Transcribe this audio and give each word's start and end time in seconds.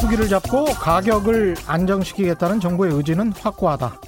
투기를 0.00 0.28
잡고 0.28 0.64
가격을 0.64 1.56
안정시키겠다는 1.66 2.58
정부의 2.58 2.94
의지는 2.94 3.32
확고하다. 3.32 4.00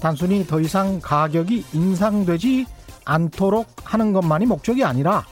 단순히 0.00 0.46
더 0.46 0.60
이상 0.60 1.00
가격이 1.02 1.66
인상되지 1.72 2.66
않도록 3.04 3.66
하는 3.82 4.12
것만이 4.12 4.46
목적이 4.46 4.84
아니라 4.84 5.24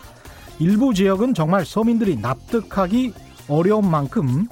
일부 0.59 0.93
지역은 0.93 1.35
정말 1.35 1.65
서민들이 1.65 2.17
납득하기 2.17 3.15
어려운 3.49 3.89
만큼 3.89 4.47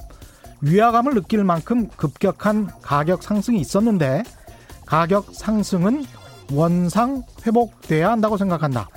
위화감을 0.61 1.13
느낄 1.13 1.43
만큼 1.43 1.89
급격한 1.89 2.69
가격 2.81 3.21
상승이 3.21 3.59
있었는데 3.59 4.23
가격 4.85 5.27
상승은 5.33 6.05
원상 6.51 7.23
회복돼야 7.45 8.09
한다고 8.09 8.37
생각한다. 8.37 8.87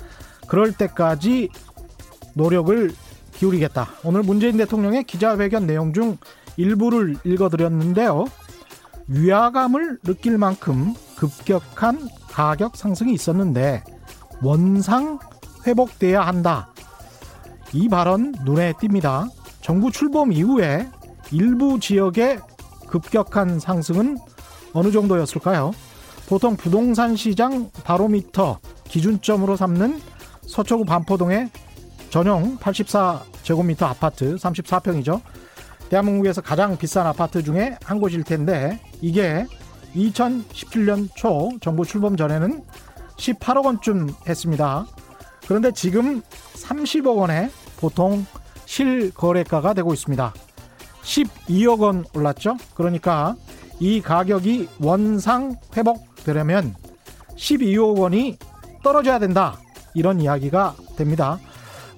그럴 0.47 0.73
때까지 0.73 1.48
노력을 2.34 2.95
기울이겠다. 3.34 3.89
오늘 4.05 4.23
문재인 4.23 4.56
대통령의 4.56 5.02
기자회견 5.05 5.66
내용 5.66 5.92
중 5.92 6.16
일부를 6.60 7.16
읽어드렸는데요. 7.24 8.27
위화감을 9.09 9.98
느낄 10.02 10.38
만큼 10.38 10.95
급격한 11.16 12.09
가격 12.28 12.77
상승이 12.77 13.12
있었는데 13.12 13.83
원상 14.42 15.19
회복돼야 15.66 16.20
한다. 16.20 16.73
이 17.73 17.88
발언 17.88 18.33
눈에 18.45 18.73
띕니다. 18.74 19.30
정부 19.62 19.91
출범 19.91 20.33
이후에 20.33 20.88
일부 21.33 21.80
지역의 21.80 22.41
급격한 22.88 23.58
상승은 23.58 24.19
어느 24.72 24.91
정도였을까요? 24.91 25.72
보통 26.28 26.56
부동산 26.56 27.17
시장 27.17 27.70
바로미터 27.84 28.58
기준점으로 28.84 29.56
삼는 29.56 30.00
서초구 30.42 30.84
반포동의 30.84 31.50
전용 32.11 32.56
84제곱미터 32.58 33.83
아파트 33.83 34.36
34평이죠. 34.36 35.20
대한민국에서 35.91 36.41
가장 36.41 36.78
비싼 36.78 37.06
아파트 37.06 37.42
중에 37.42 37.77
한 37.84 38.00
곳일 38.00 38.22
텐데 38.22 38.80
이게 39.00 39.44
2017년 39.94 41.08
초 41.14 41.50
정부 41.60 41.84
출범 41.84 42.16
전에는 42.16 42.62
18억 43.16 43.64
원쯤 43.66 44.08
했습니다. 44.27 44.86
그런데 45.46 45.72
지금 45.72 46.22
30억 46.55 47.16
원에 47.16 47.50
보통 47.78 48.24
실거래가가 48.66 49.74
되고 49.74 49.92
있습니다. 49.92 50.33
12억 51.02 51.80
원 51.80 52.05
올랐죠? 52.14 52.56
그러니까 52.74 53.34
이 53.80 54.00
가격이 54.00 54.68
원상 54.80 55.56
회복되려면 55.77 56.77
12억 57.36 57.98
원이 57.98 58.38
떨어져야 58.84 59.18
된다. 59.18 59.58
이런 59.94 60.20
이야기가 60.20 60.77
됩니다. 60.96 61.41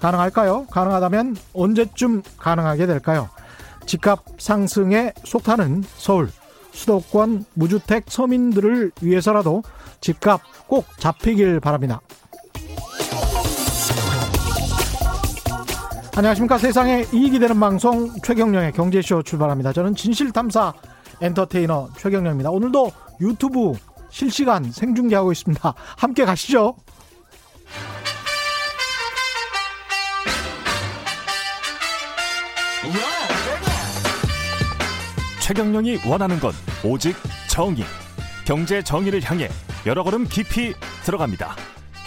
가능할까요? 0.01 0.67
가능하다면 0.71 1.37
언제쯤 1.53 2.23
가능하게 2.39 2.87
될까요? 2.87 3.29
집값 3.87 4.25
상승에 4.39 5.13
속타는 5.25 5.85
서울 5.97 6.31
수도권 6.73 7.45
무주택 7.55 8.05
서민들을 8.09 8.93
위해서라도 9.01 9.63
집값 10.01 10.41
꼭 10.67 10.87
잡히길 10.99 11.61
바랍니다. 11.61 12.01
안녕하십니까 16.15 16.59
세상에 16.59 17.07
이익이 17.13 17.39
되는 17.39 17.59
방송 17.59 18.13
최경령의 18.23 18.73
경제쇼 18.73 19.23
출발합니다. 19.23 19.73
저는 19.73 19.95
진실탐사 19.95 20.75
엔터테이너 21.23 21.89
최경령입니다. 21.97 22.51
오늘도 22.51 22.93
유튜브 23.21 23.73
실시간 24.11 24.71
생중계하고 24.71 25.33
있습니다. 25.33 25.75
함께 25.97 26.25
가시죠. 26.25 26.77
최경령이 35.53 35.99
원하는 36.09 36.41
건 36.41 36.51
오직 36.83 37.15
정의. 37.47 37.85
경제 38.47 38.83
정의를 38.83 39.21
향해 39.23 39.49
여러 39.85 40.03
걸음 40.03 40.25
깊이 40.25 40.73
들어갑니다. 41.05 41.55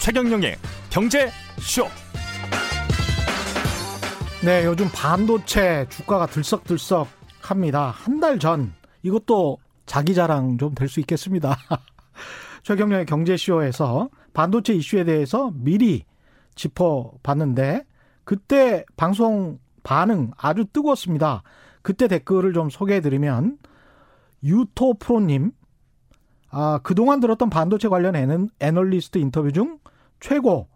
최경령의 0.00 0.56
경제 0.90 1.30
쇼. 1.60 1.84
네, 4.44 4.64
요즘 4.64 4.88
반도체 4.92 5.86
주가가 5.90 6.26
들썩들썩 6.26 7.06
합니다. 7.40 7.94
한 7.94 8.18
달 8.18 8.40
전 8.40 8.74
이것도 9.04 9.58
자기 9.86 10.12
자랑 10.12 10.58
좀 10.58 10.74
될 10.74 10.88
수 10.88 10.98
있겠습니다. 10.98 11.56
최경련의 12.64 13.06
경제쇼에서 13.06 14.08
반도체 14.34 14.74
이슈에 14.74 15.04
대해서 15.04 15.52
미리 15.54 16.04
짚어봤는데 16.56 17.84
그때 18.24 18.84
방송 18.96 19.60
반응 19.84 20.32
아주 20.36 20.64
뜨거웠습니다. 20.64 21.44
그때 21.86 22.08
댓글을 22.08 22.52
좀 22.52 22.68
소개해드리면 22.68 23.58
유토프로님 24.42 25.52
아, 26.50 26.80
그동안 26.82 27.20
들었던 27.20 27.48
반도체 27.48 27.86
관련 27.86 28.16
애는 28.16 28.48
애널리스트 28.58 29.18
인터뷰 29.18 29.52
중 29.52 29.78
최고 30.18 30.66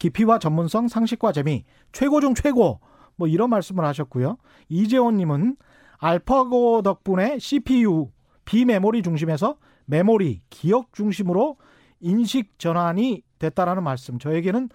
깊이와 0.00 0.40
전문성 0.40 0.88
상식과 0.88 1.30
재미 1.30 1.64
최고 1.92 2.20
중 2.20 2.34
최고 2.34 2.80
뭐 3.14 3.28
이런 3.28 3.48
말씀을 3.48 3.84
하셨고요. 3.84 4.38
이재원님은 4.68 5.56
알파고 5.98 6.82
덕분에 6.82 7.38
CPU 7.38 8.10
비메모리 8.44 9.04
중심에서 9.04 9.58
메모리 9.84 10.40
기억 10.50 10.92
중심으로 10.92 11.58
인식 12.00 12.58
전환이 12.58 13.22
됐다라는 13.38 13.84
말씀. 13.84 14.18
저에게는 14.18 14.70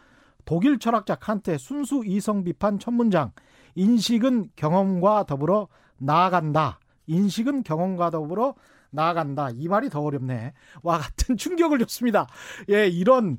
독일 0.46 0.80
철학자 0.80 1.16
칸트의 1.16 1.60
순수 1.60 2.04
이성 2.06 2.46
비판 2.46 2.80
첫 2.80 2.92
문장 2.92 3.34
인식은 3.76 4.52
경험과 4.56 5.26
더불어 5.26 5.68
나아간다. 5.98 6.80
인식은 7.08 7.64
경험과 7.64 8.10
더불어 8.10 8.56
나아간다. 8.92 9.50
이 9.52 9.68
말이 9.68 9.90
더 9.90 10.02
어렵네. 10.02 10.54
와 10.84 10.98
같은 11.00 11.38
충격을 11.38 11.80
줬습니다. 11.80 12.28
예, 12.70 12.88
이런 12.88 13.38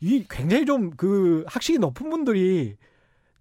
이 0.00 0.24
굉장히 0.28 0.66
좀 0.66 0.90
그 0.96 1.44
학식이 1.46 1.78
높은 1.78 2.10
분들이 2.10 2.76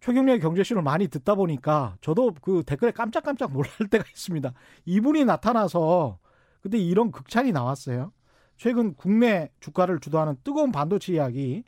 최경련의 0.02 0.42
경제쇼를 0.42 0.82
많이 0.82 1.08
듣다 1.08 1.36
보니까 1.36 1.96
저도 2.02 2.34
그 2.42 2.64
댓글에 2.66 2.92
깜짝깜짝 2.92 3.54
놀랄 3.54 3.72
때가 3.90 4.04
있습니다. 4.10 4.52
이분이 4.86 5.26
나타나서 5.26 6.20
근데 6.62 6.78
이런 6.78 7.12
극찬이 7.12 7.52
나왔어요. 7.52 8.12
최근 8.58 8.94
국내 8.96 9.50
주가를 9.60 10.00
주도하는 10.00 10.38
뜨거운 10.44 10.72
반도체 10.72 11.14
이야기 11.14 11.64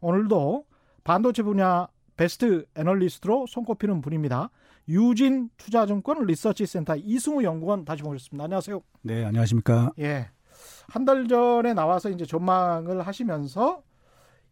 오늘도 0.00 0.64
반도체 1.04 1.42
분야 1.42 1.88
베스트 2.16 2.66
애널리스트로 2.74 3.46
손꼽히는 3.48 4.00
분입니다. 4.00 4.50
유진 4.88 5.50
투자증권 5.56 6.24
리서치 6.26 6.64
센터 6.66 6.96
이승우 6.96 7.42
연구원 7.42 7.84
다시 7.84 8.02
모셨습니다. 8.02 8.44
안녕하세요. 8.44 8.80
네, 9.02 9.24
안녕하십니까? 9.24 9.92
예. 9.98 10.30
한 10.88 11.04
달 11.04 11.26
전에 11.28 11.74
나와서 11.74 12.08
이제 12.10 12.24
전망을 12.24 13.06
하시면서 13.06 13.82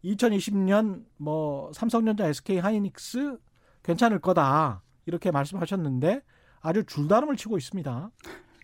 2020년 0.04 1.04
뭐 1.16 1.70
삼성전자, 1.72 2.26
SK 2.28 2.58
하이닉스 2.58 3.38
괜찮을 3.82 4.18
거다 4.18 4.82
이렇게 5.06 5.30
말씀하셨는데 5.30 6.22
아주 6.60 6.84
줄다름을 6.84 7.36
치고 7.36 7.56
있습니다. 7.56 8.10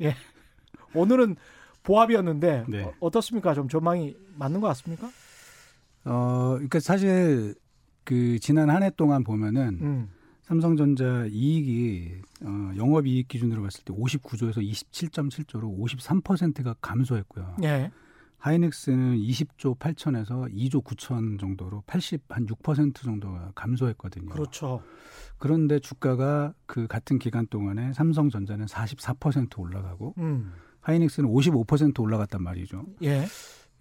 예. 0.03 0.15
오늘은 0.94 1.37
보합이었는데 1.84 2.65
네. 2.69 2.93
어, 3.00 3.11
떻습니까 3.11 3.55
좀 3.55 3.69
전망이 3.69 4.17
맞는 4.37 4.61
것 4.61 4.67
같습니까? 4.69 5.09
어, 6.05 6.53
그러니까 6.55 6.81
사실 6.81 7.55
그 8.05 8.38
지난 8.41 8.71
한 8.71 8.83
해 8.83 8.91
동안 8.97 9.25
보면은 9.25 9.78
음. 9.83 10.09
삼성전자 10.43 11.27
이익이 11.27 12.22
어, 12.43 12.72
영업이익 12.77 13.29
기준으로 13.29 13.62
봤을 13.62 13.85
때 13.85 13.93
59조에서 13.94 14.56
27.7조로 14.58 15.79
53%가 15.79 16.75
감소했고요. 16.81 17.56
예. 17.62 17.91
하이닉스는 18.38 19.19
20조 19.19 19.79
8천에서 19.79 20.52
2조 20.52 20.82
9천 20.82 21.38
정도로 21.38 21.82
80한 21.87 22.49
6% 22.49 22.94
정도가 23.05 23.52
감소했거든요. 23.55 24.31
그렇죠. 24.31 24.82
그런데 25.38 25.79
주가가 25.79 26.55
그 26.67 26.87
같은 26.87 27.19
기간 27.19 27.46
동안에 27.46 27.93
삼성전자는 27.93 28.64
44% 28.67 29.58
올라가고 29.58 30.14
음. 30.19 30.53
하이닉스는 30.81 31.29
55% 31.31 32.00
올라갔단 32.00 32.43
말이죠. 32.43 32.87
예. 33.03 33.26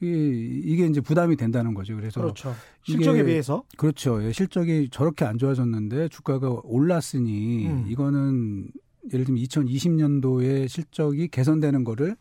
이게, 0.02 0.86
이제 0.88 1.02
부담이 1.02 1.36
된다는 1.36 1.74
거죠. 1.74 1.96
그래서 1.96 2.22
그렇죠. 2.22 2.54
실적에 2.84 3.24
비해서 3.24 3.64
그렇죠. 3.78 4.24
예, 4.24 4.32
실적이 4.32 4.90
저렇게 4.92 5.26
안 5.26 5.38
좋아졌는데 5.38 6.08
주가가 6.10 6.62
올랐으니 6.64 7.68
음. 7.68 7.86
이거는 7.88 8.70
예를 9.12 9.26
들면 9.26 9.44
2020년도에 9.44 10.68
실적이 10.68 11.28
개선되는 11.28 11.84
거를 11.84 12.16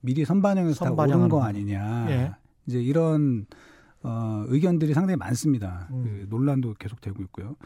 미리 0.00 0.24
선반영해서 0.24 0.84
다 0.84 0.92
오른 0.92 1.28
거 1.28 1.42
아니냐. 1.42 2.06
예. 2.10 2.32
이제 2.66 2.80
이런 2.80 3.46
어, 4.02 4.44
의견들이 4.48 4.94
상당히 4.94 5.16
많습니다. 5.16 5.88
음. 5.90 6.02
그 6.04 6.26
논란도 6.28 6.74
계속되고 6.74 7.22
있고요. 7.24 7.56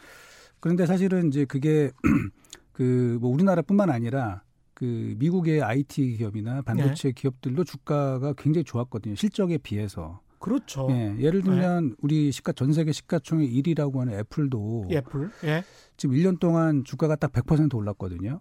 그런데 0.61 0.87
사실은 0.87 1.29
이제 1.29 1.45
그게 1.45 1.91
그 2.73 3.19
뭐 3.21 3.31
우리나라뿐만 3.31 3.91
아니라 3.91 4.43
그 4.81 5.15
미국의 5.19 5.61
IT 5.63 6.17
기업이나 6.17 6.63
반도체 6.63 7.09
네. 7.09 7.13
기업들도 7.13 7.65
주가가 7.65 8.33
굉장히 8.33 8.65
좋았거든요. 8.65 9.15
실적에 9.15 9.59
비해서. 9.59 10.21
그렇죠. 10.39 10.89
예, 10.91 11.15
예를 11.19 11.43
들면 11.43 11.89
네. 11.91 11.95
우리 12.01 12.33
시가 12.33 12.53
전 12.53 12.73
세계 12.73 12.91
시가총액 12.91 13.51
1위라고 13.51 13.99
하는 13.99 14.19
애플도 14.19 14.89
애플. 14.91 15.31
예. 15.45 15.65
지금 15.99 16.15
1년 16.15 16.41
동안 16.41 16.83
주가가 16.83 17.15
딱 17.17 17.31
100% 17.31 17.75
올랐거든요. 17.75 18.41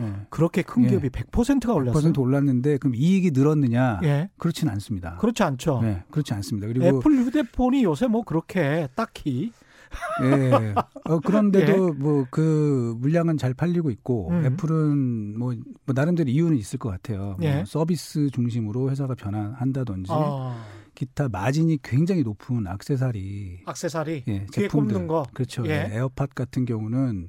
예. 0.00 0.26
그렇게 0.30 0.62
큰 0.62 0.84
예. 0.84 0.90
기업이 0.90 1.06
예. 1.06 1.10
100%가 1.10 1.74
올랐어요. 1.74 2.12
100% 2.12 2.20
올랐는데 2.20 2.78
그럼 2.78 2.94
이익이 2.94 3.32
늘었느냐? 3.32 4.02
예. 4.04 4.30
그렇지는 4.38 4.72
않습니다. 4.74 5.16
그렇지 5.16 5.42
않죠. 5.42 5.80
예. 5.82 6.04
그렇지 6.12 6.32
않습니다. 6.32 6.68
그리고 6.68 6.86
애플 6.86 7.10
휴대폰이 7.24 7.82
요새 7.82 8.06
뭐 8.06 8.22
그렇게 8.22 8.86
딱히 8.94 9.50
예. 10.22 10.74
어, 11.04 11.20
그런데도 11.20 11.72
예. 11.94 11.98
뭐그 11.98 12.96
물량은 12.98 13.38
잘 13.38 13.54
팔리고 13.54 13.90
있고 13.90 14.30
음. 14.30 14.44
애플은 14.44 15.38
뭐, 15.38 15.54
뭐, 15.84 15.94
나름대로 15.94 16.30
이유는 16.30 16.56
있을 16.56 16.78
것 16.78 16.90
같아요. 16.90 17.36
예. 17.42 17.56
뭐 17.56 17.64
서비스 17.64 18.30
중심으로 18.30 18.90
회사가 18.90 19.14
변화한다든지 19.14 20.10
아. 20.12 20.64
기타 20.96 21.28
마진이 21.28 21.78
굉장히 21.82 22.22
높은 22.22 22.66
악세사리, 22.66 23.60
악세사리, 23.66 24.24
예, 24.26 24.46
제품들 24.50 25.06
거, 25.06 25.26
그렇죠. 25.34 25.64
예. 25.66 25.70
예. 25.70 25.96
에어팟 25.96 26.26
같은 26.34 26.64
경우는 26.64 27.28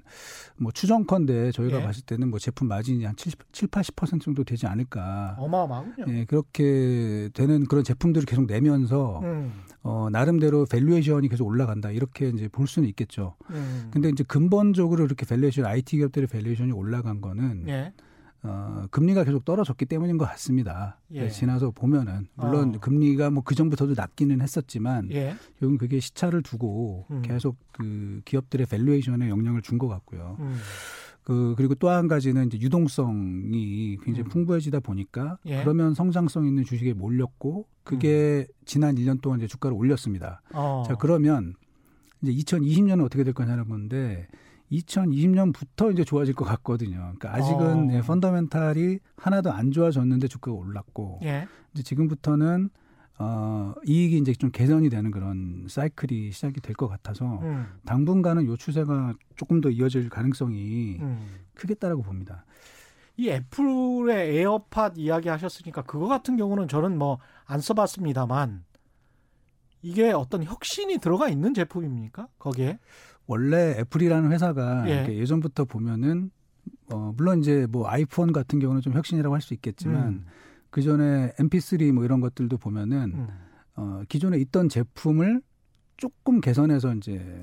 뭐 0.56 0.72
추정컨대 0.72 1.52
저희가 1.52 1.81
예. 1.81 1.84
봤을 1.84 2.02
때는 2.04 2.30
뭐 2.30 2.40
제품 2.40 2.69
마진이 2.69 3.04
한 3.04 3.16
70, 3.16 3.54
7, 3.54 3.68
80% 3.68 4.22
정도 4.22 4.44
되지 4.46 4.66
않을까. 4.66 5.36
어마어마하군요. 5.38 6.06
예, 6.08 6.25
그렇게 6.25 7.30
되는 7.34 7.66
그런 7.66 7.84
제품들을 7.84 8.25
계속 8.25 8.46
내면서 8.46 9.19
음. 9.24 9.52
어, 9.83 10.09
나름대로 10.12 10.65
valuation이 10.65 11.30
계속 11.29 11.45
올라간다 11.45 11.91
이렇게 11.91 12.29
이제 12.29 12.47
볼 12.50 12.68
수는 12.68 12.89
있겠죠. 12.89 13.35
음. 13.51 13.89
근데 13.91 14.09
이제 14.09 14.24
근본적으로 14.24 15.06
이렇게 15.06 15.25
밸류에이션 15.25 15.65
IT 15.65 15.97
기업들의 15.97 16.27
밸류에이션이 16.27 16.71
올라간 16.71 17.21
거는. 17.21 17.65
예. 17.69 17.94
어, 18.44 18.85
금리가 18.91 19.24
계속 19.24 19.44
떨어졌기 19.45 19.85
때문인 19.88 20.18
것 20.18 20.25
같습니다. 20.25 21.00
예. 21.12 21.27
지나서 21.27 21.71
보면은 21.71 22.27
물론 22.35 22.75
어. 22.75 22.79
금리가 22.79 23.31
뭐 23.31 23.41
그 23.44 23.56
전부터도 23.56 23.94
낮기는 23.97 24.41
했었지만 24.41 25.09
예. 25.12 25.35
요즘 25.62 25.77
그게 25.77 26.00
시차를 26.00 26.44
두고 26.44 27.07
음. 27.09 27.21
계속 27.23 27.57
그 27.71 28.21
기업들의 28.25 28.68
valuation에 28.68 29.30
영향을 29.30 29.62
준 29.63 29.77
것 29.80 29.88
같고요. 29.88 30.38
음. 30.39 30.56
그 31.27 31.56
그리고 31.57 31.75
또 31.75 31.89
한 31.89 32.07
가지는 32.07 32.47
이제 32.47 32.57
유동성이 32.57 33.97
굉장히 34.01 34.29
음. 34.29 34.29
풍부해지다 34.29 34.79
보니까 34.79 35.38
예. 35.45 35.62
그러면 35.62 35.94
성장성 35.94 36.45
있는 36.47 36.63
주식에 36.63 36.94
몰렸고 36.94 37.68
그게 37.83 38.45
음. 38.47 38.53
지난 38.63 38.95
1년 38.95 39.19
동안 39.19 39.39
이제 39.39 39.47
주가를 39.47 39.75
올렸습니다. 39.75 40.41
어. 40.53 40.83
자 40.88 40.95
그러면 40.95 41.56
이제 42.21 42.31
2020년은 42.31 43.03
어떻게 43.03 43.25
될 43.25 43.33
거냐는 43.33 43.68
건데 43.68 44.29
2020년부터 44.71 45.91
이제 45.91 46.06
좋아질 46.06 46.33
것 46.33 46.45
같거든요. 46.45 46.95
그러니까 46.95 47.33
아직은 47.35 47.89
어. 47.89 47.94
예, 47.94 48.01
fundamental이 48.01 49.00
하나도 49.18 49.51
안 49.51 49.71
좋아졌는데 49.71 50.30
주가가 50.30 50.56
올랐고 50.56 51.19
예. 51.23 51.45
이제 51.73 51.83
지금부터는 51.83 52.69
어, 53.19 53.74
이익이 53.86 54.18
이제 54.18 54.34
좀 54.34 54.52
개선이 54.52 54.90
되는 54.90 55.10
그런 55.12 55.66
사이클이 55.68 56.31
시작이 56.31 56.62
될 56.62 56.75
것 56.75 56.88
같아서 56.88 57.40
음. 57.42 57.66
당분간은 57.86 58.46
요 58.46 58.56
추세가 58.58 59.14
조금 59.36 59.60
더 59.62 59.69
이어질 59.69 60.10
가능성이 60.10 60.98
음. 61.02 61.25
크겠다라고 61.56 62.04
봅니다. 62.04 62.46
이 63.16 63.30
애플의 63.30 64.38
에어팟 64.38 64.92
이야기 64.98 65.30
하셨으니까 65.30 65.81
그거 65.81 66.08
같은 66.08 66.38
경우는 66.38 66.68
저는 66.68 66.98
뭐 66.98 67.18
안 67.50 67.62
써봤습니다만 67.62 68.66
이게 69.81 70.12
어떤 70.12 70.44
혁신이 70.44 70.98
들어가 70.98 71.30
있는 71.30 71.54
제품입니까? 71.54 72.28
거기에? 72.40 72.78
원래 73.25 73.75
애플이라는 73.80 74.31
회사가 74.34 74.90
예. 74.90 75.25
전부터 75.25 75.66
보면은 75.66 76.30
어 76.92 77.14
물론 77.16 77.40
이제 77.40 77.66
뭐 77.69 77.88
아이폰 77.88 78.34
같은 78.34 78.60
경우는 78.60 78.81
좀 78.81 78.94
혁신이라고 78.94 79.34
할 79.34 79.42
수 79.42 79.54
있겠지만 79.54 80.08
음. 80.08 80.25
그 80.69 80.81
전에 80.81 81.31
MP3 81.40 81.92
뭐 81.92 82.04
이런 82.06 82.19
것들도 82.19 82.58
보면은 82.58 83.14
음. 83.16 83.28
어 83.75 84.02
기존에 84.10 84.38
있던 84.40 84.69
제품을 84.69 85.42
조금 85.98 86.42
개선해서 86.42 86.96
이제 86.96 87.42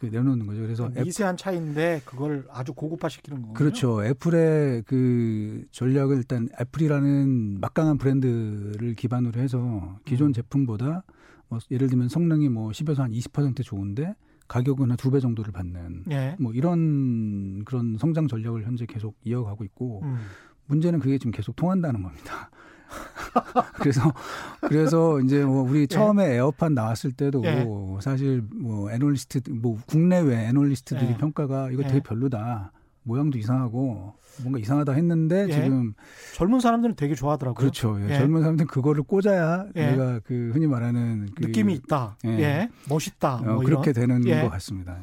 그 0.00 0.06
내놓는 0.06 0.46
거죠. 0.46 0.60
그래서 0.60 0.88
미세한 0.90 1.36
차이인데 1.36 2.02
그걸 2.04 2.44
아주 2.50 2.74
고급화시키는 2.74 3.40
거군요. 3.40 3.54
그렇죠. 3.54 4.04
애플의 4.04 4.82
그 4.86 5.64
전략을 5.70 6.16
일단 6.16 6.48
애플이라는 6.60 7.60
막강한 7.60 7.96
브랜드를 7.98 8.94
기반으로 8.94 9.40
해서 9.40 9.98
기존 10.04 10.28
음. 10.28 10.32
제품보다 10.32 11.04
뭐 11.48 11.58
예를 11.70 11.88
들면 11.88 12.08
성능이 12.08 12.48
뭐 12.48 12.70
10에서 12.70 12.98
한 12.98 13.12
20% 13.12 13.62
좋은데 13.62 14.14
가격은 14.48 14.90
한 14.90 14.96
두 14.98 15.10
배 15.10 15.20
정도를 15.20 15.52
받는 15.52 16.04
예. 16.10 16.36
뭐 16.38 16.52
이런 16.52 17.64
그런 17.64 17.96
성장 17.98 18.26
전략을 18.28 18.64
현재 18.64 18.84
계속 18.86 19.16
이어가고 19.24 19.64
있고 19.64 20.00
음. 20.02 20.18
문제는 20.66 20.98
그게 20.98 21.16
지금 21.18 21.30
계속 21.32 21.56
통한다는 21.56 22.02
겁니다. 22.02 22.50
그래서 23.80 24.12
그래서 24.60 25.20
이제 25.20 25.44
뭐 25.44 25.62
우리 25.68 25.82
예. 25.82 25.86
처음에 25.86 26.30
예. 26.30 26.34
에어팟 26.36 26.70
나왔을 26.70 27.12
때도 27.12 27.42
예. 27.44 27.66
사실 28.00 28.42
뭐 28.54 28.90
애널리스트 28.90 29.40
뭐 29.50 29.78
국내외 29.86 30.48
애널리스트들이 30.48 31.10
예. 31.10 31.16
평가가 31.16 31.70
이거 31.70 31.82
되게 31.82 31.96
예. 31.96 32.00
별로다. 32.00 32.72
모양도 33.04 33.38
이상하고 33.38 34.14
뭔가 34.42 34.58
이상하다 34.58 34.92
했는데 34.92 35.46
예. 35.48 35.52
지금 35.52 35.94
젊은 36.34 36.60
사람들은 36.60 36.96
되게 36.96 37.14
좋아하더라고요. 37.14 37.58
그렇죠. 37.58 38.00
예. 38.00 38.10
예. 38.10 38.18
젊은 38.18 38.40
사람들은 38.40 38.66
그거를 38.66 39.02
꽂아야 39.02 39.66
예. 39.76 39.90
내가 39.90 40.20
그 40.20 40.50
흔히 40.52 40.66
말하는 40.66 41.28
그 41.34 41.44
느낌이 41.44 41.74
있다. 41.74 42.16
예. 42.24 42.30
예. 42.30 42.68
멋있다. 42.88 43.42
뭐 43.44 43.54
어, 43.54 43.58
그렇게 43.58 43.92
되는 43.92 44.22
것 44.22 44.50
같습니다. 44.50 44.98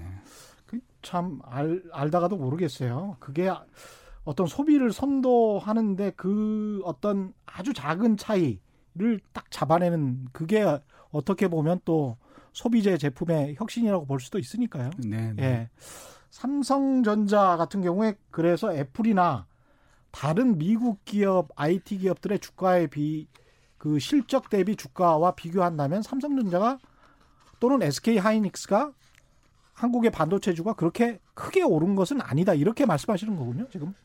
그참 0.65 1.39
알, 1.45 1.83
알다가도 1.93 2.37
모르겠어요. 2.37 3.17
그게 3.19 3.49
어떤 4.23 4.47
소비를 4.47 4.91
선도하는데 4.91 6.11
그 6.11 6.81
어떤 6.85 7.33
아주 7.45 7.73
작은 7.73 8.17
차이를 8.17 9.19
딱 9.33 9.49
잡아내는 9.49 10.27
그게 10.31 10.65
어떻게 11.11 11.47
보면 11.47 11.81
또 11.85 12.17
소비재 12.53 12.97
제품의 12.97 13.55
혁신이라고 13.57 14.05
볼 14.05 14.19
수도 14.19 14.37
있으니까요. 14.37 14.91
네. 14.99 15.33
네. 15.33 15.43
예. 15.43 15.69
삼성전자 16.29 17.57
같은 17.57 17.81
경우에 17.81 18.15
그래서 18.29 18.73
애플이나 18.73 19.47
다른 20.11 20.57
미국 20.57 21.03
기업 21.05 21.49
IT 21.55 21.97
기업들의 21.97 22.39
주가에 22.39 22.87
비 22.87 23.27
그 23.81 23.97
실적 23.97 24.51
대비 24.51 24.75
주가와 24.75 25.31
비교한다면 25.31 26.03
삼성전자가 26.03 26.77
또는 27.59 27.81
SK 27.81 28.19
하이닉스가 28.19 28.93
한국의 29.73 30.11
반도체주가 30.11 30.73
그렇게 30.73 31.19
크게 31.33 31.63
오른 31.63 31.95
것은 31.95 32.21
아니다 32.21 32.53
이렇게 32.53 32.85
말씀하시는 32.85 33.35
거군요 33.35 33.67
지금. 33.71 33.95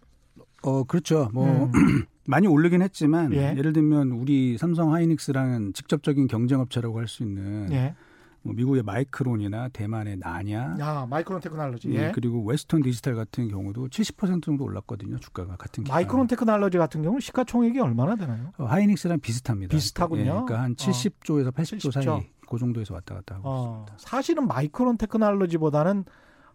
어 0.62 0.84
그렇죠. 0.84 1.28
뭐 1.32 1.46
음. 1.46 1.72
많이 2.28 2.46
오르긴 2.48 2.82
했지만 2.82 3.32
예. 3.34 3.54
예를 3.54 3.72
들면 3.72 4.10
우리 4.10 4.58
삼성 4.58 4.92
하이닉스라는 4.92 5.72
직접적인 5.74 6.26
경쟁업체라고 6.26 6.98
할 6.98 7.06
수 7.06 7.22
있는 7.22 7.68
예. 7.72 7.94
뭐 8.42 8.54
미국의 8.54 8.82
마이크론이나 8.84 9.68
대만의 9.70 10.18
난야, 10.18 10.76
아, 10.80 11.04
마이크론 11.10 11.40
테크놀로지, 11.40 11.90
예. 11.94 12.12
그리고 12.14 12.44
웨스턴 12.44 12.80
디지털 12.82 13.16
같은 13.16 13.48
경우도 13.48 13.88
70% 13.88 14.40
정도 14.42 14.62
올랐거든요 14.64 15.18
주가가 15.18 15.56
같은 15.56 15.82
기간. 15.84 15.96
마이크론 15.96 16.26
테크놀로지 16.28 16.78
같은 16.78 17.02
경우는 17.02 17.20
시가총액이 17.20 17.80
얼마나 17.80 18.14
되나요? 18.14 18.52
어, 18.58 18.64
하이닉스랑 18.66 19.18
비슷합니다. 19.20 19.74
비슷하군요. 19.76 20.20
예, 20.22 20.26
그러니까 20.26 20.62
한 20.62 20.74
70조에서 20.76 21.48
어. 21.48 21.50
80조 21.50 21.88
70조. 21.88 21.92
사이 21.92 22.26
그 22.48 22.58
정도에서 22.58 22.94
왔다 22.94 23.16
갔다 23.16 23.34
하고 23.36 23.48
어, 23.48 23.84
있습니다. 23.88 23.94
사실은 23.98 24.46
마이크론 24.46 24.96
테크놀로지보다는 24.98 26.04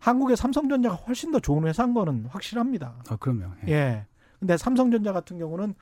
한국의 0.02 0.36
삼성전자가 0.36 0.96
훨씬 0.96 1.32
더 1.32 1.40
좋은 1.40 1.66
회사인 1.68 1.94
거는 1.94 2.26
확실합니다. 2.26 2.96
아, 3.08 3.16
그럼요. 3.18 3.54
예. 3.68 3.72
예. 3.72 4.06
근데 4.40 4.58
삼성전자 4.58 5.14
같은 5.14 5.38
경우는 5.38 5.76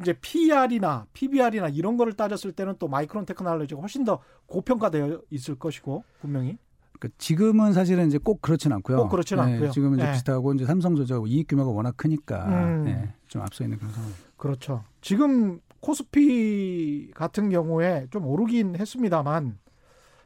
이제 0.00 0.14
PER이나 0.14 1.06
PBR이나 1.12 1.68
이런 1.68 1.98
거를 1.98 2.14
따졌을 2.14 2.52
때는 2.52 2.76
또 2.78 2.88
마이크론 2.88 3.26
테크놀로지가 3.26 3.78
훨씬 3.80 4.04
더 4.04 4.20
고평가되어 4.46 5.20
있을 5.30 5.56
것이고 5.56 6.02
분명히. 6.20 6.56
그 6.98 7.10
지금은 7.18 7.74
사실은 7.74 8.06
이제 8.06 8.16
꼭 8.16 8.40
그렇진 8.40 8.72
않고요. 8.72 8.96
꼭 8.96 9.08
그렇진 9.10 9.36
네, 9.36 9.42
않고요. 9.42 9.70
지금은 9.70 9.98
이제 9.98 10.06
네. 10.06 10.12
비슷하고 10.12 10.54
이제 10.54 10.64
삼성전자가 10.64 11.22
이익 11.26 11.48
규모가 11.48 11.70
워낙 11.70 11.94
크니까 11.98 12.46
음. 12.46 12.84
네, 12.84 13.12
좀 13.28 13.42
앞서 13.42 13.64
있는 13.64 13.76
그런 13.76 13.92
상황. 13.92 14.10
그렇죠. 14.38 14.82
지금 15.02 15.60
코스피 15.80 17.10
같은 17.14 17.50
경우에 17.50 18.06
좀 18.10 18.24
오르긴 18.24 18.76
했습니다만 18.76 19.58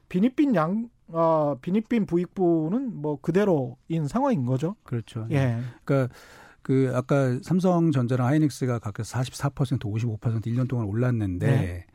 비니빈 0.09 0.55
양 0.55 0.91
어, 1.09 1.57
비니빈 1.61 2.07
부익부는 2.07 2.95
뭐 2.97 3.21
그대로인 3.21 4.09
상황인 4.09 4.45
거죠. 4.45 4.77
그렇죠. 4.83 5.27
예. 5.31 5.59
그러니까 5.85 6.15
그 6.63 6.91
아까 6.95 7.39
삼성전자랑 7.43 8.27
하이닉스가 8.27 8.79
각각 8.81 9.05
44% 9.05 9.79
55% 9.81 10.47
1년 10.47 10.69
동안 10.69 10.87
올랐는데 10.87 11.47
네. 11.47 11.87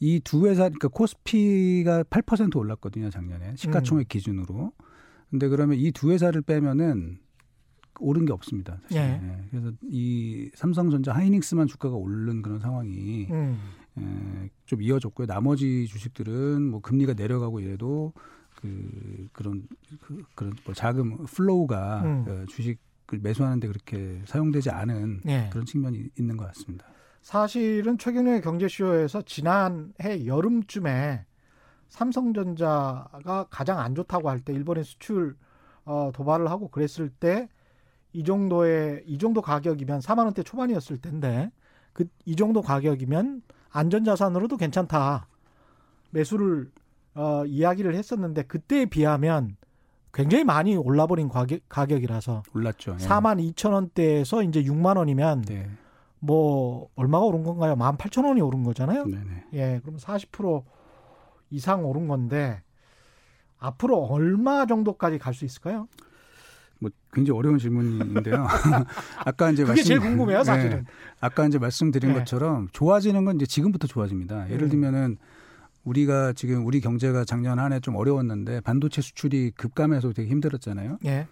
이두 0.00 0.46
회사 0.46 0.62
그러니까 0.62 0.88
코스피가 0.88 2.04
8% 2.04 2.56
올랐거든요, 2.56 3.10
작년에. 3.10 3.54
시가총액 3.56 4.06
음. 4.06 4.08
기준으로. 4.08 4.72
근데 5.30 5.48
그러면 5.48 5.76
이 5.78 5.90
두 5.92 6.10
회사를 6.12 6.40
빼면은 6.42 7.18
오른 8.00 8.24
게 8.24 8.32
없습니다. 8.32 8.78
사실. 8.84 8.96
네. 9.00 9.18
네. 9.20 9.44
그래서 9.50 9.72
이 9.90 10.50
삼성전자 10.54 11.12
하이닉스만 11.12 11.66
주가가 11.66 11.96
오른 11.96 12.42
그런 12.42 12.60
상황이 12.60 12.92
좀 14.68 14.82
이어졌고요. 14.82 15.26
나머지 15.26 15.86
주식들은 15.88 16.62
뭐 16.62 16.80
금리가 16.80 17.14
내려가고 17.14 17.58
이래도 17.60 18.12
그 18.54 19.28
그런 19.32 19.66
그, 20.02 20.22
그런 20.34 20.52
뭐 20.64 20.74
자금 20.74 21.24
flow가 21.24 22.02
음. 22.04 22.24
그 22.24 22.46
주식 22.48 22.78
매수하는데 23.10 23.66
그렇게 23.66 24.20
사용되지 24.26 24.68
않은 24.70 25.22
네. 25.24 25.48
그런 25.50 25.64
측면이 25.64 26.10
있는 26.18 26.36
것 26.36 26.46
같습니다. 26.48 26.86
사실은 27.22 27.96
최경영의 27.96 28.42
경제쇼에서 28.42 29.22
지난해 29.22 30.26
여름쯤에 30.26 31.24
삼성전자가 31.88 33.46
가장 33.50 33.78
안 33.78 33.94
좋다고 33.94 34.28
할 34.28 34.40
때 34.40 34.52
일본의 34.52 34.84
수출 34.84 35.36
어, 35.86 36.10
도발을 36.14 36.50
하고 36.50 36.68
그랬을 36.68 37.08
때 37.08 37.48
이 38.14 38.24
정도의 38.24 39.02
이 39.06 39.18
정도 39.18 39.42
가격이면 39.42 40.00
4만 40.00 40.24
원대 40.24 40.42
초반이었을 40.42 40.98
텐데 40.98 41.50
그 41.92 42.04
이 42.24 42.36
정도 42.36 42.62
가격이면 42.62 43.42
안전 43.70 44.04
자산으로도 44.04 44.56
괜찮다. 44.56 45.26
매수를 46.10 46.70
어, 47.14 47.44
이야기를 47.46 47.94
했었는데 47.94 48.44
그때에 48.44 48.86
비하면 48.86 49.56
굉장히 50.12 50.44
많이 50.44 50.76
올라버린 50.76 51.28
가격, 51.28 51.60
가격이라서 51.68 52.42
올랐죠. 52.54 52.96
예. 53.00 53.04
4만 53.04 53.52
2천 53.52 53.72
원대에서 53.72 54.42
이제 54.42 54.62
6만 54.62 54.96
원이면 54.96 55.42
네. 55.42 55.68
뭐 56.20 56.88
얼마가 56.96 57.24
오른 57.26 57.44
건가요? 57.44 57.74
1만 57.76 57.98
8천 57.98 58.24
원이 58.26 58.40
오른 58.40 58.62
거잖아요. 58.64 59.04
네네. 59.04 59.44
예, 59.54 59.80
그럼 59.84 59.98
40% 59.98 60.64
이상 61.50 61.84
오른 61.84 62.08
건데 62.08 62.62
앞으로 63.58 63.98
얼마 64.04 64.66
정도까지 64.66 65.18
갈 65.18 65.34
수 65.34 65.44
있을까요? 65.44 65.88
뭐 66.80 66.90
굉장히 67.12 67.38
어려운 67.38 67.58
질문인데요. 67.58 68.46
아까 69.24 69.50
이제 69.50 69.62
그게 69.62 69.72
말씀, 69.72 69.84
제일 69.84 70.00
궁금해요, 70.00 70.44
사실은. 70.44 70.76
네. 70.78 70.84
아까 71.20 71.46
이제 71.46 71.58
말씀드린 71.58 72.12
네. 72.12 72.18
것처럼 72.18 72.68
좋아지는 72.72 73.24
건 73.24 73.36
이제 73.36 73.46
지금부터 73.46 73.86
좋아집니다. 73.88 74.50
예를 74.50 74.64
음. 74.66 74.68
들면은 74.70 75.16
우리가 75.84 76.32
지금 76.34 76.66
우리 76.66 76.80
경제가 76.80 77.24
작년 77.24 77.58
한 77.58 77.72
해 77.72 77.80
좀 77.80 77.96
어려웠는데 77.96 78.60
반도체 78.60 79.00
수출이 79.00 79.52
급감해서 79.56 80.12
되게 80.12 80.28
힘들었잖아요. 80.30 80.98
예. 81.06 81.26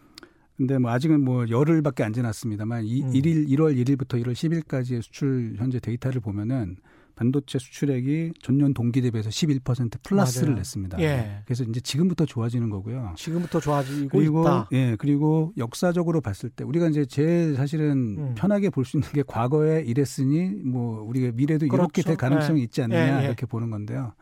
근데 0.56 0.78
뭐 0.78 0.90
아직은 0.90 1.20
뭐 1.22 1.46
열흘밖에 1.50 2.02
안 2.02 2.12
지났습니다만 2.14 2.84
이 2.84 3.02
음. 3.02 3.10
1일 3.12 3.46
1월 3.50 3.76
1일부터 3.76 4.20
1월 4.22 4.32
10일까지의 4.32 5.02
수출 5.02 5.54
현재 5.58 5.78
데이터를 5.78 6.20
보면은 6.22 6.76
반도체 7.16 7.58
수출액이 7.58 8.34
전년 8.42 8.74
동기 8.74 9.00
대비해서 9.00 9.30
11% 9.30 10.02
플러스를 10.02 10.48
맞아요. 10.50 10.58
냈습니다. 10.58 11.00
예. 11.00 11.40
그래서 11.46 11.64
이제 11.64 11.80
지금부터 11.80 12.26
좋아지는 12.26 12.68
거고요. 12.70 13.14
지금부터 13.16 13.58
좋아지고 13.58 14.08
그리고 14.10 14.42
있다. 14.42 14.68
예 14.72 14.96
그리고 14.98 15.52
역사적으로 15.56 16.20
봤을 16.20 16.50
때 16.50 16.62
우리가 16.62 16.88
이제 16.88 17.04
제일 17.06 17.54
사실은 17.56 18.16
음. 18.18 18.34
편하게 18.36 18.68
볼 18.70 18.84
수 18.84 18.98
있는 18.98 19.08
게 19.12 19.24
과거에 19.26 19.80
이랬으니 19.82 20.50
뭐 20.62 21.02
우리가 21.02 21.32
미래도 21.34 21.64
이렇게 21.66 22.02
그렇죠. 22.02 22.08
될 22.08 22.16
가능성이 22.18 22.60
예. 22.60 22.64
있지 22.64 22.82
않느냐 22.82 23.18
예, 23.18 23.22
예. 23.22 23.26
이렇게 23.26 23.46
보는 23.46 23.70
건데요. 23.70 24.12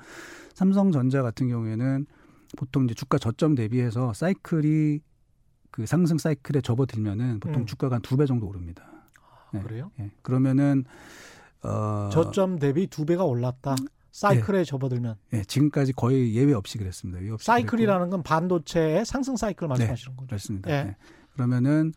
삼성전자 0.55 1.23
같은 1.23 1.49
경우에는 1.49 2.07
보통 2.57 2.85
이제 2.85 2.95
주가 2.95 3.19
저점 3.19 3.57
대비해서 3.57 4.13
사이클이 4.13 5.01
그 5.73 5.87
상승 5.87 6.17
사이클에 6.19 6.61
접어들면은 6.61 7.41
보통 7.41 7.63
음. 7.63 7.67
주가가 7.67 7.97
한 7.97 8.03
두 8.03 8.17
배 8.17 8.25
정도 8.27 8.47
오릅니다. 8.47 8.85
네. 9.53 9.61
그래요? 9.61 9.91
예. 9.99 10.13
그러면은 10.23 10.85
어 11.65 12.09
저점 12.13 12.59
대비 12.59 12.87
두 12.87 13.05
배가 13.05 13.25
올랐다. 13.25 13.75
사이클에 14.13 14.63
접어들면 14.65 15.17
예, 15.33 15.43
지금까지 15.43 15.93
거의 15.93 16.35
예외 16.37 16.53
없이 16.53 16.79
그랬습니다. 16.79 17.21
예외 17.21 17.33
없이 17.33 17.47
그랬고. 17.47 17.61
사이클이라는 17.61 18.11
건 18.11 18.23
반도체의 18.23 19.05
상승 19.05 19.37
사이클 19.37 19.67
말씀하시는 19.67 20.17
거죠. 20.17 20.27
그렇습니다. 20.29 20.71
예. 20.71 20.85
네. 20.85 20.97
그러면은 21.33 21.93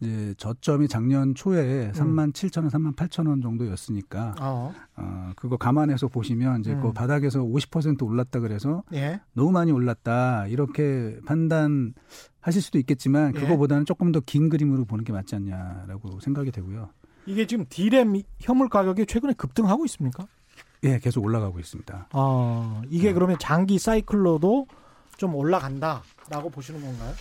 이제 0.00 0.32
저점이 0.38 0.86
작년 0.88 1.34
초에 1.34 1.90
3만 1.92 2.32
7천 2.32 2.58
원, 2.62 2.68
3만 2.70 2.94
8천 2.96 3.28
원 3.28 3.42
정도였으니까 3.42 4.36
어. 4.40 4.72
어 4.96 5.32
그거 5.36 5.56
감안해서 5.56 6.06
보시면 6.08 6.60
이제 6.60 6.72
음. 6.72 6.80
그 6.80 6.92
바닥에서 6.92 7.40
50% 7.40 8.02
올랐다 8.04 8.38
그래서 8.40 8.82
예. 8.94 9.20
너무 9.34 9.50
많이 9.50 9.72
올랐다 9.72 10.46
이렇게 10.46 11.18
판단 11.26 11.92
하실 12.40 12.62
수도 12.62 12.78
있겠지만 12.78 13.34
예. 13.34 13.40
그거보다는 13.40 13.84
조금 13.84 14.12
더 14.12 14.20
긴 14.24 14.48
그림으로 14.48 14.84
보는 14.84 15.04
게 15.04 15.12
맞지 15.12 15.34
않냐라고 15.34 16.20
생각이 16.20 16.50
되고요. 16.52 16.90
이게 17.28 17.46
지금 17.46 17.66
디램 17.68 18.20
현물 18.40 18.70
가격이 18.70 19.04
최근에 19.04 19.34
급등하고 19.34 19.84
있습니까? 19.84 20.26
예, 20.84 20.98
계속 20.98 21.22
올라가고 21.24 21.60
있습니다. 21.60 22.08
아, 22.10 22.82
이게 22.88 23.08
네. 23.08 23.12
그러면 23.12 23.36
장기 23.38 23.78
사이클로도 23.78 24.66
좀 25.18 25.34
올라간다라고 25.34 26.48
보시는 26.50 26.80
건가요? 26.80 27.12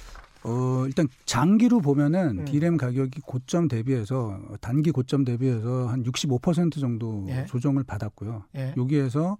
어, 0.43 0.85
일단 0.85 1.07
장기로 1.25 1.81
보면은 1.81 2.39
음. 2.39 2.45
디램 2.45 2.77
가격이 2.77 3.19
고점 3.25 3.67
대비해서 3.67 4.39
단기 4.61 4.91
고점 4.91 5.25
대비해서 5.25 5.87
한 5.87 6.03
65% 6.03 6.79
정도 6.79 7.25
예. 7.27 7.45
조정을 7.45 7.83
받았고요. 7.83 8.45
예. 8.55 8.73
여기에서 8.77 9.37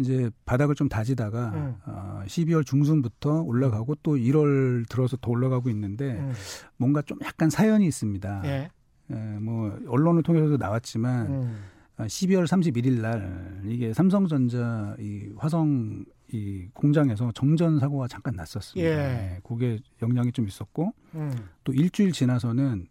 이제 0.00 0.30
바닥을 0.44 0.74
좀 0.74 0.88
다지다가 0.88 1.50
음. 1.50 1.76
어, 1.84 2.22
12월 2.26 2.66
중순부터 2.66 3.42
올라가고 3.42 3.94
또 4.02 4.16
1월 4.16 4.88
들어서 4.88 5.16
더 5.18 5.30
올라가고 5.30 5.70
있는데 5.70 6.14
음. 6.14 6.32
뭔가 6.78 7.02
좀 7.02 7.18
약간 7.22 7.48
사연이 7.48 7.86
있습니다. 7.86 8.42
예. 8.46 8.70
예, 9.10 9.38
뭐 9.40 9.76
언론을 9.88 10.22
통해서도 10.22 10.56
나왔지만 10.56 11.26
음. 11.26 11.56
아, 11.96 12.06
12월 12.06 12.46
31일 12.46 13.00
날 13.00 13.60
이게 13.66 13.92
삼성전자 13.92 14.96
이 14.98 15.30
화성 15.36 16.04
이 16.32 16.68
공장에서 16.72 17.32
정전 17.34 17.78
사고가 17.80 18.06
잠깐 18.06 18.34
났었습니다. 18.36 18.88
예. 18.88 18.94
예, 19.34 19.40
그게 19.42 19.78
영향이 20.00 20.30
좀 20.32 20.46
있었고 20.46 20.92
음. 21.16 21.32
또 21.64 21.72
일주일 21.72 22.12
지나서는 22.12 22.86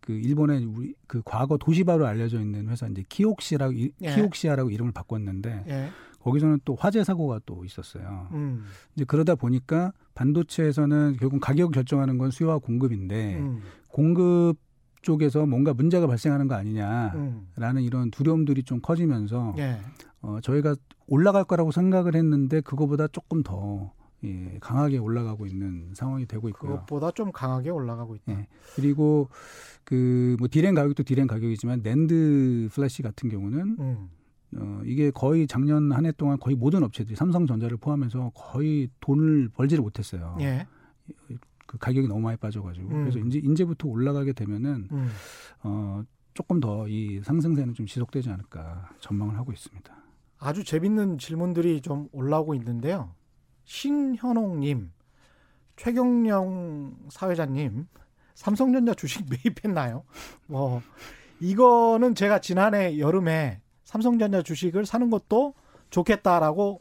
그 0.00 0.12
일본의 0.12 0.64
우리 0.66 0.94
그 1.06 1.22
과거 1.24 1.56
도시바로 1.56 2.06
알려져 2.06 2.40
있는 2.40 2.68
회사 2.68 2.86
이제 2.88 3.02
키옥시라고 3.08 3.72
이- 3.72 3.92
예. 4.02 4.14
키옥시아라고 4.14 4.70
이름을 4.70 4.92
바꿨는데 4.92 5.64
예. 5.68 5.88
거기서는 6.20 6.60
또 6.64 6.74
화재 6.76 7.02
사고가 7.02 7.40
또 7.46 7.64
있었어요. 7.64 8.28
음. 8.32 8.64
이제 8.94 9.04
그러다 9.04 9.34
보니까 9.36 9.92
반도체에서는 10.14 11.16
결국 11.18 11.40
가격 11.40 11.72
결정하는 11.72 12.18
건 12.18 12.30
수요와 12.30 12.58
공급인데 12.58 13.38
음. 13.38 13.60
공급 13.88 14.56
쪽에서 15.02 15.46
뭔가 15.46 15.74
문제가 15.74 16.06
발생하는 16.06 16.48
거 16.48 16.54
아니냐라는 16.54 17.16
음. 17.76 17.80
이런 17.80 18.10
두려움들이 18.10 18.62
좀 18.62 18.80
커지면서 18.80 19.54
예. 19.58 19.78
어, 20.22 20.38
저희가 20.40 20.76
올라갈 21.06 21.44
거라고 21.44 21.72
생각을 21.72 22.14
했는데 22.14 22.60
그거보다 22.60 23.08
조금 23.08 23.42
더 23.42 23.92
예, 24.24 24.56
강하게 24.60 24.98
올라가고 24.98 25.46
있는 25.46 25.90
상황이 25.94 26.26
되고 26.26 26.48
있고요. 26.48 26.72
그것보다 26.72 27.10
좀 27.10 27.32
강하게 27.32 27.70
올라가고 27.70 28.14
있다. 28.14 28.32
예. 28.32 28.46
그리고 28.76 29.28
그뭐 29.84 30.46
디램 30.48 30.74
가격도 30.76 31.02
디램 31.02 31.26
가격이지만 31.26 31.80
NAND 31.82 32.68
flash 32.72 33.02
같은 33.02 33.28
경우는 33.28 33.76
음. 33.80 34.08
어, 34.58 34.82
이게 34.84 35.10
거의 35.10 35.46
작년 35.48 35.90
한 35.90 36.06
해 36.06 36.12
동안 36.12 36.38
거의 36.38 36.54
모든 36.54 36.84
업체들이 36.84 37.16
삼성전자를 37.16 37.78
포함해서 37.78 38.30
거의 38.34 38.88
돈을 39.00 39.48
벌지를 39.48 39.82
못했어요. 39.82 40.36
예. 40.40 40.66
그 41.72 41.78
가격이 41.78 42.06
너무 42.06 42.20
많이 42.20 42.36
빠져가지고 42.36 42.88
음. 42.88 43.00
그래서 43.04 43.18
이제 43.26 43.40
이제부터 43.42 43.88
올라가게 43.88 44.34
되면은 44.34 44.88
음. 44.92 45.10
어, 45.62 46.04
조금 46.34 46.60
더 46.60 46.86
이 46.86 47.20
상승세는 47.24 47.72
좀 47.74 47.86
지속되지 47.86 48.28
않을까 48.28 48.90
전망을 49.00 49.38
하고 49.38 49.52
있습니다. 49.52 49.94
아주 50.38 50.64
재밌는 50.64 51.16
질문들이 51.18 51.80
좀 51.80 52.08
올라오고 52.12 52.54
있는데요. 52.56 53.14
신현옥님, 53.64 54.92
최경영 55.76 56.96
사회자님, 57.10 57.86
삼성전자 58.34 58.92
주식 58.92 59.24
매입했나요? 59.30 60.04
뭐 60.46 60.82
이거는 61.40 62.14
제가 62.14 62.40
지난해 62.40 62.98
여름에 62.98 63.60
삼성전자 63.84 64.42
주식을 64.42 64.84
사는 64.84 65.08
것도 65.08 65.54
좋겠다라고 65.90 66.80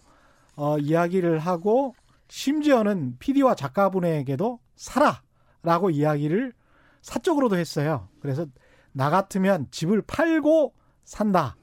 어, 0.57 0.77
이야기를 0.79 1.39
하고 1.39 1.95
심지어는 2.27 3.17
PD와 3.19 3.55
작가분에게도 3.55 4.59
사라라고 4.81 5.91
이야기를 5.91 6.53
사적으로도 7.01 7.57
했어요. 7.57 8.09
그래서 8.19 8.47
나 8.91 9.09
같으면 9.09 9.67
집을 9.71 10.01
팔고 10.01 10.73
산다. 11.03 11.55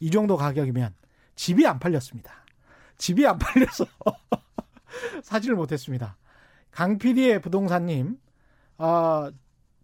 이 0.00 0.10
정도 0.10 0.36
가격이면 0.36 0.94
집이 1.34 1.66
안 1.66 1.78
팔렸습니다. 1.78 2.44
집이 2.98 3.26
안 3.26 3.38
팔려서 3.38 3.84
사지를 5.22 5.56
못했습니다. 5.56 6.16
강 6.70 6.98
PD의 6.98 7.40
부동산님, 7.40 8.16
아, 8.78 9.30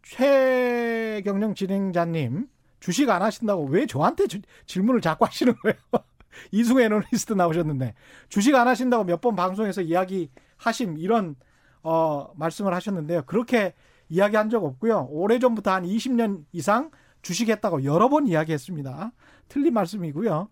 최경영 0.02 1.54
진행자님, 1.54 2.48
주식 2.80 3.10
안 3.10 3.22
하신다고 3.22 3.66
왜 3.66 3.86
저한테 3.86 4.26
주- 4.26 4.40
질문을 4.66 5.00
자꾸 5.00 5.24
하시는 5.24 5.54
거예요? 5.56 5.76
이승우 6.52 6.80
애널리스트 6.80 7.32
나오셨는데 7.32 7.94
주식 8.28 8.54
안 8.54 8.68
하신다고 8.68 9.04
몇 9.04 9.20
번 9.20 9.34
방송에서 9.34 9.80
이야기 9.82 10.30
하심 10.56 10.96
이런 10.98 11.34
어 11.82 12.30
말씀을 12.36 12.74
하셨는데요. 12.74 13.22
그렇게 13.26 13.74
이야기한 14.08 14.50
적 14.50 14.64
없고요. 14.64 15.08
오래전부터 15.10 15.70
한 15.70 15.84
20년 15.84 16.44
이상 16.52 16.90
주식했다고 17.22 17.84
여러 17.84 18.08
번 18.08 18.26
이야기했습니다. 18.26 19.12
틀린 19.48 19.74
말씀이고요. 19.74 20.48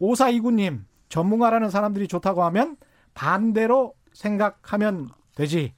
5429님, 0.00 0.84
전문가라는 1.08 1.70
사람들이 1.70 2.08
좋다고 2.08 2.44
하면 2.44 2.76
반대로 3.14 3.94
생각하면 4.12 5.08
되지. 5.34 5.74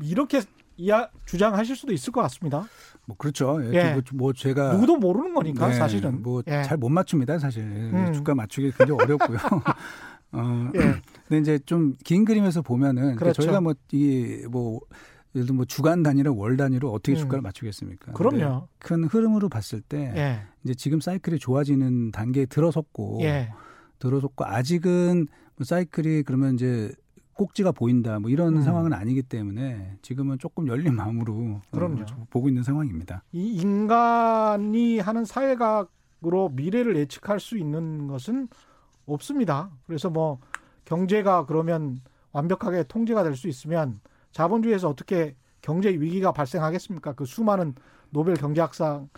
이렇게 0.00 0.42
이야, 0.76 1.08
주장하실 1.26 1.76
수도 1.76 1.92
있을 1.92 2.12
것 2.12 2.22
같습니다. 2.22 2.64
뭐 3.06 3.16
그렇죠. 3.16 3.60
예. 3.64 3.72
예. 3.74 3.92
뭐, 3.92 4.02
뭐 4.14 4.32
제가 4.32 4.72
누구도 4.72 4.96
모르는 4.96 5.34
거니까 5.34 5.68
네, 5.68 5.74
사실은. 5.74 6.22
뭐 6.22 6.42
예. 6.46 6.62
잘못 6.62 6.88
맞춥니다 6.88 7.38
사실 7.38 7.62
음. 7.62 8.12
주가 8.12 8.34
맞추기 8.34 8.72
굉장히 8.76 9.02
어렵고요. 9.02 9.38
어, 10.32 10.70
예. 10.74 10.78
근데 11.28 11.38
이제 11.40 11.58
좀 11.66 11.94
긴 12.04 12.24
그림에서 12.24 12.62
보면은 12.62 13.16
그렇죠. 13.16 13.42
저희가 13.42 13.60
뭐 13.60 13.74
이게 13.90 14.46
뭐 14.48 14.80
예를 15.34 15.46
들어 15.46 15.54
뭐 15.56 15.64
주간 15.64 16.02
단위로 16.02 16.36
월 16.36 16.56
단위로 16.56 16.90
어떻게 16.92 17.12
음. 17.12 17.16
주가를 17.16 17.40
맞추겠습니까? 17.42 18.12
그럼요. 18.12 18.68
큰 18.78 19.04
흐름으로 19.04 19.48
봤을 19.48 19.80
때 19.80 20.12
예. 20.16 20.42
이제 20.64 20.74
지금 20.74 21.00
사이클이 21.00 21.38
좋아지는 21.38 22.10
단계에 22.12 22.46
들어섰고 22.46 23.20
예. 23.22 23.50
들어섰고 23.98 24.44
아직은 24.44 25.26
뭐 25.56 25.64
사이클이 25.64 26.24
그러면 26.24 26.54
이제 26.54 26.92
꼭지가 27.34 27.72
보인다 27.72 28.18
뭐 28.18 28.30
이런 28.30 28.56
음. 28.56 28.62
상황은 28.62 28.92
아니기 28.92 29.22
때문에 29.22 29.96
지금은 30.02 30.38
조금 30.38 30.68
열린 30.68 30.94
마음으로 30.94 31.62
그럼요. 31.70 32.02
어, 32.02 32.26
보고 32.28 32.48
있는 32.48 32.62
상황입니다. 32.62 33.22
이 33.32 33.54
인간이 33.56 34.98
하는 34.98 35.24
사회학으로 35.24 36.50
미래를 36.52 36.96
예측할 36.96 37.40
수 37.40 37.56
있는 37.56 38.06
것은 38.06 38.48
없습니다. 39.14 39.70
그래서 39.86 40.10
뭐 40.10 40.40
경제가 40.84 41.46
그러면 41.46 42.00
완벽하게 42.32 42.84
통제가 42.84 43.22
될 43.22 43.36
수 43.36 43.48
있으면 43.48 44.00
자본주의에서 44.32 44.88
어떻게 44.88 45.36
경제 45.60 45.90
위기가 45.90 46.32
발생하겠습니까? 46.32 47.12
그 47.14 47.24
수많은 47.24 47.74
노벨 48.10 48.34
경제학상 48.34 49.08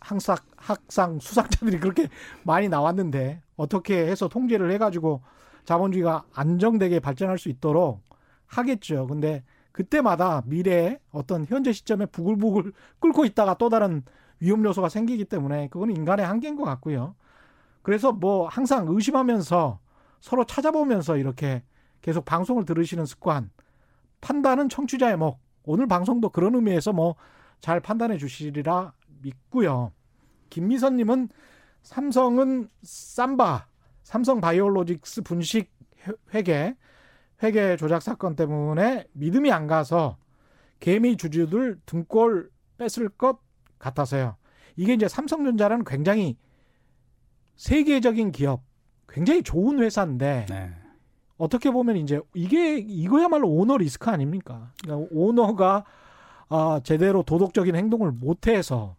항상 0.00 0.36
학상 0.56 1.18
수상자들이 1.18 1.80
그렇게 1.80 2.08
많이 2.44 2.68
나왔는데 2.68 3.42
어떻게 3.56 4.06
해서 4.06 4.28
통제를 4.28 4.70
해가지고 4.72 5.22
자본주의가 5.64 6.24
안정되게 6.34 7.00
발전할 7.00 7.38
수 7.38 7.48
있도록 7.48 8.02
하겠죠. 8.46 9.06
근데 9.06 9.42
그때마다 9.72 10.42
미래에 10.46 10.98
어떤 11.10 11.44
현재 11.46 11.72
시점에 11.72 12.06
부글부글 12.06 12.72
끓고 13.00 13.24
있다가 13.24 13.54
또 13.54 13.68
다른 13.68 14.02
위험 14.40 14.64
요소가 14.64 14.88
생기기 14.88 15.24
때문에 15.24 15.68
그건 15.68 15.90
인간의 15.90 16.26
한계인 16.26 16.56
것 16.56 16.64
같고요. 16.64 17.14
그래서 17.88 18.12
뭐 18.12 18.46
항상 18.46 18.84
의심하면서 18.86 19.80
서로 20.20 20.44
찾아보면서 20.44 21.16
이렇게 21.16 21.62
계속 22.02 22.26
방송을 22.26 22.66
들으시는 22.66 23.06
습관, 23.06 23.50
판단은 24.20 24.68
청취자의 24.68 25.16
목. 25.16 25.40
오늘 25.64 25.86
방송도 25.86 26.28
그런 26.28 26.54
의미에서 26.54 26.92
뭐 26.92 27.16
잘 27.60 27.80
판단해 27.80 28.18
주시리라 28.18 28.92
믿고요. 29.22 29.92
김미선 30.50 30.96
님은 30.96 31.30
삼성은 31.80 32.68
삼바, 32.82 33.66
삼성 34.02 34.42
바이오로직스 34.42 35.22
분식 35.22 35.72
회계, 36.34 36.76
회계 37.42 37.78
조작 37.78 38.02
사건 38.02 38.36
때문에 38.36 39.06
믿음이 39.14 39.50
안 39.50 39.66
가서 39.66 40.18
개미 40.78 41.16
주주들 41.16 41.80
등골 41.86 42.50
뺐을 42.76 43.08
것 43.08 43.40
같아서요. 43.78 44.36
이게 44.76 44.92
이제 44.92 45.08
삼성전자라는 45.08 45.86
굉장히 45.86 46.36
세계적인 47.58 48.32
기업, 48.32 48.62
굉장히 49.08 49.42
좋은 49.42 49.80
회사인데 49.80 50.46
네. 50.48 50.72
어떻게 51.36 51.70
보면 51.70 51.96
이제 51.96 52.20
이게 52.32 52.78
이거야말로 52.78 53.48
오너 53.48 53.76
리스크 53.76 54.10
아닙니까? 54.10 54.72
그러니까 54.82 55.08
오너가 55.10 55.84
아, 56.48 56.80
제대로 56.82 57.22
도덕적인 57.22 57.76
행동을 57.76 58.12
못해서 58.12 58.96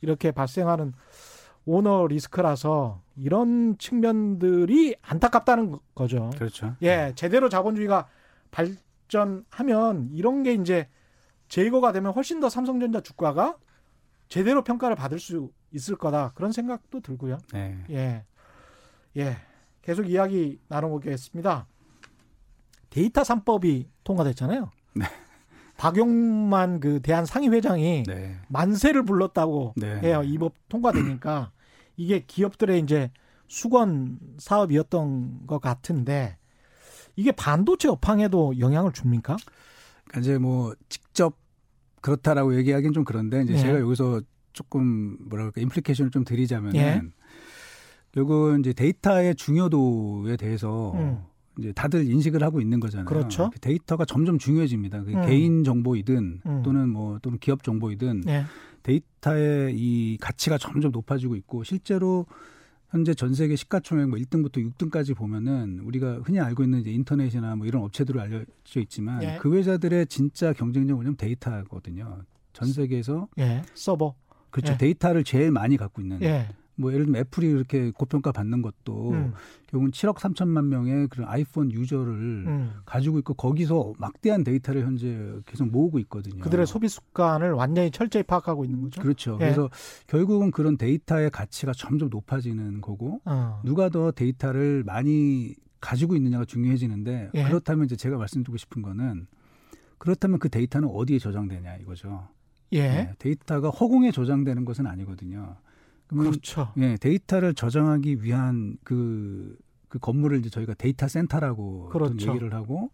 이렇게 0.00 0.30
발생하는 0.30 0.92
오너 1.64 2.06
리스크라서 2.08 3.00
이런 3.16 3.78
측면들이 3.78 4.96
안타깝다는 5.00 5.76
거죠. 5.94 6.30
그렇죠. 6.36 6.76
예, 6.82 7.12
제대로 7.16 7.48
자본주의가 7.48 8.06
발전하면 8.50 10.10
이런 10.12 10.42
게 10.42 10.52
이제 10.52 10.88
제거가 11.48 11.92
되면 11.92 12.12
훨씬 12.12 12.38
더 12.40 12.50
삼성전자 12.50 13.00
주가가 13.00 13.56
제대로 14.28 14.62
평가를 14.62 14.94
받을 14.94 15.18
수 15.18 15.50
있을 15.74 15.96
거다. 15.96 16.32
그런 16.34 16.52
생각도 16.52 17.00
들고요. 17.00 17.38
네. 17.52 17.76
예. 17.90 18.24
예. 19.16 19.36
계속 19.82 20.08
이야기 20.08 20.58
나눠보겠습니다. 20.68 21.66
데이터 22.90 23.22
3법이 23.22 23.86
통과됐잖아요. 24.04 24.70
네. 24.94 25.04
박용만 25.76 26.78
그 26.80 27.00
대한 27.02 27.26
상임회장이 27.26 28.04
네. 28.06 28.36
만세를 28.48 29.04
불렀다고 29.04 29.74
네. 29.76 29.98
해요. 30.00 30.22
이 30.24 30.38
법 30.38 30.54
통과되니까 30.68 31.50
이게 31.96 32.20
기업들의 32.24 32.80
이제 32.80 33.10
수건 33.48 34.18
사업이었던 34.38 35.46
것 35.46 35.60
같은데 35.60 36.38
이게 37.16 37.32
반도체 37.32 37.88
업황에도 37.88 38.58
영향을 38.58 38.92
줍니까? 38.92 39.36
그러니까 40.04 40.20
이제 40.20 40.38
뭐 40.38 40.74
직접 40.88 41.36
그렇다라고 42.00 42.56
얘기하기는 42.56 42.92
좀 42.92 43.04
그런데 43.04 43.42
이제 43.42 43.54
네. 43.54 43.58
제가 43.58 43.80
여기서 43.80 44.22
조금 44.54 45.18
뭐랄까 45.28 45.60
임플리케이션을 45.60 46.10
좀 46.10 46.24
드리자면은 46.24 46.72
네. 46.72 47.02
결국은 48.12 48.60
이제 48.60 48.72
데이터의 48.72 49.34
중요도에 49.34 50.36
대해서 50.36 50.92
음. 50.94 51.18
이제 51.58 51.72
다들 51.72 52.08
인식을 52.08 52.42
하고 52.42 52.60
있는 52.60 52.80
거잖아요. 52.80 53.04
그렇죠. 53.04 53.50
그 53.50 53.60
데이터가 53.60 54.04
점점 54.04 54.38
중요해집니다. 54.38 54.98
음. 55.00 55.26
개인 55.26 55.64
정보이든 55.64 56.40
음. 56.46 56.62
또는 56.62 56.88
뭐 56.88 57.18
또는 57.20 57.38
기업 57.38 57.62
정보이든 57.62 58.22
네. 58.22 58.44
데이터의 58.82 59.74
이 59.76 60.16
가치가 60.20 60.58
점점 60.58 60.92
높아지고 60.92 61.36
있고 61.36 61.64
실제로 61.64 62.26
현재 62.90 63.12
전 63.12 63.34
세계 63.34 63.56
시가총액 63.56 64.08
뭐 64.08 64.18
1등부터 64.18 64.58
6등까지 64.58 65.16
보면은 65.16 65.80
우리가 65.80 66.20
흔히 66.22 66.38
알고 66.38 66.62
있는 66.62 66.80
이제 66.80 66.92
인터넷이나 66.92 67.56
뭐 67.56 67.66
이런 67.66 67.82
업체들로 67.82 68.20
알려져 68.20 68.80
있지만 68.80 69.22
예. 69.24 69.38
그 69.40 69.52
회사들의 69.52 70.06
진짜 70.06 70.52
경쟁력은 70.52 71.16
데이터거든요. 71.16 72.22
전 72.52 72.68
세계에서 72.68 73.26
예. 73.38 73.62
서버 73.74 74.14
그렇죠. 74.54 74.74
예. 74.74 74.76
데이터를 74.76 75.24
제일 75.24 75.50
많이 75.50 75.76
갖고 75.76 76.00
있는 76.00 76.22
예. 76.22 76.46
뭐 76.76 76.92
예를 76.92 77.06
들면 77.06 77.20
애플이 77.22 77.48
이렇게 77.48 77.90
고평가 77.90 78.30
받는 78.30 78.62
것도 78.62 79.10
음. 79.10 79.32
결국은 79.66 79.90
7억 79.90 80.16
3천만 80.16 80.66
명의 80.66 81.08
그런 81.08 81.28
아이폰 81.28 81.72
user를 81.72 82.12
음. 82.12 82.72
가지고 82.84 83.18
있고 83.18 83.34
거기서 83.34 83.94
막대한 83.98 84.44
데이터를 84.44 84.84
현재 84.84 85.34
계속 85.46 85.68
모으고 85.70 85.98
있거든요. 86.00 86.40
그들의 86.40 86.66
소비 86.66 86.88
습관을 86.88 87.52
완전히 87.52 87.90
철저히 87.90 88.22
파악하고 88.22 88.64
있는 88.64 88.82
거죠. 88.82 89.02
그렇죠. 89.02 89.34
예. 89.34 89.38
그래서 89.38 89.68
결국은 90.06 90.52
그런 90.52 90.76
데이터의 90.76 91.30
가치가 91.30 91.72
점점 91.72 92.08
높아지는 92.10 92.80
거고 92.80 93.20
어. 93.24 93.60
누가 93.64 93.88
더 93.88 94.12
데이터를 94.12 94.84
많이 94.84 95.54
가지고 95.80 96.14
있느냐가 96.14 96.44
중요해지는데 96.44 97.30
예. 97.34 97.44
그렇다면 97.44 97.86
이제 97.86 97.96
제가 97.96 98.18
말씀드리고 98.18 98.56
싶은 98.56 98.82
거는 98.82 99.26
그렇다면 99.98 100.38
그 100.38 100.48
데이터는 100.48 100.88
어디에 100.88 101.18
저장되냐 101.18 101.76
이거죠. 101.76 102.28
예. 102.72 102.88
네, 102.88 103.14
데이터가 103.18 103.70
허공에 103.70 104.10
저장되는 104.10 104.64
것은 104.64 104.86
아니거든요. 104.86 105.56
그렇죠. 106.08 106.72
예, 106.78 106.96
데이터를 106.96 107.54
저장하기 107.54 108.22
위한 108.22 108.76
그, 108.84 109.56
그 109.88 109.98
건물을 109.98 110.38
이제 110.38 110.50
저희가 110.50 110.74
데이터 110.74 111.08
센터라고 111.08 111.88
그렇죠. 111.88 112.30
얘기를 112.30 112.52
하고 112.54 112.90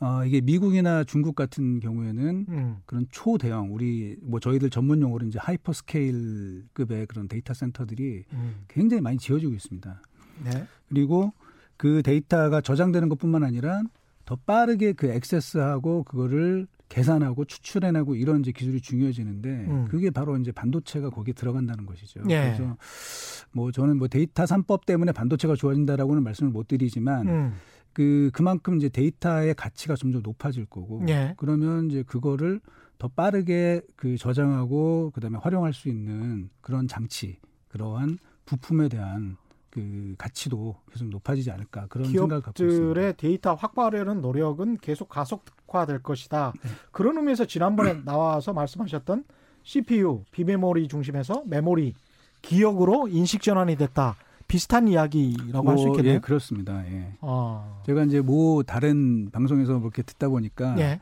어, 0.00 0.24
이게 0.24 0.40
미국이나 0.40 1.04
중국 1.04 1.34
같은 1.34 1.78
경우에는 1.78 2.46
음. 2.48 2.76
그런 2.86 3.06
초대형 3.10 3.74
우리 3.74 4.16
뭐 4.22 4.40
저희들 4.40 4.70
전문 4.70 5.02
용어로 5.02 5.26
이제 5.26 5.38
hyper 5.38 5.74
scale급의 5.74 7.06
그런 7.06 7.28
데이터 7.28 7.52
센터들이 7.52 8.24
음. 8.32 8.64
굉장히 8.66 9.02
많이 9.02 9.18
지어지고 9.18 9.52
있습니다. 9.52 10.00
네. 10.44 10.66
그리고 10.88 11.34
그 11.76 12.02
데이터가 12.02 12.62
저장되는 12.62 13.10
것뿐만 13.10 13.44
아니라 13.44 13.82
더 14.24 14.36
빠르게 14.36 14.94
그 14.94 15.08
액세스하고 15.08 16.04
그거를 16.04 16.66
계산하고 16.90 17.44
추출해내고 17.46 18.16
이런 18.16 18.40
이제 18.40 18.52
기술이 18.52 18.80
중요해지는데 18.80 19.48
음. 19.48 19.84
그게 19.88 20.10
바로 20.10 20.36
이제 20.36 20.52
반도체가 20.52 21.10
거기에 21.10 21.32
들어간다는 21.32 21.86
것이죠. 21.86 22.20
예. 22.28 22.54
그래서 22.56 22.76
뭐 23.52 23.70
저는 23.70 23.96
뭐 23.96 24.08
데이터 24.08 24.44
3법 24.44 24.84
때문에 24.84 25.12
반도체가 25.12 25.54
좋아진다라고는 25.54 26.22
말씀을 26.24 26.50
못 26.50 26.66
드리지만 26.68 27.28
음. 27.28 27.54
그 27.92 28.30
그만큼 28.34 28.76
이제 28.76 28.88
데이터의 28.88 29.54
가치가 29.54 29.94
점점 29.94 30.22
높아질 30.22 30.66
거고 30.66 31.02
예. 31.08 31.34
그러면 31.38 31.86
이제 31.90 32.02
그거를 32.02 32.60
더 32.98 33.08
빠르게 33.08 33.82
그 33.96 34.18
저장하고 34.18 35.12
그다음에 35.14 35.38
활용할 35.40 35.72
수 35.72 35.88
있는 35.88 36.50
그런 36.60 36.88
장치 36.88 37.38
그러한 37.68 38.18
부품에 38.46 38.88
대한 38.88 39.36
그 39.70 40.14
가치도 40.18 40.74
계속 40.90 41.08
높아지지 41.08 41.50
않을까 41.50 41.86
그런 41.88 42.08
생각을 42.08 42.42
갖고 42.42 42.50
있습니다. 42.64 42.76
기업들의 42.76 43.16
데이터 43.16 43.54
확보하려는 43.54 44.20
노력은 44.20 44.78
계속 44.78 45.08
가속화될 45.08 46.02
것이다. 46.02 46.52
네. 46.62 46.70
그런 46.90 47.16
의미에서 47.16 47.46
지난번에 47.46 47.94
나와서 48.04 48.52
말씀하셨던 48.52 49.24
CPU, 49.62 50.24
비메모리 50.32 50.88
중심에서 50.88 51.44
메모리, 51.46 51.94
기억으로 52.42 53.08
인식 53.08 53.42
전환이 53.42 53.76
됐다. 53.76 54.16
비슷한 54.48 54.88
이야기라고 54.88 55.62
뭐, 55.62 55.72
할수 55.72 55.88
있겠네요. 55.88 56.14
예, 56.14 56.18
그렇습니다. 56.18 56.84
예. 56.86 57.14
아. 57.20 57.80
제가 57.86 58.02
이제 58.04 58.20
뭐 58.20 58.64
다른 58.64 59.30
방송에서 59.30 59.78
그렇게 59.78 60.02
듣다 60.02 60.28
보니까 60.28 60.76
예. 60.80 61.00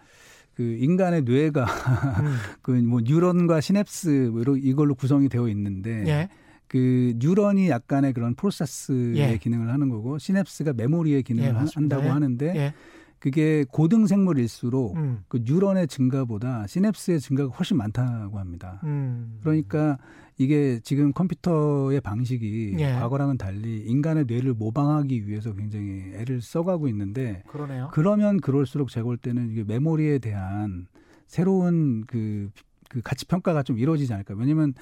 그 0.55 0.63
인간의 0.63 1.23
뇌가 1.23 1.65
음. 1.65 2.37
그뭐 2.61 3.01
뉴런과 3.05 3.63
시냅스 3.63 4.31
뭐 4.33 4.43
이걸로 4.57 4.95
구성이 4.95 5.31
되어 5.31 5.49
있는데 5.49 6.05
예. 6.09 6.29
그 6.69 7.15
뉴런이 7.17 7.69
약간의 7.71 8.13
그런 8.13 8.35
프로세스의 8.35 9.17
예. 9.17 9.39
기능을 9.39 9.73
하는 9.73 9.89
거고 9.89 10.19
시냅스가 10.19 10.75
메모리의 10.75 11.23
기능을 11.23 11.49
예, 11.49 11.67
한다고 11.75 12.05
예. 12.05 12.09
하는데 12.09 12.47
예. 12.57 12.75
그게 13.19 13.65
고등 13.69 14.07
생물일수록 14.07 14.97
음. 14.97 15.25
그 15.29 15.41
뉴런의 15.45 15.89
증가보다 15.89 16.67
시냅스의 16.67 17.21
증가가 17.21 17.51
훨씬 17.51 17.77
많다고 17.77 18.39
합니다. 18.39 18.81
음. 18.85 19.39
그러니까 19.43 19.99
이게 20.37 20.79
지금 20.85 21.13
컴퓨터의 21.13 22.01
방식이 22.01 22.77
예. 22.79 22.93
과거랑은 22.93 23.39
달리 23.39 23.79
인간의 23.87 24.27
뇌를 24.29 24.55
모방하기 24.55 25.27
위해서 25.27 25.53
굉장히 25.55 26.13
애를 26.15 26.41
써가고 26.41 26.87
있는데 26.89 27.43
그러네요. 27.49 27.91
그러면 27.93 28.39
그럴수록 28.39 28.91
제가 28.91 29.05
볼 29.05 29.17
때는 29.17 29.51
이게 29.51 29.65
메모리에 29.65 30.21
대한 30.21 30.87
새로운 31.27 32.05
그 32.07 32.51
그 32.89 33.01
가치 33.03 33.27
평가가 33.27 33.63
좀 33.63 33.79
이루어지지 33.79 34.13
않을까. 34.13 34.35
왜냐면 34.37 34.75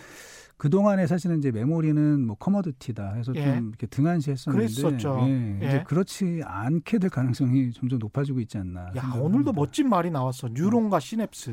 그 0.56 0.70
동안에 0.70 1.06
사실은 1.06 1.38
이제 1.38 1.50
메모리는 1.50 2.26
뭐 2.26 2.36
커머디티다 2.36 3.12
해서 3.14 3.32
예. 3.34 3.44
좀 3.44 3.68
이렇게 3.68 3.86
등한시했었는데 3.86 4.66
그랬었죠. 4.66 5.18
예, 5.28 5.56
이제 5.58 5.76
예. 5.76 5.84
그렇지 5.86 6.40
않게 6.44 6.98
될 6.98 7.10
가능성이 7.10 7.72
점점 7.72 7.98
높아지고 7.98 8.40
있지 8.40 8.56
않나. 8.58 8.92
야 8.96 9.12
오늘도 9.20 9.52
멋진 9.52 9.88
말이 9.88 10.10
나왔어. 10.10 10.48
뉴론과 10.52 11.00
시냅스. 11.00 11.52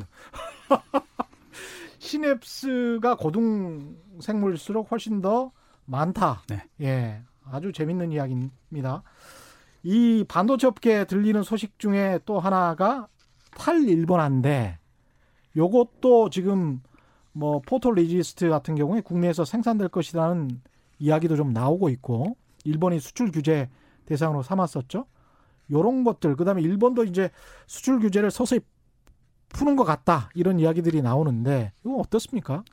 시냅스가 1.98 3.16
고등 3.16 3.96
생물일수록 4.20 4.90
훨씬 4.90 5.20
더 5.20 5.52
많다. 5.84 6.42
네. 6.48 6.62
예, 6.80 7.22
아주 7.44 7.72
재밌는 7.72 8.12
이야기입니다. 8.12 9.02
이 9.82 10.24
반도체 10.26 10.66
업계에 10.66 11.04
들리는 11.04 11.42
소식 11.42 11.78
중에 11.78 12.18
또 12.24 12.40
하나가 12.40 13.08
8일본한데 13.52 14.76
요것도 15.56 16.30
지금 16.30 16.80
뭐 17.32 17.60
photoresist 17.60 18.48
같은 18.48 18.74
경우에 18.74 19.00
국내에서 19.00 19.44
생산될 19.44 19.88
것이라는 19.88 20.60
이야기도 20.98 21.36
좀 21.36 21.52
나오고 21.52 21.88
있고 21.90 22.36
일본이 22.64 23.00
수출 23.00 23.30
규제 23.30 23.68
대상으로 24.06 24.42
삼았었죠. 24.42 25.06
요런 25.70 26.04
것들 26.04 26.36
그다음에 26.36 26.62
일본도 26.62 27.04
이제 27.04 27.30
수출 27.66 27.98
규제를 27.98 28.30
서서히 28.30 28.60
푸는 29.48 29.76
것 29.76 29.84
같다 29.84 30.30
이런 30.34 30.60
이야기들이 30.60 31.02
나오는데 31.02 31.72
이거 31.84 31.96
어떻습니까? 31.96 32.64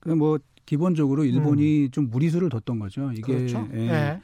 그뭐 0.00 0.38
기본적으로 0.66 1.24
일본이 1.24 1.86
음. 1.86 1.90
좀 1.90 2.10
무리수를 2.10 2.48
뒀던 2.48 2.78
거죠. 2.78 3.10
이게 3.12 3.34
그렇죠? 3.34 3.68
예. 3.72 3.76
네. 3.76 4.22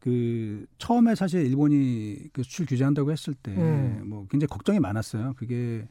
그 0.00 0.66
처음에 0.78 1.14
사실 1.14 1.44
일본이 1.46 2.18
그 2.32 2.42
수출 2.42 2.66
규제한다고 2.66 3.10
했을 3.10 3.34
때뭐 3.34 3.62
음. 3.62 4.26
굉장히 4.30 4.48
걱정이 4.48 4.78
많았어요. 4.78 5.34
그게 5.36 5.86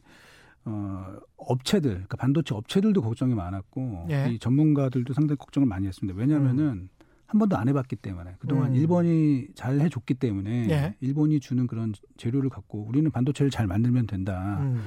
어 0.68 1.16
업체들, 1.36 1.90
그러니까 1.90 2.16
반도체 2.18 2.54
업체들도 2.54 3.00
걱정이 3.00 3.34
많았고 3.34 4.08
예. 4.10 4.30
이 4.30 4.38
전문가들도 4.38 5.14
상당히 5.14 5.38
걱정을 5.38 5.66
많이 5.66 5.86
했습니다. 5.86 6.18
왜냐하면은 6.18 6.64
음. 6.64 6.88
한 7.26 7.38
번도 7.38 7.56
안 7.56 7.68
해봤기 7.68 7.96
때문에 7.96 8.36
그동안 8.38 8.70
음. 8.72 8.76
일본이 8.76 9.48
잘 9.54 9.80
해줬기 9.80 10.14
때문에 10.14 10.68
예. 10.70 10.94
일본이 11.00 11.40
주는 11.40 11.66
그런 11.66 11.92
재료를 12.16 12.50
갖고 12.50 12.84
우리는 12.88 13.10
반도체를 13.10 13.50
잘 13.50 13.66
만들면 13.66 14.06
된다 14.06 14.58
음. 14.62 14.82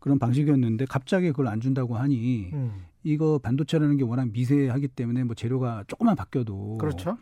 그런 0.00 0.18
방식이었는데 0.18 0.86
갑자기 0.86 1.28
그걸 1.28 1.48
안 1.48 1.60
준다고 1.60 1.96
하니 1.96 2.50
음. 2.52 2.72
이거 3.04 3.38
반도체라는 3.38 3.98
게 3.98 4.04
워낙 4.04 4.30
미세하기 4.32 4.88
때문에 4.88 5.24
뭐 5.24 5.34
재료가 5.34 5.84
조금만 5.86 6.16
바뀌어도 6.16 6.78
그렇죠. 6.78 7.18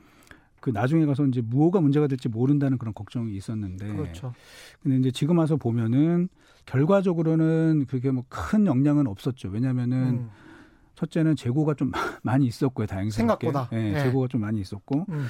그 0.61 0.71
나중에 0.71 1.05
가서 1.07 1.27
이제 1.27 1.41
무엇가 1.41 1.81
문제가 1.81 2.07
될지 2.07 2.29
모른다는 2.29 2.79
그런 2.79 2.95
걱정이 2.95 3.35
있었는데 3.35 3.89
그렇죠. 3.89 4.35
근데 4.83 4.99
이제 4.99 5.11
지금 5.11 5.39
와서 5.39 5.57
보면은 5.57 6.29
결과적으로는 6.67 7.87
그게 7.89 8.11
뭐 8.11 8.25
큰 8.29 8.67
영향은 8.67 9.07
없었죠. 9.07 9.49
왜냐면은 9.49 9.97
음. 10.09 10.31
첫째는 10.95 11.35
재고가 11.37 11.75
좀 11.75 11.91
많이 12.23 12.47
있었고요, 12.47 12.87
다행스럽게. 12.87 13.47
생각보다. 13.47 13.69
네, 13.71 13.93
네. 13.93 14.03
재고가 14.05 14.29
좀 14.29 14.43
많이 14.43 14.61
있었고. 14.61 15.07
음. 15.09 15.27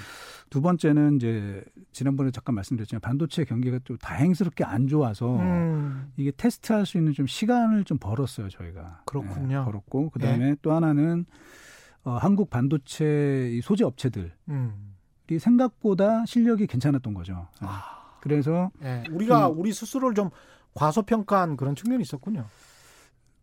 두 0.51 0.61
번째는 0.61 1.17
이제 1.17 1.63
지난번에 1.93 2.33
잠깐 2.33 2.57
말씀드렸지만 2.57 3.01
반도체 3.01 3.45
경기가 3.45 3.79
또 3.85 3.97
다행스럽게 3.97 4.65
안 4.65 4.89
좋아서 4.89 5.39
음. 5.39 6.11
이게 6.17 6.33
테스트할 6.37 6.87
수 6.87 6.99
있는 6.99 7.13
좀 7.13 7.27
시간을 7.29 7.85
좀 7.85 7.99
벌었어요, 7.99 8.49
저희가. 8.49 9.03
그렇군요. 9.07 9.59
네, 9.61 9.65
벌었고 9.65 10.11
그다음에 10.11 10.51
네. 10.51 10.57
또 10.61 10.73
하나는 10.73 11.25
어, 12.03 12.13
한국 12.17 12.51
반도체 12.51 13.51
이 13.53 13.61
소재 13.61 13.85
업체들 13.85 14.33
음. 14.49 14.95
이 15.31 15.39
생각보다 15.39 16.27
실력이 16.27 16.67
괜찮았던 16.67 17.15
거죠. 17.15 17.47
아. 17.61 18.17
그래서 18.21 18.71
네. 18.81 19.05
우리가 19.11 19.49
우리 19.49 19.73
스스로를 19.73 20.15
좀 20.15 20.31
과소평가한 20.75 21.57
그런 21.57 21.75
측면이 21.75 22.03
있었군요. 22.03 22.47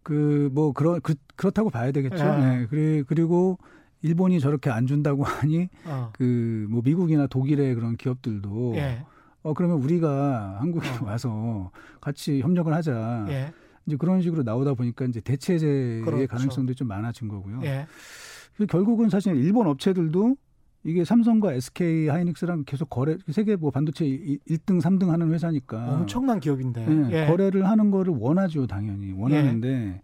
그 0.03 0.49
뭐 0.53 0.71
그런 0.71 1.01
그, 1.01 1.15
그렇다고 1.35 1.69
봐야 1.69 1.91
되겠죠. 1.91 2.15
네. 2.23 2.59
네. 2.59 2.65
그리, 2.67 3.03
그리고 3.03 3.57
일본이 4.01 4.39
저렇게 4.39 4.69
안 4.69 4.87
준다고 4.87 5.23
하니 5.25 5.69
어. 5.85 6.11
그뭐 6.13 6.81
미국이나 6.83 7.27
독일의 7.27 7.75
그런 7.75 7.97
기업들도 7.97 8.73
예. 8.77 9.03
어 9.43 9.53
그러면 9.53 9.77
우리가 9.81 10.57
한국에 10.61 10.87
어. 10.89 11.05
와서 11.05 11.71
같이 11.99 12.41
협력을 12.41 12.73
하자. 12.73 13.25
예. 13.29 13.53
이제 13.85 13.95
그런 13.97 14.21
식으로 14.21 14.43
나오다 14.43 14.73
보니까 14.73 15.05
이제 15.05 15.21
대체제의 15.21 16.01
그렇죠. 16.01 16.27
가능성도 16.27 16.73
좀 16.73 16.87
많아진 16.87 17.27
거고요. 17.27 17.61
예. 17.63 17.87
결국은 18.69 19.09
사실 19.09 19.35
일본 19.35 19.67
업체들도 19.67 20.35
이게 20.88 21.04
삼성과 21.04 21.52
SK 21.52 22.08
하이닉스랑 22.08 22.63
계속 22.65 22.89
거래 22.89 23.17
세계 23.28 23.58
뭐 23.58 23.71
반도체 23.71 24.06
1등 24.06 24.82
3등 24.82 25.08
하는 25.08 25.34
회사니까 25.34 25.93
엄청난 25.93 26.39
기업인데 26.39 26.86
네, 26.86 27.10
예. 27.12 27.28
거래를 27.28 27.67
하는 27.67 27.91
거를 27.91 28.13
원하죠 28.17 28.65
당연히 28.67 29.12
원하는데 29.12 29.67
예. 29.67 30.02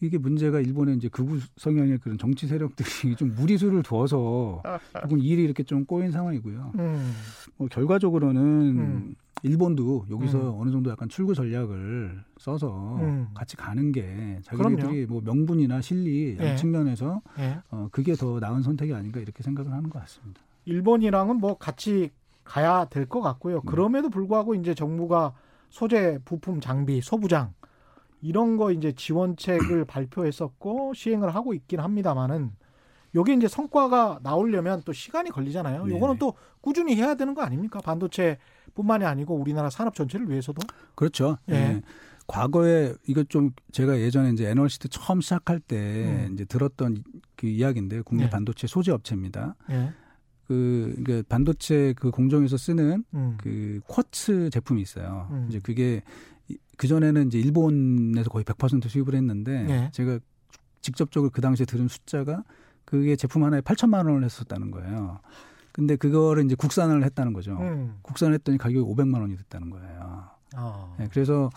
이게 0.00 0.18
문제가 0.18 0.58
일본의 0.60 0.96
이제 0.96 1.08
극우 1.08 1.38
성향의 1.56 1.98
그런 1.98 2.18
정치 2.18 2.48
세력들이 2.48 3.14
좀 3.16 3.34
무리수를 3.36 3.84
두어서 3.84 4.62
조금 5.00 5.20
일이 5.20 5.44
이렇게 5.44 5.62
좀 5.62 5.86
꼬인 5.86 6.10
상황이고요. 6.10 6.72
음. 6.78 7.12
뭐 7.56 7.68
결과적으로는 7.68 8.42
음. 8.42 9.14
일본도 9.42 10.06
여기서 10.10 10.54
음. 10.54 10.60
어느 10.60 10.70
정도 10.70 10.90
약간 10.90 11.08
출구 11.08 11.34
전략을 11.34 12.22
써서 12.38 12.96
음. 13.00 13.28
같이 13.34 13.56
가는 13.56 13.92
게 13.92 14.40
자기들이. 14.42 15.06
뭐 15.06 15.20
명분이나 15.22 15.80
실리 15.82 16.36
양 16.38 16.46
예. 16.48 16.56
측면에서 16.56 17.20
예. 17.38 17.58
어, 17.70 17.88
그게 17.90 18.14
더 18.14 18.40
나은 18.40 18.62
선택이 18.62 18.94
아닌가 18.94 19.20
이렇게 19.20 19.42
생각을 19.42 19.72
하는 19.72 19.90
것 19.90 19.98
같습니다. 20.00 20.40
일본이랑은 20.64 21.36
뭐 21.36 21.56
같이 21.58 22.10
가야 22.44 22.86
될 22.86 23.06
것 23.06 23.20
같고요. 23.20 23.56
네. 23.56 23.62
그럼에도 23.66 24.08
불구하고 24.08 24.54
이제 24.54 24.74
정부가 24.74 25.34
소재, 25.68 26.18
부품, 26.24 26.60
장비, 26.60 27.00
소부장 27.00 27.52
이런 28.22 28.56
거 28.56 28.72
이제 28.72 28.92
지원책을 28.92 29.84
발표했었고 29.86 30.94
시행을 30.94 31.34
하고 31.34 31.52
있긴 31.54 31.80
합니다만은 31.80 32.52
여기 33.14 33.34
이제 33.34 33.48
성과가 33.48 34.20
나오려면 34.22 34.82
또 34.84 34.92
시간이 34.92 35.30
걸리잖아요. 35.30 35.86
네. 35.86 35.94
요거는 35.94 36.18
또 36.18 36.34
꾸준히 36.60 36.96
해야 36.96 37.14
되는 37.14 37.34
거 37.34 37.42
아닙니까? 37.42 37.80
반도체뿐만이 37.80 39.04
아니고 39.04 39.34
우리나라 39.34 39.70
산업 39.70 39.94
전체를 39.94 40.28
위해서도. 40.28 40.60
그렇죠. 40.94 41.38
예. 41.48 41.52
네. 41.52 41.82
과거에 42.26 42.92
이거 43.06 43.22
좀 43.24 43.50
제가 43.70 44.00
예전에 44.00 44.30
이제 44.30 44.48
애널시트 44.48 44.88
처음 44.88 45.20
시작할 45.20 45.60
때 45.60 46.26
음. 46.26 46.34
이제 46.34 46.44
들었던 46.44 47.04
그 47.36 47.46
이야기인데 47.46 48.02
국내 48.02 48.24
네. 48.24 48.30
반도체 48.30 48.66
소재 48.66 48.90
업체입니다. 48.90 49.54
네. 49.68 49.92
그, 50.46 50.94
그 51.04 51.22
반도체 51.28 51.94
그 51.96 52.10
공정에서 52.10 52.56
쓰는 52.56 53.04
음. 53.14 53.36
그 53.40 53.80
쿼츠 53.86 54.50
제품이 54.50 54.80
있어요. 54.82 55.28
음. 55.30 55.46
이제 55.48 55.60
그게 55.60 56.02
그 56.76 56.86
전에는 56.86 57.28
이제 57.28 57.38
일본에서 57.38 58.30
거의 58.30 58.44
100% 58.44 58.88
수입을 58.88 59.14
했는데 59.14 59.62
네. 59.64 59.90
제가 59.92 60.18
직접적으로 60.80 61.30
그 61.30 61.40
당시에 61.40 61.66
들은 61.66 61.88
숫자가 61.88 62.44
그게 62.86 63.16
제품 63.16 63.44
하나에 63.44 63.60
8천만 63.60 64.06
원을 64.06 64.24
했었다는 64.24 64.70
거예요. 64.70 65.20
근데 65.72 65.96
그거를 65.96 66.46
이제 66.46 66.54
국산을 66.54 67.04
했다는 67.04 67.34
거죠. 67.34 67.58
음. 67.60 67.98
국산을 68.00 68.32
했더니 68.34 68.56
가격이 68.56 68.80
500만 68.80 69.20
원이 69.20 69.36
됐다는 69.36 69.68
거예요. 69.68 70.24
어. 70.56 70.96
네, 70.98 71.08
그래서 71.12 71.50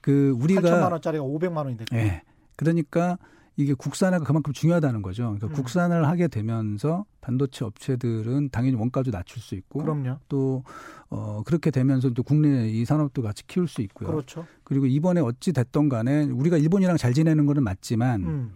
그 0.00 0.36
우리가 0.38 0.60
8천만 0.60 0.92
원짜리가 0.92 1.24
500만 1.24 1.56
원이 1.56 1.76
됐고. 1.78 1.96
네. 1.96 2.22
그러니까 2.54 3.18
이게 3.56 3.72
국산화가 3.74 4.24
그만큼 4.24 4.52
중요하다는 4.52 5.02
거죠. 5.02 5.24
그러니까 5.24 5.46
음. 5.48 5.52
국산을 5.52 6.06
하게 6.06 6.28
되면서 6.28 7.04
반도체 7.20 7.64
업체들은 7.64 8.50
당연히 8.50 8.76
원가도 8.76 9.10
낮출 9.10 9.40
수 9.40 9.54
있고 9.54 9.80
그럼요. 9.80 10.18
또 10.28 10.64
어, 11.08 11.42
그렇게 11.44 11.70
되면서 11.70 12.10
또 12.10 12.22
국내 12.22 12.68
이 12.68 12.84
산업도 12.84 13.22
같이 13.22 13.46
키울 13.46 13.68
수 13.68 13.80
있고요. 13.82 14.08
그렇죠. 14.08 14.46
그리고 14.64 14.86
이번에 14.86 15.20
어찌 15.20 15.52
됐던 15.52 15.88
간에 15.88 16.24
우리가 16.24 16.58
일본이랑 16.58 16.96
잘 16.96 17.14
지내는 17.14 17.46
거는 17.46 17.62
맞지만 17.62 18.24
음. 18.24 18.52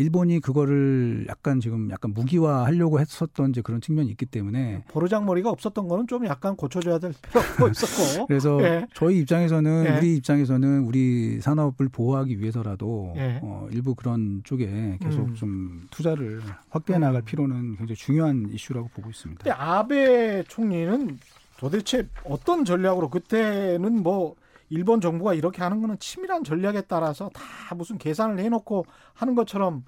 일본이 0.00 0.40
그거를 0.40 1.26
약간 1.28 1.60
지금 1.60 1.90
약간 1.90 2.14
무기화 2.14 2.64
하려고 2.64 3.00
했었던 3.00 3.50
이제 3.50 3.60
그런 3.60 3.80
측면이 3.80 4.08
있기 4.10 4.26
때문에 4.26 4.82
버르장머리가 4.88 5.50
없었던 5.50 5.88
거는 5.88 6.06
좀 6.06 6.26
약간 6.26 6.56
고쳐줘야 6.56 6.98
될 6.98 7.12
필요가 7.22 7.68
있었고 7.70 8.26
그래서 8.26 8.62
예. 8.62 8.86
저희 8.94 9.18
입장에서는 9.18 9.84
예. 9.86 9.98
우리 9.98 10.16
입장에서는 10.16 10.84
우리 10.84 11.40
산업을 11.40 11.88
보호하기 11.90 12.40
위해서라도 12.40 13.12
예. 13.16 13.40
어, 13.42 13.68
일부 13.70 13.94
그런 13.94 14.40
쪽에 14.44 14.98
계속 15.00 15.20
음. 15.20 15.34
좀 15.34 15.82
투자를 15.90 16.40
확대해 16.70 16.98
음. 16.98 17.00
나갈 17.00 17.20
음. 17.20 17.24
필요는 17.24 17.76
굉장히 17.76 17.96
중요한 17.96 18.48
이슈라고 18.50 18.88
보고 18.94 19.10
있습니다. 19.10 19.44
근데 19.44 19.50
아베 19.50 20.42
총리는 20.48 21.18
도대체 21.58 22.08
어떤 22.24 22.64
전략으로 22.64 23.10
그때는 23.10 24.02
뭐 24.02 24.34
일본 24.70 25.00
정부가 25.00 25.34
이렇게 25.34 25.62
하는 25.62 25.80
거는 25.80 25.98
치밀한 25.98 26.44
전략에 26.44 26.82
따라서 26.82 27.28
다 27.34 27.74
무슨 27.74 27.98
계산을 27.98 28.38
해놓고 28.38 28.86
하는 29.14 29.34
것처럼 29.34 29.84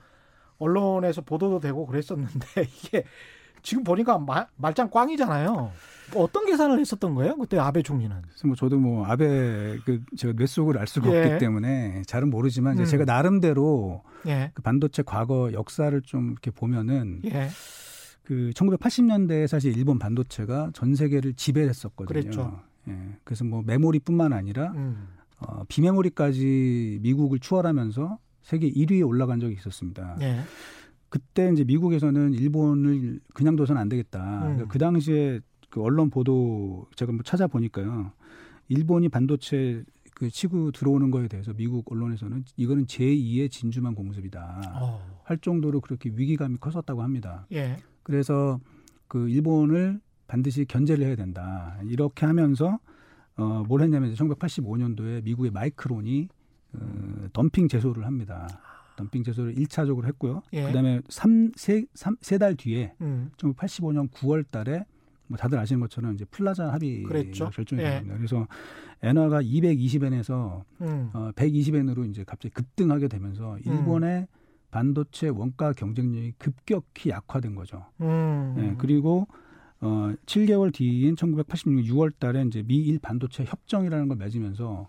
언론에서 0.58 1.22
보도도 1.22 1.60
되고 1.60 1.86
그랬었는데 1.86 2.46
이게 2.84 3.04
지금 3.62 3.84
보니까 3.84 4.18
말, 4.18 4.46
말짱 4.56 4.90
꽝이잖아요. 4.90 5.72
뭐 6.12 6.24
어떤 6.24 6.46
계산을 6.46 6.80
했었던 6.80 7.14
거예요? 7.14 7.36
그때 7.36 7.58
아베 7.58 7.80
총리는. 7.82 8.14
그래서 8.22 8.46
뭐 8.46 8.56
저도 8.56 8.78
뭐 8.78 9.06
아베 9.06 9.78
그 9.84 10.02
제가 10.16 10.34
뇌속을 10.36 10.76
알 10.76 10.86
수가 10.88 11.12
예. 11.12 11.24
없기 11.24 11.38
때문에 11.38 12.02
잘은 12.06 12.28
모르지만 12.28 12.78
음. 12.78 12.84
제가 12.84 13.04
나름대로 13.04 14.02
예. 14.26 14.50
그 14.52 14.62
반도체 14.62 15.02
과거 15.04 15.52
역사를 15.52 16.02
좀 16.02 16.32
이렇게 16.32 16.50
보면은 16.50 17.22
예. 17.24 17.48
그 18.24 18.50
1980년대에 18.54 19.46
사실 19.46 19.76
일본 19.76 19.98
반도체가 19.98 20.70
전 20.74 20.94
세계를 20.94 21.34
지배했었거든요. 21.34 22.06
그랬죠. 22.06 22.60
예. 22.88 23.16
그래서 23.24 23.44
뭐 23.44 23.62
메모리뿐만 23.62 24.32
아니라 24.32 24.72
음. 24.72 25.08
어, 25.38 25.64
비메모리까지 25.68 27.00
미국을 27.02 27.38
추월하면서 27.38 28.18
세계 28.42 28.70
1위에 28.70 29.06
올라간 29.06 29.40
적이 29.40 29.54
있었습니다. 29.54 30.16
예. 30.20 30.40
그때 31.08 31.50
이제 31.52 31.64
미국에서는 31.64 32.32
일본을 32.34 33.20
그냥 33.34 33.56
둬서는 33.56 33.80
안 33.80 33.88
되겠다. 33.88 34.36
음. 34.36 34.40
그러니까 34.40 34.68
그 34.68 34.78
당시에 34.78 35.40
그 35.68 35.82
언론 35.82 36.10
보도 36.10 36.86
제가 36.96 37.12
뭐 37.12 37.22
찾아보니까요. 37.22 38.12
일본이 38.68 39.08
반도체 39.08 39.84
그 40.14 40.30
치고 40.30 40.70
들어오는 40.72 41.10
거에 41.10 41.28
대해서 41.28 41.52
미국 41.52 41.90
언론에서는 41.90 42.44
이거는 42.56 42.86
제2의 42.86 43.50
진주만 43.50 43.94
공습이다. 43.94 44.62
어. 44.80 45.20
할 45.24 45.38
정도로 45.38 45.80
그렇게 45.80 46.10
위기감이 46.14 46.58
컸었다고 46.58 47.02
합니다. 47.02 47.46
예. 47.52 47.76
그래서 48.02 48.60
그 49.08 49.28
일본을 49.28 50.00
반드시 50.32 50.64
견제를 50.64 51.04
해야 51.04 51.14
된다. 51.14 51.76
이렇게 51.84 52.24
하면서 52.24 52.78
어, 53.36 53.64
뭘 53.68 53.82
했냐면 53.82 54.14
1985년도에 54.14 55.22
미국의 55.24 55.50
마이크론이 55.50 56.28
어, 56.72 57.28
덤핑 57.34 57.68
제소를 57.68 58.06
합니다. 58.06 58.48
덤핑 58.96 59.24
제소를 59.24 59.54
1차적으로 59.56 60.06
했고요. 60.06 60.40
예. 60.54 60.64
그다음에 60.64 61.02
3, 61.10 61.52
3, 61.54 61.84
3, 61.92 62.16
3달 62.16 62.56
뒤에 62.56 62.94
음. 63.02 63.30
1985년 63.36 64.10
9월 64.10 64.50
달에 64.50 64.86
뭐 65.26 65.36
다들 65.36 65.58
아시는 65.58 65.80
것처럼 65.80 66.14
이제 66.14 66.24
플라자 66.24 66.72
합의가 66.72 67.50
결정이 67.50 67.82
예. 67.82 67.90
됩니다. 67.90 68.16
그래서 68.16 68.46
엔화가 69.02 69.42
220엔에서 69.42 70.64
음. 70.80 71.10
어, 71.12 71.30
120엔으로 71.36 72.08
이제 72.08 72.24
갑자기 72.24 72.54
급등하게 72.54 73.08
되면서 73.08 73.58
일본의 73.58 74.20
음. 74.20 74.26
반도체 74.70 75.28
원가 75.28 75.74
경쟁력이 75.74 76.32
급격히 76.38 77.10
약화된 77.10 77.54
거죠. 77.54 77.84
음. 78.00 78.54
예, 78.56 78.74
그리고 78.78 79.26
어 79.82 80.12
7개월 80.26 80.72
뒤인 80.72 81.16
1986년 81.16 81.84
6월 81.86 82.12
달에 82.18 82.44
이제 82.44 82.62
미일 82.62 82.98
반도체 83.00 83.44
협정이라는 83.44 84.08
걸 84.08 84.16
맺으면서 84.16 84.88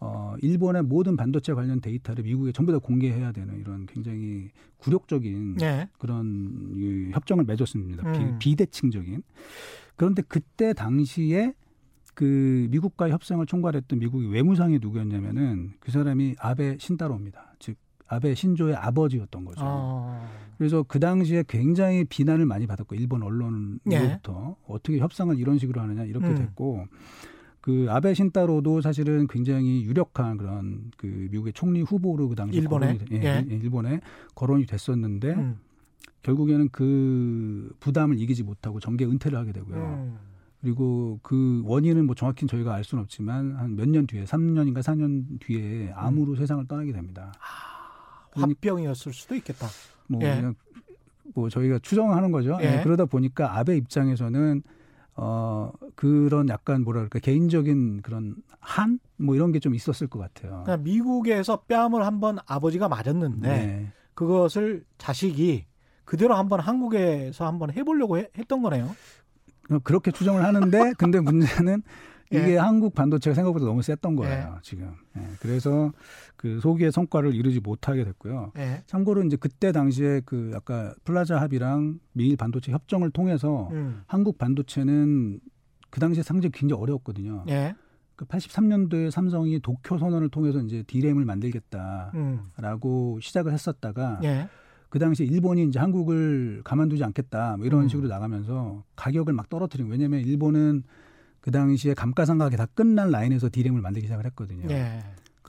어 0.00 0.34
일본의 0.40 0.82
모든 0.84 1.14
반도체 1.14 1.52
관련 1.52 1.82
데이터를 1.82 2.24
미국에 2.24 2.52
전부 2.52 2.72
다 2.72 2.78
공개해야 2.78 3.32
되는 3.32 3.60
이런 3.60 3.84
굉장히 3.84 4.48
굴욕적인 4.78 5.56
네. 5.56 5.90
그런 5.98 6.72
이 6.74 7.10
협정을 7.12 7.44
맺었습니다. 7.44 8.08
음. 8.08 8.38
비, 8.38 8.56
비대칭적인. 8.56 9.22
그런데 9.96 10.22
그때 10.26 10.72
당시에 10.72 11.52
그 12.14 12.66
미국과 12.70 13.10
협상을 13.10 13.44
총괄했던 13.44 13.98
미국의 13.98 14.30
외무상이 14.30 14.78
누구였냐면은 14.80 15.74
그 15.80 15.90
사람이 15.90 16.36
아베 16.38 16.78
신다로입니다. 16.78 17.56
즉 17.58 17.76
아베 18.10 18.34
신조의 18.34 18.74
아버지였던 18.74 19.44
거죠. 19.44 19.60
아. 19.64 20.20
그래서 20.58 20.82
그 20.82 20.98
당시에 21.00 21.44
굉장히 21.48 22.04
비난을 22.04 22.44
많이 22.44 22.66
받았고 22.66 22.94
일본 22.96 23.22
언론으로부터 23.22 23.86
예. 23.92 24.64
어떻게 24.66 24.98
협상을 24.98 25.38
이런 25.38 25.58
식으로 25.58 25.80
하느냐 25.80 26.04
이렇게 26.04 26.26
음. 26.26 26.34
됐고 26.34 26.86
그 27.60 27.86
아베 27.88 28.12
신타로도 28.14 28.80
사실은 28.80 29.26
굉장히 29.28 29.84
유력한 29.84 30.36
그런 30.36 30.90
그 30.96 31.06
미국의 31.30 31.52
총리 31.52 31.82
후보로 31.82 32.28
그 32.28 32.34
당시 32.34 32.58
일본에 32.58 32.98
거론이, 32.98 33.04
예, 33.12 33.24
예. 33.24 33.46
일본에 33.48 34.00
거론이 34.34 34.66
됐었는데 34.66 35.28
음. 35.34 35.58
결국에는 36.22 36.68
그 36.70 37.72
부담을 37.80 38.18
이기지 38.18 38.42
못하고 38.42 38.80
정계 38.80 39.04
은퇴를 39.06 39.38
하게 39.38 39.52
되고요. 39.52 39.76
음. 39.76 40.18
그리고 40.60 41.18
그 41.22 41.62
원인은 41.64 42.04
뭐 42.04 42.14
정확히 42.14 42.46
저희가 42.46 42.74
알 42.74 42.84
수는 42.84 43.02
없지만 43.04 43.54
한 43.56 43.76
몇 43.76 43.88
년 43.88 44.06
뒤에 44.06 44.24
3년인가 44.24 44.80
4년 44.82 45.40
뒤에 45.40 45.92
암으로 45.94 46.32
음. 46.32 46.36
세상을 46.36 46.66
떠나게 46.66 46.92
됩니다. 46.92 47.32
아. 47.38 47.69
화병이었을 48.32 49.12
수도 49.12 49.34
있겠다. 49.34 49.66
뭐 50.06 50.20
예. 50.22 50.36
그냥 50.36 50.54
뭐 51.34 51.48
저희가 51.48 51.78
추정하는 51.80 52.32
거죠. 52.32 52.58
예. 52.62 52.78
예. 52.78 52.82
그러다 52.82 53.04
보니까 53.04 53.56
아베 53.58 53.76
입장에서는 53.76 54.62
어 55.16 55.72
그런 55.96 56.48
약간 56.48 56.84
그럴까 56.84 57.18
개인적인 57.18 58.02
그런 58.02 58.36
한 58.60 58.98
뭐 59.16 59.34
이런 59.34 59.52
게 59.52 59.58
좀 59.58 59.74
있었을 59.74 60.06
것 60.06 60.18
같아요. 60.18 60.62
그러니까 60.64 60.78
미국에서 60.78 61.58
뺨을 61.68 62.04
한번 62.06 62.38
아버지가 62.46 62.88
맞았는데 62.88 63.48
네. 63.48 63.86
그것을 64.14 64.84
자식이 64.96 65.66
그대로 66.06 66.34
한번 66.34 66.60
한국에서 66.60 67.46
한번 67.46 67.70
해보려고 67.70 68.16
해, 68.18 68.28
했던 68.38 68.62
거네요. 68.62 68.94
그렇게 69.84 70.10
추정을 70.10 70.42
하는데 70.42 70.92
근데 70.98 71.20
문제는 71.20 71.82
이게 72.32 72.52
예. 72.52 72.56
한국 72.56 72.94
반도체가 72.94 73.34
생각보다 73.34 73.66
너무 73.66 73.82
셌던 73.82 74.16
거예요, 74.16 74.54
예. 74.56 74.60
지금. 74.62 74.94
예. 75.18 75.22
그래서 75.40 75.92
그 76.40 76.58
소기의 76.58 76.90
성과를 76.90 77.34
이루지 77.34 77.60
못하게 77.60 78.02
됐고요. 78.02 78.52
예. 78.56 78.82
참고로 78.86 79.22
이제 79.24 79.36
그때 79.36 79.72
당시에 79.72 80.22
그 80.24 80.52
아까 80.54 80.94
플라자 81.04 81.38
합의랑 81.38 82.00
미일 82.14 82.38
반도체 82.38 82.72
협정을 82.72 83.10
통해서 83.10 83.68
음. 83.72 84.04
한국 84.06 84.38
반도체는 84.38 85.38
그 85.90 86.00
당시에 86.00 86.22
상당히 86.22 86.50
굉장히 86.54 86.80
어려웠거든요. 86.80 87.44
예. 87.50 87.74
그 88.16 88.24
83년도에 88.24 89.10
삼성이 89.10 89.60
도쿄 89.60 89.98
선언을 89.98 90.30
통해서 90.30 90.60
이제 90.60 90.82
디램을 90.86 91.26
만들겠다라고 91.26 93.16
음. 93.16 93.20
시작을 93.20 93.52
했었다가 93.52 94.20
예. 94.24 94.48
그 94.88 94.98
당시에 94.98 95.26
일본이 95.26 95.64
이제 95.64 95.78
한국을 95.78 96.62
가만두지 96.64 97.04
않겠다 97.04 97.58
뭐 97.58 97.66
이런 97.66 97.82
음. 97.82 97.88
식으로 97.88 98.08
나가면서 98.08 98.82
가격을 98.96 99.34
막 99.34 99.50
떨어뜨린 99.50 99.88
왜냐하면 99.90 100.20
일본은 100.20 100.84
그 101.42 101.50
당시에 101.50 101.92
감가상각이 101.92 102.56
다 102.56 102.64
끝난 102.64 103.10
라인에서 103.10 103.50
디램을 103.52 103.82
만들기 103.82 104.06
시작을 104.06 104.24
했거든요. 104.24 104.70
예. 104.70 105.00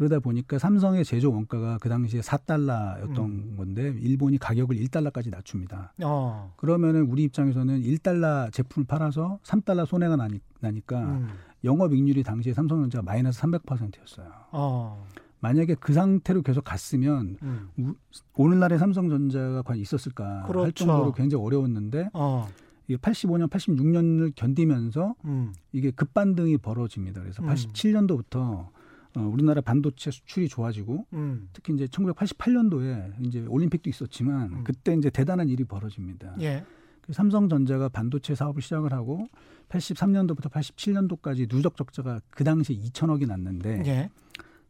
그러다 0.02 0.20
보니까 0.20 0.58
삼성의 0.58 1.06
제조 1.06 1.32
원가가 1.32 1.78
그 1.80 1.88
당시에 1.88 2.22
4달러였던 2.22 3.20
음. 3.20 3.54
건데 3.56 3.94
일본이 4.02 4.40
가격을 4.40 4.76
1달러까지 4.76 5.30
낮춥니다. 5.30 5.94
어. 6.04 6.52
그러면은 6.58 7.04
우리 7.04 7.22
입장에서는 7.26 7.82
1달러 7.84 8.52
제품을 8.52 8.88
팔아서 8.88 9.38
3달러 9.44 9.86
손해가 9.86 10.16
나니, 10.16 10.42
까 10.88 11.02
음. 11.02 11.30
영업 11.64 11.94
이익률이 11.94 12.24
당시에 12.24 12.52
삼성전자가 12.54 13.04
마이너스 13.04 13.42
300%였어요. 13.42 14.28
어. 14.52 15.06
만약에 15.40 15.76
그 15.76 15.94
상태로 15.94 16.42
계속 16.42 16.64
갔으면 16.64 17.38
음. 17.44 17.70
우, 17.78 17.94
오늘날의 18.38 18.80
삼성전자가 18.80 19.62
과연 19.62 19.80
있었을까 19.80 20.46
그렇죠. 20.48 20.64
할 20.64 20.72
정도로 20.72 21.12
굉장히 21.12 21.44
어려웠는데 21.44 22.10
어. 22.14 22.48
85년, 22.90 23.48
86년을 23.52 24.34
견디면서 24.36 25.14
음. 25.26 25.54
이게 25.72 25.92
급반등이 25.92 26.58
벌어집니다. 26.58 27.22
그래서 27.22 27.44
음. 27.44 27.50
87년도부터 27.50 28.70
어, 29.16 29.22
우리나라 29.22 29.62
반도체 29.62 30.12
수출이 30.12 30.48
좋아지고 30.48 31.06
음. 31.14 31.50
특히 31.54 31.74
이제 31.74 31.86
1988년도에 31.86 33.26
이제 33.26 33.46
올림픽도 33.48 33.90
있었지만 33.90 34.54
음. 34.54 34.64
그때 34.64 34.94
이제 34.94 35.10
대단한 35.10 35.50
일이 35.50 35.64
벌어집니다. 35.64 36.36
예. 36.42 36.64
그 37.02 37.14
삼성전자가 37.14 37.90
반도체 37.90 38.36
사업을 38.36 38.62
시작을 38.62 38.94
하고 38.94 39.28
83년도부터 39.70 40.50
87년도까지 40.52 41.50
누적 41.50 41.76
적자가 41.76 42.22
그 42.30 42.44
당시에 42.44 42.78
2천억이 42.78 43.28
났는데 43.28 43.84
예. 43.86 44.10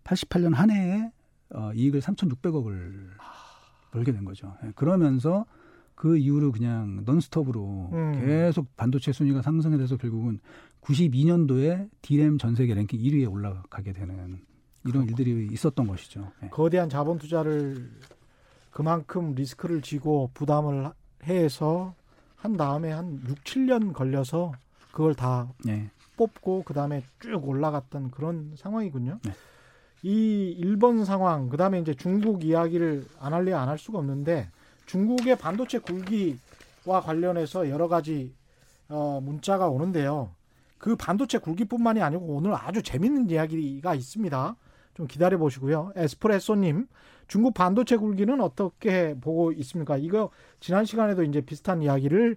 88년 0.03 0.53
한 0.53 0.71
해에 0.71 1.11
어, 1.53 1.71
이익을 1.73 1.99
3,600억을 2.01 3.09
벌게 3.91 4.11
된 4.11 4.23
거죠. 4.23 4.55
예. 4.63 4.71
그러면서 4.75 5.45
그 5.93 6.17
이후로 6.17 6.51
그냥 6.51 7.03
넌스톱으로 7.05 7.89
음. 7.93 8.25
계속 8.25 8.75
반도체 8.75 9.11
순위가 9.11 9.43
상승해 9.43 9.77
돼서 9.77 9.97
결국은 9.97 10.39
92년도에 10.81 11.89
디램 12.01 12.37
전 12.37 12.55
세계 12.55 12.73
랭킹 12.73 12.99
1위에 12.99 13.31
올라가게 13.31 13.93
되는 13.93 14.41
이런 14.85 15.07
일들이 15.07 15.47
있었던 15.51 15.87
것이죠. 15.87 16.31
네. 16.41 16.49
거대한 16.49 16.89
자본 16.89 17.17
투자를 17.17 17.89
그만큼 18.71 19.33
리스크를 19.33 19.81
지고 19.81 20.31
부담을 20.33 20.89
해서 21.23 21.93
한 22.35 22.57
다음에 22.57 22.91
한 22.91 23.21
6, 23.27 23.43
7년 23.43 23.93
걸려서 23.93 24.53
그걸 24.91 25.13
다 25.13 25.53
네. 25.63 25.89
뽑고 26.17 26.63
그 26.63 26.73
다음에 26.73 27.03
쭉 27.19 27.47
올라갔던 27.47 28.11
그런 28.11 28.53
상황이군요. 28.57 29.19
네. 29.23 29.31
이 30.03 30.55
일본 30.57 31.05
상황, 31.05 31.49
그 31.49 31.57
다음에 31.57 31.79
이제 31.79 31.93
중국 31.93 32.43
이야기를 32.43 33.05
안 33.19 33.33
할래 33.33 33.53
안할 33.53 33.77
수가 33.77 33.99
없는데 33.99 34.49
중국의 34.87 35.37
반도체 35.37 35.77
굴기와 35.77 37.01
관련해서 37.03 37.69
여러 37.69 37.87
가지 37.87 38.33
어, 38.89 39.21
문자가 39.21 39.69
오는데요. 39.69 40.31
그 40.81 40.95
반도체 40.95 41.37
굴기뿐만이 41.37 42.01
아니고 42.01 42.25
오늘 42.25 42.55
아주 42.55 42.81
재밌는 42.81 43.29
이야기가 43.29 43.93
있습니다. 43.93 44.55
좀 44.95 45.05
기다려 45.05 45.37
보시고요. 45.37 45.91
에스프레소님, 45.95 46.87
중국 47.27 47.53
반도체 47.53 47.97
굴기는 47.97 48.41
어떻게 48.41 49.13
보고 49.21 49.51
있습니까? 49.51 49.95
이거 49.97 50.31
지난 50.59 50.83
시간에도 50.83 51.21
이제 51.21 51.39
비슷한 51.41 51.83
이야기를 51.83 52.35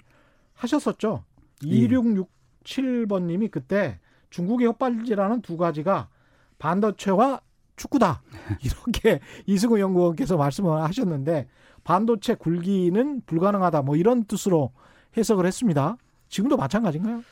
하셨었죠. 0.52 1.24
예. 1.64 1.88
2667번님이 1.88 3.50
그때 3.50 3.98
중국의 4.28 4.66
헛발질하는 4.66 5.40
두 5.40 5.56
가지가 5.56 6.10
반도체와 6.58 7.40
축구다. 7.76 8.20
이렇게 8.62 9.20
이승우 9.46 9.80
연구원께서 9.80 10.36
말씀을 10.36 10.82
하셨는데 10.82 11.48
반도체 11.82 12.34
굴기는 12.34 13.22
불가능하다. 13.24 13.82
뭐 13.82 13.96
이런 13.96 14.24
뜻으로 14.24 14.72
해석을 15.16 15.46
했습니다. 15.46 15.96
지금도 16.28 16.58
마찬가지인가요? 16.58 17.22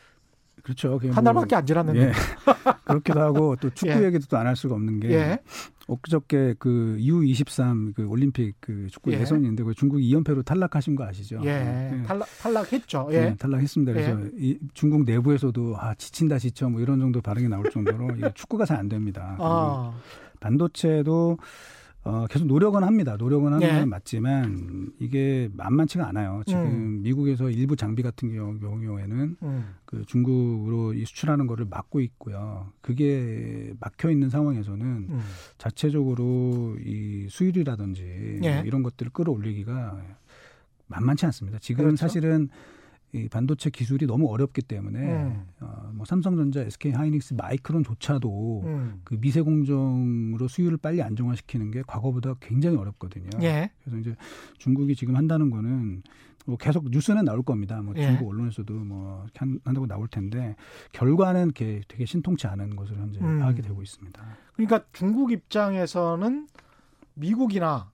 그렇죠. 0.62 1.00
한 1.12 1.24
달밖에 1.24 1.56
안 1.56 1.66
지났는데. 1.66 2.00
예. 2.00 2.12
그렇기도 2.84 3.20
하고 3.20 3.56
또 3.56 3.70
축구 3.70 3.92
예. 3.92 4.04
얘기도 4.06 4.26
또 4.26 4.36
안 4.36 4.46
할 4.46 4.54
수가 4.56 4.74
없는 4.74 5.00
게 5.00 5.10
예. 5.12 5.38
엊그저께 5.88 6.54
그 6.58 6.96
U23 7.00 7.94
그 7.94 8.06
올림픽 8.06 8.54
그 8.60 8.86
축구 8.90 9.12
예. 9.12 9.20
예선인데 9.20 9.62
그 9.64 9.74
중국 9.74 9.98
2연패로 9.98 10.44
탈락하신 10.44 10.94
거 10.94 11.04
아시죠? 11.04 11.40
예. 11.44 11.48
예. 11.94 12.02
탈락 12.04 12.28
탈락했죠. 12.40 13.08
예. 13.12 13.20
네, 13.20 13.36
탈락했습니다. 13.36 13.92
그래서 13.92 14.20
예. 14.20 14.30
이 14.36 14.58
중국 14.74 15.04
내부에서도 15.04 15.76
아 15.78 15.94
지친다 15.94 16.38
지쳐 16.38 16.68
뭐 16.68 16.80
이런 16.80 17.00
정도 17.00 17.20
반응이 17.20 17.48
나올 17.48 17.68
정도로 17.70 18.08
축구가 18.34 18.64
잘 18.66 18.78
안 18.78 18.88
됩니다. 18.88 19.36
아. 19.40 19.92
반도체도 20.40 21.38
어, 22.04 22.26
계속 22.28 22.46
노력은 22.46 22.82
합니다. 22.82 23.16
노력은 23.16 23.52
하는 23.52 23.68
건 23.68 23.78
예. 23.78 23.84
맞지만 23.84 24.92
이게 24.98 25.48
만만치가 25.52 26.08
않아요. 26.08 26.42
지금 26.46 26.62
음. 26.62 27.02
미국에서 27.02 27.48
일부 27.48 27.76
장비 27.76 28.02
같은 28.02 28.34
경우, 28.34 28.58
경우에는 28.58 29.36
음. 29.40 29.74
그 29.84 30.04
중국으로 30.06 30.94
이 30.94 31.04
수출하는 31.04 31.46
거를 31.46 31.64
막고 31.70 32.00
있고요. 32.00 32.72
그게 32.80 33.72
막혀 33.78 34.10
있는 34.10 34.30
상황에서는 34.30 34.84
음. 34.84 35.20
자체적으로 35.58 36.76
이 36.84 37.28
수율이라든지 37.30 38.40
예. 38.42 38.54
뭐 38.56 38.64
이런 38.64 38.82
것들을 38.82 39.12
끌어올리기가 39.12 40.02
만만치 40.88 41.24
않습니다. 41.26 41.58
지금 41.60 41.84
그렇죠? 41.84 41.96
사실은 41.96 42.48
이 43.14 43.29
반도체 43.29 43.68
기술이 43.68 44.07
너무 44.07 44.31
어렵기 44.33 44.62
때문에 44.62 44.98
음. 44.98 45.46
어, 45.61 45.90
뭐 45.92 46.07
삼성전자, 46.07 46.62
SK 46.62 46.92
하이닉스, 46.92 47.35
마이크론조차도 47.35 48.62
음. 48.64 49.01
그 49.05 49.20
미세 49.20 49.42
공정으로 49.42 50.48
수율을 50.48 50.79
빨리 50.79 51.03
안정화시키는 51.03 51.70
게 51.70 51.83
과거보다 51.87 52.35
굉장히 52.40 52.79
어렵거든요. 52.79 53.29
예. 53.42 53.70
그래서 53.85 53.98
이제 53.98 54.16
중국이 54.57 54.96
지금 54.96 55.16
한다는 55.16 55.51
거는 55.51 56.03
뭐 56.46 56.57
계속 56.57 56.88
뉴스는 56.88 57.27
나올 57.27 57.42
겁니다. 57.42 57.83
뭐 57.83 57.92
예. 57.98 58.07
중국 58.07 58.31
언론에서도 58.31 58.72
뭐 58.72 59.27
한다고 59.35 59.87
나올 59.87 60.09
텐데 60.09 60.57
결과는 60.92 61.53
되게 61.53 62.07
신통치 62.07 62.46
않은 62.46 62.77
것으로 62.77 62.98
현재 62.98 63.20
음. 63.20 63.40
파악이 63.40 63.61
되고 63.61 63.83
있습니다. 63.83 64.22
그러니까 64.55 64.85
중국 64.94 65.33
입장에서는 65.33 66.48
미국이나 67.12 67.90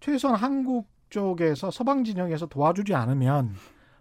최소한 0.00 0.36
한국 0.36 0.88
쪽에서 1.10 1.70
서방 1.70 2.02
진영에서 2.02 2.46
도와주지 2.46 2.94
않으면 2.94 3.54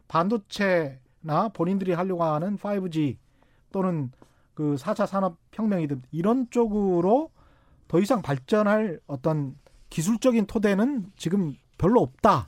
반도체나 0.08 1.50
본인들이 1.54 1.94
하려고 1.94 2.24
하는 2.24 2.58
5G 2.58 3.18
또는 3.72 4.12
그 4.54 4.76
4차 4.76 5.06
산업 5.06 5.38
혁명이든 5.52 6.02
이런 6.12 6.50
쪽으로 6.50 7.30
더 7.88 8.00
이상 8.00 8.22
발전할 8.22 9.00
어떤 9.08 9.56
기술적인 9.90 10.46
토대는 10.48 11.12
지금 11.16 11.56
별로 11.78 12.02
없다. 12.02 12.46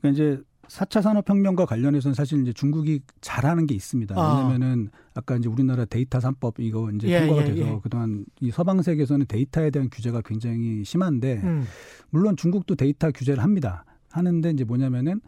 그러니까 0.00 0.14
이제 0.14 0.42
4차 0.68 1.02
산업혁명과 1.02 1.66
관련해서는 1.66 2.14
사실 2.14 2.42
이제 2.42 2.52
중국이 2.52 3.00
잘하는 3.20 3.66
게 3.66 3.74
있습니다. 3.74 4.14
아. 4.16 4.36
왜냐면은 4.36 4.90
아까 5.14 5.36
이제 5.36 5.48
우리나라 5.48 5.84
데이터 5.84 6.18
3법 6.18 6.60
이거 6.60 6.90
이제 6.92 7.08
예, 7.08 7.20
통과가 7.20 7.42
예, 7.42 7.54
돼서 7.54 7.66
예. 7.66 7.80
그동안 7.82 8.24
이 8.40 8.50
서방 8.50 8.82
세계에서는 8.82 9.26
데이터에 9.26 9.70
대한 9.70 9.88
규제가 9.90 10.22
굉장히 10.22 10.84
심한데 10.84 11.40
음. 11.42 11.64
물론 12.10 12.36
중국도 12.36 12.74
데이터 12.74 13.10
규제를 13.10 13.42
합니다. 13.42 13.84
하는데 14.10 14.50
이제 14.50 14.64
뭐냐면은 14.64 15.20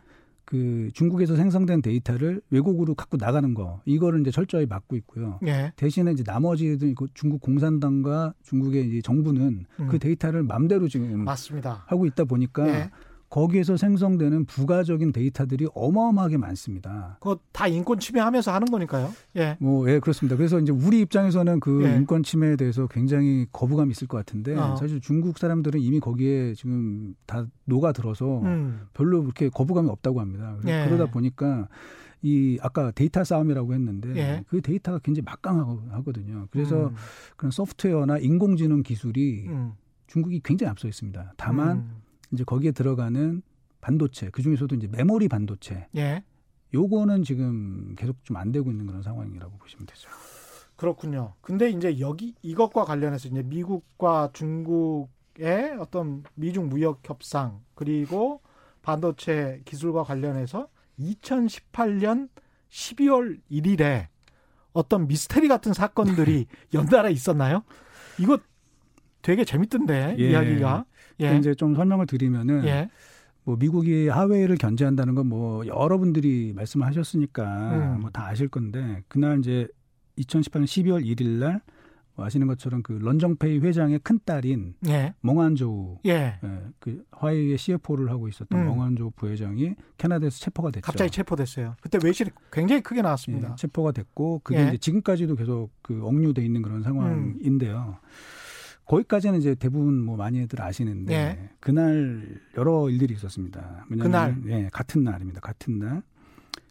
그 0.51 0.91
중국에서 0.95 1.37
생성된 1.37 1.81
데이터를 1.81 2.43
외국으로 2.51 2.97
갖고 2.97 3.17
나가는 3.17 3.55
거 3.55 3.81
이거를 3.85 4.21
이제 4.21 4.33
철저히 4.33 4.67
막고 4.67 4.97
있고요. 4.97 5.39
예. 5.47 5.73
대신에 5.77 6.11
이제 6.11 6.25
나머지 6.25 6.77
그 6.97 7.07
중국 7.15 7.41
공산당과 7.41 8.35
중국의 8.43 9.01
정부는 9.03 9.65
음. 9.79 9.87
그 9.89 10.01
데이터를 10.01 10.43
맘대로 10.43 10.89
지금 10.89 11.23
맞습니다. 11.23 11.85
하고 11.87 12.05
있다 12.05 12.25
보니까 12.25 12.69
예. 12.69 12.91
거기에서 13.31 13.77
생성되는 13.77 14.45
부가적인 14.45 15.13
데이터들이 15.13 15.69
어마어마하게 15.73 16.37
많습니다. 16.37 17.17
그거 17.21 17.39
다 17.53 17.69
인권 17.69 18.01
침해하면서 18.01 18.53
하는 18.53 18.67
거니까요. 18.67 19.11
예. 19.37 19.57
뭐, 19.61 19.89
예, 19.89 20.01
그렇습니다. 20.01 20.37
그래서 20.37 20.59
이제 20.59 20.73
우리 20.73 21.01
입장에서는 21.01 21.61
그 21.61 21.85
예. 21.85 21.97
인권 21.97 22.25
침해에 22.25 22.57
대해서 22.57 22.89
굉장히 22.89 23.47
거부감이 23.53 23.93
있을 23.93 24.09
것 24.09 24.19
같은데 24.19 24.57
어. 24.57 24.75
사실 24.77 25.01
중국 25.01 25.39
사람들은 25.39 25.81
이미 25.81 26.01
거기에 26.01 26.55
지금 26.55 27.15
다 27.27 27.47
녹아들어서 27.67 28.41
음. 28.41 28.81
별로 28.95 29.23
그렇게 29.23 29.49
거부감이 29.49 29.89
없다고 29.89 30.21
합니다. 30.21 30.57
예. 30.67 30.87
그러다 30.87 31.07
보니까 31.07 31.69
이 32.23 32.59
아까 32.61 32.91
데이터 32.91 33.23
싸움이라고 33.23 33.73
했는데 33.75 34.17
예. 34.17 34.45
그 34.49 34.61
데이터가 34.61 34.99
굉장히 34.99 35.25
막강하거든요. 35.25 36.49
그래서 36.51 36.89
음. 36.89 36.95
그런 37.37 37.53
소프트웨어나 37.53 38.19
인공지능 38.19 38.83
기술이 38.83 39.47
음. 39.47 39.73
중국이 40.09 40.41
굉장히 40.43 40.71
앞서 40.71 40.89
있습니다. 40.89 41.35
다만 41.37 41.79
음. 41.79 42.00
이제 42.33 42.45
거기에 42.45 42.73
들어가는 42.73 43.43
반도체 43.81 44.31
그 44.31 44.43
중에서도 44.43 44.75
이제 44.77 44.89
메모리 44.89 45.29
반도체. 45.29 45.89
예. 45.97 46.23
요거는 46.73 47.25
지금 47.25 47.95
계속 47.97 48.23
좀 48.25 48.37
안 48.37 48.53
되고 48.53 48.71
있는 48.71 48.87
그런 48.87 49.03
상황이라고 49.03 49.59
보시면 49.59 49.87
되죠. 49.87 50.09
그렇군요. 50.77 51.35
근데 51.41 51.69
이제 51.71 51.99
여기 52.01 52.35
이것과 52.43 52.85
관련해서 52.85 53.29
이제 53.29 53.43
미국과 53.43 54.31
중국의 54.33 55.77
어떤 55.79 56.23
미중 56.35 56.69
무역 56.69 57.01
협상 57.05 57.61
그리고 57.75 58.41
반도체 58.83 59.61
기술과 59.65 60.05
관련해서 60.05 60.69
2018년 60.99 62.29
12월 62.71 63.41
1일에 63.51 64.07
어떤 64.73 65.09
미스테리 65.09 65.49
같은 65.49 65.73
사건들이 65.73 66.47
연달아 66.73 67.11
있었나요? 67.11 67.65
이거 68.19 68.39
되게 69.23 69.45
재밌던데 69.45 70.17
예. 70.19 70.31
이야기가. 70.31 70.85
예. 71.21 71.37
이제 71.39 71.55
좀 71.55 71.75
설명을 71.75 72.07
드리면은 72.07 72.65
예. 72.65 72.89
뭐 73.45 73.57
미국이 73.57 74.09
하웨이를 74.09 74.57
견제한다는 74.59 75.15
건 75.15 75.27
뭐 75.27 75.67
여러분들이 75.67 76.53
말씀하셨으니까 76.57 77.95
음. 77.97 78.01
뭐다 78.01 78.27
아실 78.29 78.49
건데 78.49 79.03
그날 79.09 79.39
이제 79.39 79.67
2018년 80.19 80.65
12월 80.65 81.05
1일 81.05 81.39
날뭐 81.39 82.27
아시는 82.27 82.47
것처럼 82.49 82.83
그 82.83 82.93
런정페이 82.95 83.59
회장의 83.61 84.01
큰 84.01 84.19
딸인 84.25 84.75
예. 84.89 85.15
멍한조우 85.21 85.99
예. 86.07 86.39
예. 86.43 86.61
그 86.79 87.03
화웨이의 87.13 87.57
CFO를 87.59 88.11
하고 88.11 88.29
있었던 88.29 88.59
음. 88.61 88.67
멍한조우 88.67 89.13
부회장이 89.17 89.75
캐나다에서 89.97 90.39
체포가 90.39 90.71
됐죠. 90.71 90.85
갑자기 90.85 91.11
체포됐어요. 91.11 91.77
그때 91.81 91.99
외신이 92.03 92.31
굉장히 92.53 92.83
크게 92.83 93.01
나왔습니다. 93.03 93.51
예, 93.53 93.57
체포가 93.57 93.93
됐고 93.93 94.41
그게 94.45 94.61
예. 94.61 94.69
이제 94.69 94.77
지금까지도 94.79 95.37
계속 95.37 95.71
그 95.83 96.05
억류돼 96.05 96.45
있는 96.45 96.61
그런 96.63 96.83
상황인데요. 96.83 97.99
음. 98.03 98.09
거기까지는 98.91 99.39
이제 99.39 99.55
대부분 99.55 100.03
뭐 100.05 100.17
많이들 100.17 100.61
아시는데 100.61 101.15
예. 101.15 101.51
그날 101.61 102.41
여러 102.57 102.91
일들이 102.91 103.15
있었습니다. 103.15 103.87
그날 103.89 104.37
예, 104.47 104.69
같은 104.73 105.05
날입니다. 105.05 105.41
같은 105.41 105.79
날 105.79 106.03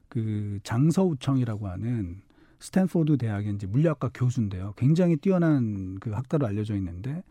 그 0.10 0.60
장서우청이라고 0.63 1.67
하는 1.67 2.21
스탠포드 2.60 3.17
대학의 3.17 3.53
이제 3.53 3.67
물리학과 3.67 4.10
교수인데요. 4.13 4.73
굉장히 4.75 5.15
뛰어난 5.15 5.97
그 6.01 6.10
학자로 6.10 6.45
알려져 6.45 6.75
있는데 6.75 7.23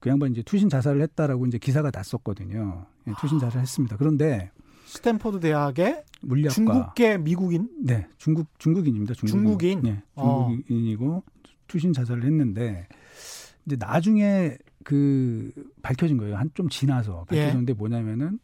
그 0.00 0.08
양반 0.08 0.32
이제 0.32 0.42
투신 0.42 0.68
자살을 0.68 1.00
했다라고 1.02 1.46
이제 1.46 1.58
기사가 1.58 1.90
났었거든요. 1.94 2.86
예, 3.06 3.12
투신 3.20 3.38
자살을 3.38 3.62
했습니다. 3.62 3.96
그런데 3.96 4.50
스탠포드 4.86 5.40
대학의 5.40 6.04
물리학과 6.22 6.54
중국계 6.54 7.18
미국인? 7.18 7.68
네, 7.80 8.08
중국 8.18 8.48
중국인입니다. 8.58 9.14
중국인. 9.14 9.44
중국인. 9.44 9.82
네, 9.82 10.02
중국인이고 10.16 11.12
어. 11.12 11.22
투신 11.68 11.92
자살을 11.92 12.24
했는데 12.24 12.88
이제 13.66 13.76
나중에 13.78 14.56
그 14.84 15.52
밝혀진 15.82 16.16
거예요. 16.18 16.36
한 16.36 16.50
좀 16.54 16.68
지나서 16.68 17.24
밝혀졌는데 17.24 17.70
예. 17.72 17.74
뭐냐면은 17.74 18.38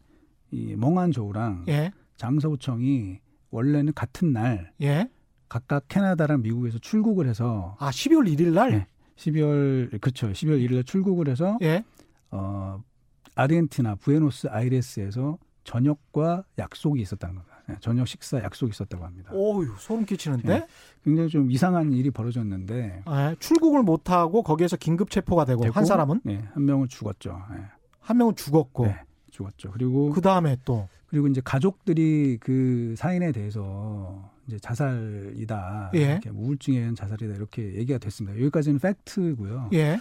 이 0.51 0.75
멍완저우랑 0.75 1.65
예. 1.69 1.91
장서우청이 2.17 3.19
원래는 3.51 3.93
같은 3.93 4.33
날 4.33 4.71
예. 4.81 5.09
각각 5.49 5.87
캐나다랑 5.87 6.41
미국에서 6.41 6.79
출국을 6.79 7.27
해서 7.27 7.75
아 7.79 7.89
12월 7.89 8.27
1일 8.33 8.53
날 8.53 8.71
네, 8.71 8.87
12월 9.17 9.99
그렇죠 10.01 10.29
12월 10.31 10.65
1일 10.65 10.73
날 10.75 10.83
출국을 10.83 11.27
해서 11.27 11.57
예. 11.61 11.83
어 12.31 12.81
아르헨티나 13.35 13.95
부에노스 13.95 14.47
아이레스에서 14.49 15.37
저녁과 15.63 16.43
약속이 16.57 17.01
있었다는 17.01 17.35
겁니다. 17.35 17.50
네, 17.50 17.50
저녁 17.79 18.07
식사 18.07 18.41
약속이 18.41 18.71
있었다고 18.71 19.03
합니다. 19.05 19.31
오, 19.33 19.63
소름 19.77 20.05
끼치는데? 20.05 20.47
네, 20.47 20.67
굉장히 21.03 21.29
좀 21.29 21.51
이상한 21.51 21.93
일이 21.93 22.11
벌어졌는데 22.11 23.03
네, 23.05 23.35
출국을 23.39 23.83
못 23.83 24.09
하고 24.09 24.43
거기에서 24.43 24.77
긴급 24.77 25.09
체포가 25.09 25.45
되고, 25.45 25.63
되고, 25.63 25.73
한 25.73 25.85
사람은 25.85 26.21
네, 26.23 26.43
한 26.53 26.65
명은 26.65 26.87
죽었죠. 26.87 27.41
네. 27.51 27.61
한 27.99 28.17
명은 28.17 28.35
죽었고 28.35 28.85
네, 28.87 28.99
죽었죠. 29.31 29.71
그리고 29.71 30.11
그 30.11 30.21
다음에 30.21 30.57
또 30.65 30.87
그리고 31.07 31.27
이제 31.27 31.41
가족들이 31.43 32.37
그 32.39 32.95
사인에 32.97 33.31
대해서 33.31 34.31
이제 34.47 34.57
자살이다, 34.59 35.91
예. 35.95 35.99
이렇게 35.99 36.29
우울증에 36.29 36.79
의한 36.79 36.95
자살이다 36.95 37.35
이렇게 37.35 37.75
얘기가 37.75 37.99
됐습니다. 37.99 38.37
여기까지는 38.39 38.79
팩트고요. 38.79 39.69
예. 39.73 39.99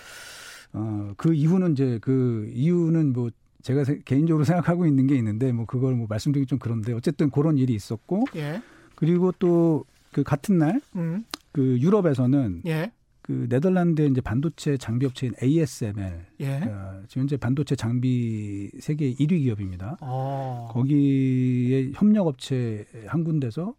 어, 0.73 1.13
그 1.17 1.35
이유는 1.35 1.73
이제 1.73 1.99
그 2.01 2.49
이유는 2.55 3.13
뭐 3.13 3.31
제가 3.63 3.85
개인적으로 4.05 4.45
생각하고 4.45 4.87
있는 4.87 5.07
게 5.07 5.17
있는데 5.17 5.53
뭐 5.53 5.67
그걸 5.67 5.95
뭐 5.95 6.07
말씀드리기 6.09 6.47
좀 6.47 6.59
그런데 6.59 6.93
어쨌든 6.93 7.31
그런 7.31 7.59
일이 7.59 7.75
있었고 7.75 8.25
예. 8.37 8.63
그리고 8.95 9.33
또 9.33 9.85
그 10.13 10.23
같은 10.23 10.59
날그 10.59 10.81
음. 10.97 11.25
그 11.53 11.79
유럽에서는 11.81 12.63
예. 12.67 12.93
그 13.23 13.47
네덜란드 13.49 14.03
이제 14.03 14.21
반도체 14.21 14.77
장비 14.77 15.07
업체인 15.07 15.35
ASML 15.43 16.27
예. 16.41 16.57
어, 16.57 17.03
지금 17.07 17.23
현재 17.23 17.37
반도체 17.37 17.77
장비 17.77 18.71
세계 18.81 19.13
1위 19.15 19.43
기업입니다. 19.43 19.99
어. 20.01 20.69
거기에 20.73 21.93
협력 21.95 22.27
업체 22.27 22.87
한 23.07 23.25
군데서 23.25 23.75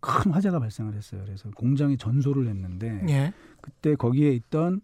큰 0.00 0.32
화재가 0.32 0.58
발생을 0.58 0.94
했어요. 0.94 1.22
그래서 1.24 1.50
공장이 1.50 1.96
전소를 1.96 2.48
했는데 2.48 3.02
예. 3.08 3.32
그때 3.60 3.94
거기에 3.94 4.30
있던 4.32 4.80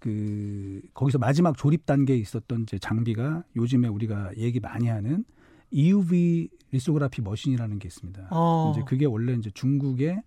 그 0.00 0.80
거기서 0.94 1.18
마지막 1.18 1.56
조립 1.56 1.86
단계에 1.86 2.16
있었던 2.16 2.62
이제 2.62 2.78
장비가 2.78 3.44
요즘에 3.54 3.86
우리가 3.86 4.32
얘기 4.36 4.58
많이 4.58 4.88
하는 4.88 5.24
EUV 5.70 6.48
lithography 6.72 7.22
machine이라는 7.22 7.78
게 7.78 7.86
있습니다. 7.86 8.28
어. 8.30 8.72
이제 8.74 8.82
그게 8.86 9.06
원래 9.06 9.34
이제 9.34 9.50
중국의 9.52 10.22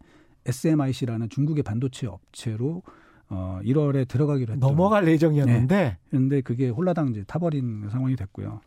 SMIC라는 0.46 1.30
중국의 1.30 1.64
반도체 1.64 2.08
업체로 2.08 2.84
어 3.30 3.60
1월에 3.64 4.08
들어가기로 4.08 4.54
했죠. 4.54 4.66
넘어갈 4.66 5.08
예정이었는데 5.08 5.76
네. 5.76 5.98
그런데 6.10 6.42
그게 6.42 6.70
홀라당 6.70 7.10
이제 7.10 7.24
타버린 7.26 7.90
상황이 7.90 8.16
됐고요. 8.16 8.62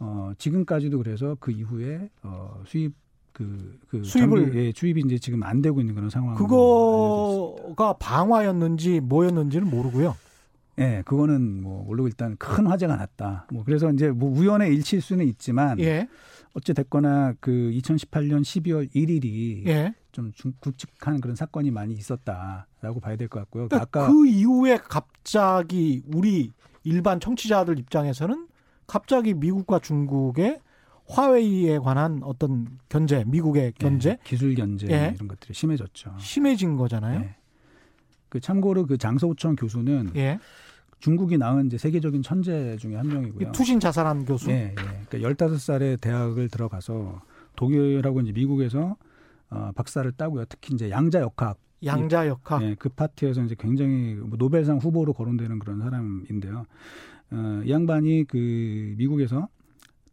어 0.00 0.32
지금까지도 0.36 0.98
그래서 0.98 1.36
그 1.40 1.52
이후에 1.52 2.10
어 2.22 2.62
수입 2.66 2.92
그, 3.32 3.78
그 3.88 4.04
수입을 4.04 4.42
장비, 4.42 4.58
예, 4.58 4.72
주입이 4.72 5.02
이제 5.06 5.18
지금 5.18 5.42
안 5.42 5.60
되고 5.60 5.80
있는 5.80 5.94
그런 5.94 6.10
상황. 6.10 6.36
그거가 6.36 7.94
방화였는지 7.94 9.00
뭐였는지는 9.00 9.68
모르고요. 9.68 10.14
예, 10.78 11.02
그거는 11.04 11.62
뭐 11.62 11.84
모르고 11.84 12.08
일단 12.08 12.36
큰 12.36 12.66
화제가 12.66 12.96
났다. 12.96 13.46
뭐 13.52 13.64
그래서 13.64 13.90
이제 13.92 14.10
뭐 14.10 14.30
우연의 14.36 14.74
일치일 14.74 15.02
수는 15.02 15.26
있지만 15.28 15.78
예. 15.80 16.08
어찌 16.54 16.74
됐거나 16.74 17.34
그 17.40 17.50
2018년 17.50 18.42
12월 18.42 18.92
1일이 18.94 19.66
예. 19.66 19.94
좀 20.12 20.32
굵직한 20.60 21.20
그런 21.20 21.34
사건이 21.36 21.70
많이 21.70 21.94
있었다라고 21.94 23.00
봐야 23.00 23.16
될 23.16 23.28
것 23.28 23.40
같고요. 23.40 23.68
그러니까 23.68 23.82
아까 24.00 24.12
그 24.12 24.26
이후에 24.26 24.78
갑자기 24.78 26.02
우리 26.12 26.50
일반 26.84 27.18
청취자들 27.18 27.78
입장에서는 27.78 28.46
갑자기 28.86 29.34
미국과 29.34 29.78
중국의 29.80 30.60
화웨이에 31.06 31.78
관한 31.80 32.20
어떤 32.22 32.66
견제, 32.88 33.24
미국의 33.26 33.72
견제, 33.78 34.10
예, 34.10 34.18
기술 34.24 34.54
견제 34.54 34.86
예. 34.88 35.12
이런 35.14 35.28
것들이 35.28 35.52
심해졌죠. 35.54 36.14
심해진 36.18 36.76
거잖아요. 36.76 37.20
예. 37.20 37.36
그 38.28 38.40
참고로 38.40 38.86
그 38.86 38.98
장서우청 38.98 39.56
교수는 39.56 40.12
예. 40.16 40.38
중국이 41.04 41.36
낳은 41.36 41.66
이제 41.66 41.76
세계적인 41.76 42.22
천재 42.22 42.78
중에 42.78 42.96
한 42.96 43.06
명이고요. 43.06 43.52
투신 43.52 43.78
자살한 43.78 44.24
교수. 44.24 44.50
예, 44.50 44.70
예. 44.70 45.04
그러니까 45.06 45.46
15살에 45.46 46.00
대학을 46.00 46.48
들어가서 46.48 47.20
독일하고 47.56 48.22
이제 48.22 48.32
미국에서 48.32 48.96
어, 49.50 49.70
박사를 49.74 50.10
따고요. 50.12 50.46
특히 50.48 50.72
이제 50.72 50.88
양자 50.88 51.20
역학. 51.20 51.58
양자 51.84 52.26
역학. 52.26 52.62
예, 52.62 52.74
그 52.78 52.88
파트에서 52.88 53.42
이제 53.42 53.54
굉장히 53.58 54.14
뭐 54.14 54.38
노벨상 54.38 54.78
후보로 54.78 55.12
거론되는 55.12 55.58
그런 55.58 55.80
사람인데요. 55.80 56.64
어, 57.32 57.62
이 57.66 57.70
양반이 57.70 58.24
그 58.24 58.94
미국에서 58.96 59.48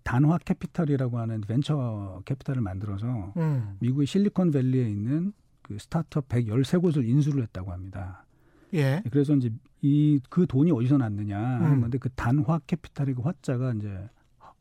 단화 0.04 0.39
캐피탈이라고 0.39 1.20
하는 1.20 1.39
벤처 1.39 2.22
캐피탈을 2.26 2.60
만들어서 2.60 3.32
음. 3.38 3.78
미국의 3.80 4.08
실리콘밸리에 4.08 4.89
있는 4.89 5.32
그 5.62 5.78
스타트업 5.80 6.28
113곳을 6.28 7.08
인수를 7.08 7.44
했다고 7.44 7.72
합니다. 7.72 8.26
예. 8.74 9.01
그래서 9.11 9.36
이제 9.36 9.51
이 9.82 10.19
그 10.30 10.45
돈이 10.47 10.72
어디서 10.72 10.97
났느냐 10.97 11.38
하는 11.38 11.74
음. 11.74 11.82
건데 11.82 11.97
그 11.97 12.09
단화 12.09 12.59
캐피탈의 12.67 13.15
그 13.15 13.22
화자가 13.24 13.74
이제 13.74 14.09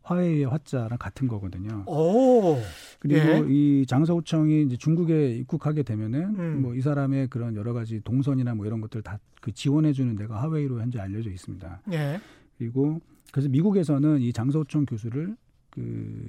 화해의 0.02 0.44
화자랑 0.44 0.96
같은 0.98 1.28
거거든요. 1.28 1.84
오. 1.86 2.56
그리고 2.98 3.20
예. 3.20 3.44
이 3.48 3.84
장서구청이 3.86 4.62
이제 4.62 4.76
중국에 4.76 5.36
입국하게 5.36 5.82
되면은 5.82 6.20
음. 6.38 6.62
뭐이 6.62 6.80
사람의 6.80 7.28
그런 7.28 7.54
여러 7.54 7.72
가지 7.74 8.00
동선이나 8.00 8.54
뭐 8.54 8.66
이런 8.66 8.80
것들 8.80 9.02
다 9.02 9.18
그 9.40 9.52
지원해 9.52 9.94
주는 9.94 10.16
데가 10.16 10.42
하웨이로 10.42 10.80
현재 10.82 10.98
알려져 11.00 11.30
있습니다. 11.30 11.80
예. 11.92 12.20
그리고 12.58 13.00
그래서 13.32 13.48
미국에서는 13.48 14.20
이 14.20 14.34
장서우청 14.34 14.84
교수를 14.84 15.34
그 15.70 15.80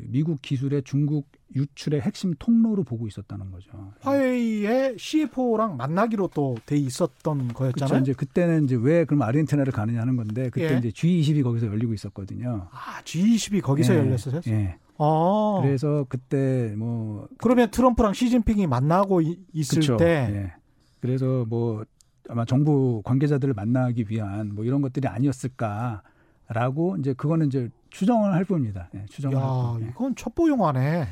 미국 0.09 0.41
기술의 0.41 0.83
중국 0.83 1.27
유출의 1.55 2.01
핵심 2.01 2.33
통로로 2.39 2.83
보고 2.83 3.07
있었다는 3.07 3.51
거죠. 3.51 3.71
화웨이의 3.99 4.95
CFO랑 4.97 5.77
만나기로 5.77 6.29
또 6.33 6.55
돼 6.65 6.77
있었던 6.77 7.49
거였잖아요. 7.49 7.73
그렇죠. 7.73 7.97
이제 7.97 8.13
그때는 8.13 8.65
이제 8.65 8.77
왜 8.79 9.03
그럼 9.05 9.23
아르헨티나를 9.23 9.73
가느냐 9.73 9.99
하는 10.01 10.15
건데 10.15 10.49
그때 10.49 10.75
예. 10.75 10.77
이제 10.77 10.89
G20이 10.89 11.43
거기서 11.43 11.67
열리고 11.67 11.93
있었거든요. 11.93 12.67
아, 12.71 13.01
G20이 13.03 13.61
거기서 13.61 13.93
예. 13.95 13.97
열렸어요? 13.97 14.41
예. 14.47 14.77
아. 14.97 15.59
그래서 15.61 16.05
그때 16.07 16.73
뭐 16.77 17.27
그러면 17.37 17.71
트럼프랑 17.71 18.13
시진핑이 18.13 18.67
만나고 18.67 19.21
있을 19.53 19.81
그렇죠. 19.81 19.97
때 19.97 20.05
예. 20.33 20.53
그래서 20.99 21.45
뭐 21.49 21.83
아마 22.29 22.45
정부 22.45 23.01
관계자들을 23.03 23.53
만나기 23.53 24.05
위한 24.07 24.53
뭐 24.53 24.63
이런 24.63 24.81
것들이 24.81 25.07
아니었을까 25.07 26.03
라고 26.53 26.97
이제 26.97 27.13
그거는 27.13 27.47
이제 27.47 27.69
추정을 27.89 28.33
할 28.33 28.45
뿐입니다. 28.45 28.89
예, 28.95 29.05
추정을 29.09 29.37
야, 29.37 29.41
할 29.41 29.73
뿐. 29.73 29.83
예. 29.83 29.89
이건 29.89 30.15
첩보 30.15 30.49
영화네. 30.49 31.07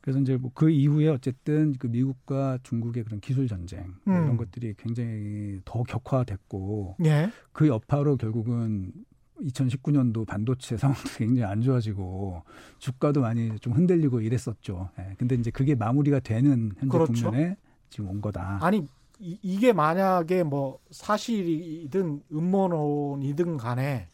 그래서 0.00 0.18
이제 0.18 0.36
뭐 0.36 0.50
그 0.54 0.68
이후에 0.68 1.08
어쨌든 1.08 1.74
그 1.78 1.86
미국과 1.86 2.58
중국의 2.64 3.04
그런 3.04 3.20
기술 3.20 3.46
전쟁 3.46 3.94
뭐 4.04 4.16
음. 4.16 4.24
이런 4.24 4.36
것들이 4.36 4.74
굉장히 4.76 5.60
더 5.64 5.82
격화됐고 5.84 6.96
예. 7.04 7.30
그 7.52 7.68
여파로 7.68 8.16
결국은 8.16 8.92
2019년도 9.40 10.26
반도체 10.26 10.76
상황도 10.76 11.02
굉장히 11.18 11.44
안 11.44 11.62
좋아지고 11.62 12.42
주가도 12.78 13.20
많이 13.20 13.58
좀 13.60 13.72
흔들리고 13.72 14.20
이랬었죠. 14.20 14.90
예. 14.98 15.14
근데 15.18 15.36
이제 15.36 15.50
그게 15.50 15.74
마무리가 15.74 16.18
되는 16.20 16.72
현재 16.78 16.88
그렇죠. 16.98 17.12
국면에 17.12 17.56
지금 17.90 18.10
온 18.10 18.20
거다. 18.20 18.58
아니 18.60 18.86
이, 19.20 19.38
이게 19.42 19.72
만약에 19.72 20.42
뭐 20.42 20.80
사실이든 20.90 22.22
음모론이든 22.32 23.56
간에 23.56 24.08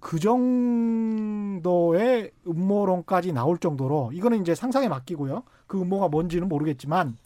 그 0.00 0.18
정도의 0.18 1.62
음모론까지 2.46 3.32
나올 3.32 3.58
정도로 3.58 4.10
이거는 4.12 4.40
이제 4.40 4.54
상상에 4.54 4.88
맡기고요. 4.88 5.42
그 5.66 5.80
음모가 5.80 6.08
뭔지는 6.08 6.48
모르겠지만 6.48 7.16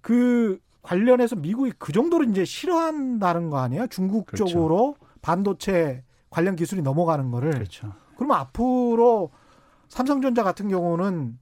그 0.00 0.58
관련해서 0.82 1.36
미국이 1.36 1.72
그 1.78 1.92
정도로 1.92 2.24
이제 2.24 2.44
싫어한다는 2.44 3.50
거 3.50 3.58
아니에요? 3.58 3.86
중국 3.88 4.26
그렇죠. 4.26 4.46
쪽으로 4.46 4.96
반도체 5.22 6.02
관련 6.30 6.56
기술이 6.56 6.82
넘어가는 6.82 7.30
거를. 7.30 7.52
그렇죠. 7.52 7.92
그러면 8.16 8.38
앞으로 8.38 9.30
삼성전자 9.88 10.42
같은 10.42 10.68
경우는 10.68 11.38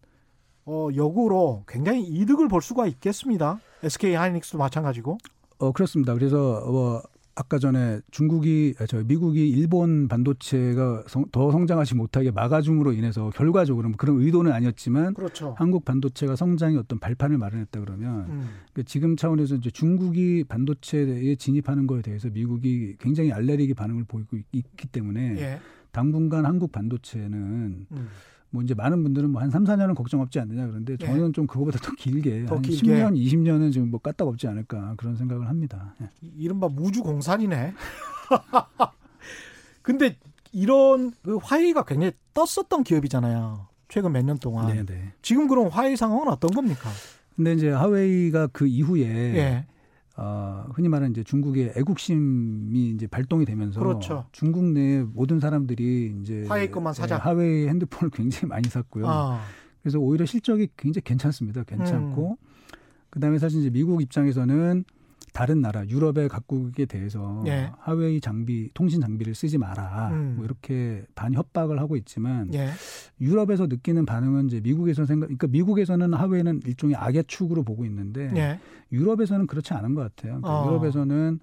어, 0.65 0.89
역으로 0.95 1.65
굉장히 1.67 2.03
이득을 2.03 2.49
볼 2.49 2.63
수가 2.63 2.87
있겠습니다. 2.87 3.59
SK 3.83 4.15
하이닉스도 4.15 4.59
마찬가지고. 4.59 5.19
어 5.59 5.73
그렇습니다. 5.73 6.15
그래서 6.15 6.65
뭐 6.67 7.03
아까 7.35 7.59
전에 7.59 8.01
중국이 8.11 8.75
아, 8.79 8.87
저 8.87 9.03
미국이 9.03 9.49
일본 9.49 10.07
반도체가 10.09 11.05
성, 11.07 11.25
더 11.33 11.51
성장하지 11.51 11.95
못하게 11.95 12.31
막아줌으로 12.31 12.93
인해서 12.93 13.31
결과적으로 13.31 13.89
뭐 13.89 13.97
그런 13.97 14.21
의도는 14.21 14.53
아니었지만 14.53 15.15
그렇죠. 15.15 15.55
한국 15.57 15.85
반도체가 15.85 16.37
성장의 16.37 16.77
어떤 16.77 16.99
발판을 16.99 17.39
마련했다 17.39 17.81
그러면 17.81 18.27
음. 18.29 18.49
그 18.75 18.85
지금 18.85 19.17
차원에서 19.17 19.57
이제 19.57 19.71
중국이 19.71 20.45
반도체에 20.45 21.37
진입하는 21.37 21.87
거에 21.87 22.03
대해서 22.03 22.29
미국이 22.29 22.97
굉장히 22.99 23.33
알레르기 23.33 23.75
반응을 23.75 24.05
보이고 24.05 24.37
있, 24.53 24.77
기 24.77 24.87
때문에 24.89 25.37
예. 25.39 25.61
당분간 25.91 26.45
한국 26.45 26.73
반도체는 26.73 27.87
음. 27.91 28.09
뭐 28.53 28.63
이제 28.63 28.75
많은 28.75 29.03
분들은 29.03 29.31
뭐 29.31 29.41
한 29.43 29.51
3, 29.51 29.65
4년은 29.65 29.95
걱정 29.97 30.21
없지 30.21 30.39
않느냐 30.39 30.67
그런데 30.67 30.93
예. 31.01 31.07
저는 31.07 31.33
좀 31.33 31.47
그거보다 31.47 31.79
더 31.79 31.93
길게 31.97 32.45
더 32.47 32.57
한 32.57 32.63
길게. 32.63 32.87
10년, 32.87 33.17
20년은 33.17 33.73
지금 33.73 33.91
뭐 33.91 33.99
까딱 33.99 34.29
없지 34.29 34.47
않을까 34.47 34.95
그런 34.99 35.17
생각을 35.17 35.49
합니다. 35.49 35.95
예. 36.03 36.09
이- 36.23 36.33
이른바 36.45 36.69
무주 36.69 37.03
공산이네. 37.03 37.73
근데 39.83 40.17
이런 40.53 41.13
그 41.23 41.37
화웨이가 41.43 41.85
굉장히 41.85 42.13
떴었던 42.35 42.85
기업이잖아요. 42.85 43.69
최근 43.89 44.13
몇 44.13 44.23
년 44.25 44.39
동안. 44.39 44.69
네, 44.69 44.85
네. 44.85 45.13
지금 45.23 45.49
그럼 45.49 45.69
화웨이 45.69 45.97
상황은 45.97 46.29
어떤 46.29 46.51
겁니까? 46.51 46.89
근데 47.37 47.55
이제 47.55 47.71
하웨이가 47.71 48.49
그 48.49 48.67
이후에 48.67 49.03
예. 49.03 49.67
어, 50.17 50.67
흔히 50.75 50.89
말하는 50.89 51.13
이제 51.13 51.23
중국의 51.25 51.73
애국심이 51.77 52.91
이제 52.91 53.07
발동이 53.07 53.45
되면서 53.45 53.81
그렇죠. 53.81 54.27
중국 54.33 54.65
내 54.65 55.03
모든 55.03 55.41
사람들이 55.41 56.17
이제 56.21 56.45
화웨이 56.47 56.71
것만 56.71 56.93
사자. 56.93 57.15
예, 57.15 57.19
하웨이 57.19 57.69
핸드폰을 57.69 58.11
굉장히 58.11 58.47
많이 58.47 58.69
샀고요. 58.69 59.09
아, 59.09 59.41
그래서 59.83 59.99
오히려 59.99 60.27
실적이 60.27 60.69
굉장히 60.77 61.03
괜찮습니다. 61.05 61.65
괜찮고 61.65 62.31
음. 62.31 62.49
그다음에 63.11 63.39
사실 63.39 63.61
이제 63.61 63.71
미국 63.71 64.03
입장에서는 64.03 64.85
다른 65.33 65.63
나라 65.63 65.87
유럽의 65.87 66.29
각국에 66.29 66.85
대해서 66.85 67.43
예. 67.47 67.71
하웨이 67.79 68.21
장비 68.21 68.71
통신 68.75 69.01
장비를 69.01 69.35
쓰지 69.35 69.57
마라 69.59 70.11
음. 70.13 70.35
뭐 70.37 70.45
이렇게 70.45 71.05
반 71.15 71.33
협박을 71.33 71.81
하고 71.81 71.97
있지만 71.97 72.53
예. 72.55 72.69
유럽에서 73.21 73.67
느끼는 73.67 74.05
반응은 74.05 74.47
이제 74.47 74.61
미국에서 74.61 75.07
생각 75.07 75.27
그러니까 75.27 75.47
미국에서는 75.47 76.13
하웨이는 76.13 76.61
일종의 76.67 76.97
악의 76.97 77.25
축으로 77.27 77.63
보고 77.63 77.85
있는데 77.87 78.31
예. 78.37 78.61
유럽에서는 78.93 79.47
그렇지 79.47 79.73
않은 79.73 79.95
것 79.95 80.03
같아요. 80.03 80.41
그러니까 80.41 80.61
어. 80.61 80.67
유럽에서는 80.67 81.41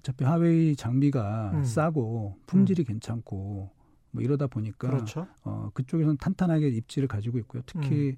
어차피 0.00 0.24
하웨이 0.24 0.74
장비가 0.74 1.52
음. 1.54 1.64
싸고 1.64 2.36
품질이 2.46 2.84
괜찮고 2.84 3.70
뭐 4.10 4.22
이러다 4.22 4.46
보니까 4.46 4.88
그렇죠. 4.88 5.26
어, 5.44 5.70
그쪽에서는 5.74 6.16
탄탄하게 6.16 6.68
입지를 6.68 7.06
가지고 7.08 7.38
있고요. 7.38 7.62
특히 7.66 8.10
음. 8.10 8.16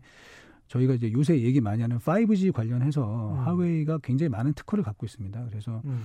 저희가 0.71 0.95
이제 0.95 1.11
요새 1.13 1.41
얘기 1.43 1.61
많이 1.61 1.83
하는 1.83 1.99
5G 1.99 2.53
관련해서 2.53 3.33
음. 3.35 3.39
하웨이가 3.41 3.99
굉장히 3.99 4.29
많은 4.31 4.53
특허를 4.55 4.85
갖고 4.85 5.05
있습니다. 5.05 5.45
그래서 5.49 5.83
음. 5.85 6.03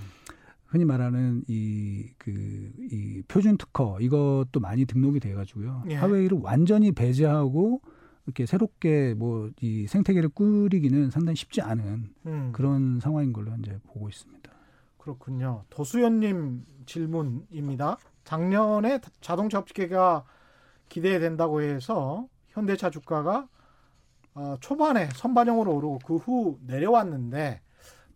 흔히 0.66 0.84
말하는 0.84 1.44
이그 1.46 2.72
이 2.90 3.22
표준 3.28 3.56
특허 3.56 3.98
이것도 4.00 4.58
많이 4.60 4.84
등록이 4.84 5.20
돼 5.20 5.32
가지고요. 5.34 5.84
예. 5.90 5.94
하웨이를 5.94 6.38
완전히 6.42 6.90
배제하고 6.90 7.80
이렇게 8.26 8.44
새롭게 8.44 9.14
뭐 9.14 9.50
이 9.60 9.86
생태계를 9.86 10.30
꾸리기는 10.30 11.10
상당히 11.10 11.36
쉽지 11.36 11.60
않은 11.62 12.10
음. 12.26 12.50
그런 12.52 12.98
상황인 12.98 13.32
걸로 13.32 13.52
이제 13.60 13.78
보고 13.86 14.08
있습니다. 14.08 14.50
그렇군요. 14.98 15.62
도수연님 15.70 16.64
질문입니다. 16.86 17.98
작년에 18.24 18.98
자동차 19.20 19.60
업계가 19.60 20.24
기대된다고 20.88 21.62
해서 21.62 22.26
현대차 22.48 22.90
주가가 22.90 23.46
어, 24.36 24.56
초반에 24.60 25.08
선반영으로 25.14 25.74
오르고 25.74 25.98
그 26.04 26.16
후 26.16 26.58
내려왔는데 26.66 27.60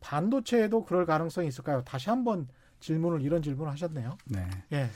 반도체에도 0.01 0.85
그럴 0.85 1.07
가능성이 1.07 1.49
있을까요? 1.49 1.83
다시 1.85 2.09
한번 2.11 2.49
질문을 2.81 3.23
이런 3.23 3.43
질문을 3.43 3.71
하셨네요. 3.73 4.17
네. 4.27 4.47
예. 4.73 4.89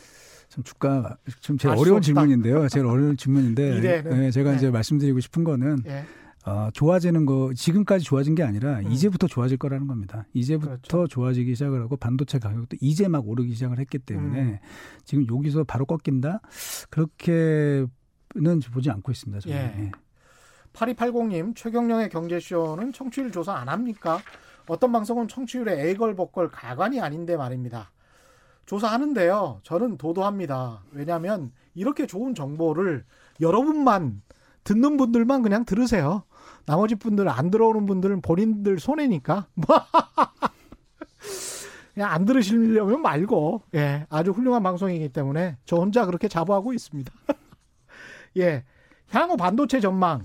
참 0.49 0.63
주가 0.65 1.17
좀 1.41 1.59
제일 1.59 1.75
어려운 1.77 2.01
질문인데요. 2.01 2.69
제일 2.69 2.87
어려운 2.87 3.17
질문인데 3.17 3.81
네, 4.05 4.31
제가 4.31 4.51
네. 4.53 4.57
이제 4.57 4.71
말씀드리고 4.71 5.21
싶은 5.21 5.45
거는 5.45 5.79
예. 5.87 6.05
어, 6.47 6.69
좋아지는 6.73 7.25
거 7.27 7.53
지금까지 7.55 8.05
좋아진 8.05 8.35
게 8.35 8.43
아니라 8.43 8.79
음. 8.81 8.91
이제부터 8.93 9.27
좋아질 9.27 9.57
거라는 9.57 9.87
겁니다. 9.87 10.27
이제부터 10.35 10.77
그렇죠. 10.77 11.07
좋아지기 11.09 11.55
시작을 11.55 11.81
하고 11.83 11.97
반도체 11.97 12.39
가격도 12.39 12.77
이제 12.81 13.09
막 13.09 13.27
오르기 13.27 13.55
시작을 13.55 13.79
했기 13.79 13.99
때문에 13.99 14.41
음. 14.43 14.59
지금 15.05 15.27
여기서 15.31 15.65
바로 15.65 15.87
꺾인다 15.87 16.41
그렇게는 16.91 17.89
보지 18.73 18.91
않고 18.91 19.11
있습니다. 19.13 19.41
저는. 19.41 19.57
예. 19.57 19.91
8280님 20.75 21.57
최경령의 21.57 22.11
경제쇼는 22.11 22.93
청취율 22.93 23.33
조사 23.33 23.55
안 23.55 23.69
합니까? 23.69 24.19
어떤 24.67 24.93
방송은 24.93 25.29
청취율에 25.29 25.91
애걸복걸 25.91 26.51
가관이 26.51 27.01
아닌데 27.01 27.37
말입니다. 27.37 27.91
조사하는데요. 28.67 29.61
저는 29.63 29.99
도도합니다. 29.99 30.83
왜냐하면 30.93 31.53
이렇게 31.75 32.07
좋은 32.07 32.35
정보를 32.35 33.05
여러분만 33.41 34.23
듣는 34.65 34.97
분들만 34.97 35.43
그냥 35.43 35.65
들으세요. 35.65 36.25
나머지 36.65 36.95
분들 36.95 37.29
안 37.29 37.51
들어오는 37.51 37.85
분들은 37.87 38.23
본인들 38.23 38.79
손해니까. 38.81 39.49
그냥 41.93 42.11
안 42.11 42.25
들으시려면 42.25 43.03
말고 43.03 43.63
예 43.75 44.07
아주 44.09 44.31
훌륭한 44.33 44.63
방송이기 44.63 45.11
때문에 45.11 45.59
저 45.65 45.77
혼자 45.77 46.07
그렇게 46.07 46.27
자부하고 46.27 46.73
있습니다. 46.73 47.13
예 48.39 48.65
향후 49.11 49.37
반도체 49.37 49.79
전망 49.79 50.25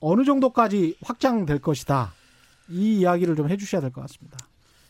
어 0.00 0.12
어느 0.12 0.24
정도까지 0.24 0.96
확장될 1.02 1.58
것이다 1.60 2.12
이 2.68 3.00
이야기를 3.00 3.36
좀 3.36 3.48
해주셔야 3.48 3.80
될 3.80 3.90
것 3.90 4.00
같습니다. 4.02 4.36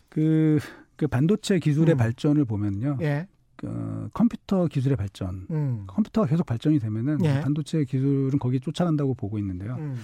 그, 0.08 0.58
그 0.96 1.06
반도체 1.06 1.58
기술의 1.58 1.94
음. 1.94 1.98
발전을 1.98 2.44
보면요. 2.46 2.98
예. 3.02 3.28
그 3.56 4.08
컴퓨터 4.12 4.66
기술의 4.66 4.96
발전, 4.96 5.46
음. 5.50 5.84
컴퓨터가 5.86 6.26
계속 6.26 6.44
발전이 6.46 6.78
되면은 6.78 7.24
예. 7.24 7.40
반도체 7.40 7.84
기술은 7.84 8.38
거기에 8.38 8.60
쫓아간다고 8.60 9.14
보고 9.14 9.38
있는데요. 9.38 9.76
음. 9.78 9.96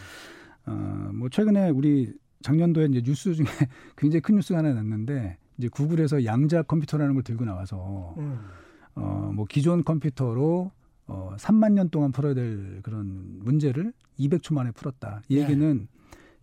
어, 0.66 1.10
뭐 1.14 1.28
최근에 1.28 1.70
우리 1.70 2.12
작년도에 2.42 2.86
이제 2.86 3.02
뉴스 3.02 3.34
중에 3.34 3.46
굉장히 3.96 4.20
큰 4.20 4.36
뉴스가 4.36 4.58
하나 4.58 4.72
났는데 4.74 5.38
이제 5.58 5.68
구글에서 5.68 6.24
양자 6.24 6.62
컴퓨터라는 6.62 7.14
걸 7.14 7.22
들고 7.22 7.44
나와서 7.44 8.14
음. 8.18 8.38
어, 8.94 9.30
뭐 9.34 9.44
기존 9.46 9.84
컴퓨터로 9.84 10.70
어, 11.12 11.36
3만 11.36 11.72
년 11.72 11.90
동안 11.90 12.12
풀어야 12.12 12.34
될 12.34 12.80
그런 12.82 13.38
문제를 13.40 13.92
200초 14.18 14.54
만에 14.54 14.70
풀었다. 14.72 15.22
이 15.28 15.36
예. 15.36 15.42
얘기는 15.42 15.86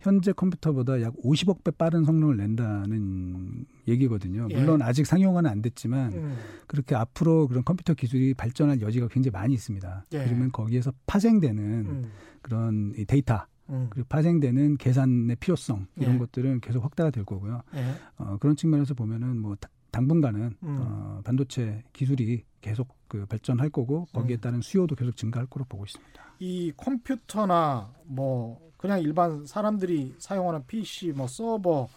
현재 0.00 0.32
컴퓨터보다 0.32 1.02
약 1.02 1.14
50억 1.22 1.62
배 1.62 1.70
빠른 1.70 2.04
성능을 2.04 2.36
낸다는 2.38 3.66
얘기거든요. 3.86 4.48
예. 4.50 4.58
물론 4.58 4.80
아직 4.82 5.06
상용화는 5.06 5.50
안 5.50 5.60
됐지만 5.60 6.12
음. 6.12 6.36
그렇게 6.66 6.94
앞으로 6.94 7.48
그런 7.48 7.64
컴퓨터 7.64 7.94
기술이 7.94 8.34
발전할 8.34 8.80
여지가 8.80 9.08
굉장히 9.08 9.32
많이 9.32 9.54
있습니다. 9.54 10.06
예. 10.12 10.24
그러면 10.24 10.50
거기에서 10.52 10.92
파생되는 11.06 11.62
음. 11.62 12.10
그런 12.40 12.94
데이터 13.06 13.46
음. 13.68 13.88
그리고 13.90 14.06
파생되는 14.08 14.78
계산의 14.78 15.36
필요성 15.36 15.86
이런 15.96 16.14
예. 16.14 16.18
것들은 16.18 16.60
계속 16.60 16.82
확대가 16.82 17.10
될 17.10 17.24
거고요. 17.24 17.62
예. 17.74 17.94
어, 18.16 18.38
그런 18.40 18.56
측면에서 18.56 18.94
보면은 18.94 19.38
뭐 19.38 19.56
당분간은 19.90 20.56
음. 20.62 20.78
어, 20.80 21.20
반도체 21.24 21.82
기술이 21.92 22.44
계속 22.60 22.88
그 23.08 23.26
발전할 23.26 23.70
거고 23.70 24.06
거기에 24.12 24.36
음. 24.36 24.40
따른 24.40 24.60
수요도 24.60 24.94
계속 24.94 25.16
증가할 25.16 25.46
거로 25.46 25.64
보고 25.68 25.84
있습니다. 25.84 26.34
이 26.38 26.72
컴퓨터나 26.76 27.92
뭐 28.04 28.70
그냥 28.76 29.00
일반 29.00 29.44
사람들이 29.44 30.14
사용하는 30.18 30.66
PC, 30.66 31.12
뭐 31.12 31.26
서버 31.26 31.88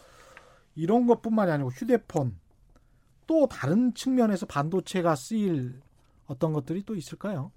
이런 0.74 1.06
것뿐만이 1.06 1.50
아니고 1.50 1.70
휴대폰 1.70 2.36
또 3.26 3.46
다른 3.46 3.94
측면에서 3.94 4.46
반도체가 4.46 5.14
쓰일 5.14 5.80
어떤 6.26 6.52
것들이 6.52 6.82
또 6.84 6.94
있을까요? 6.94 7.52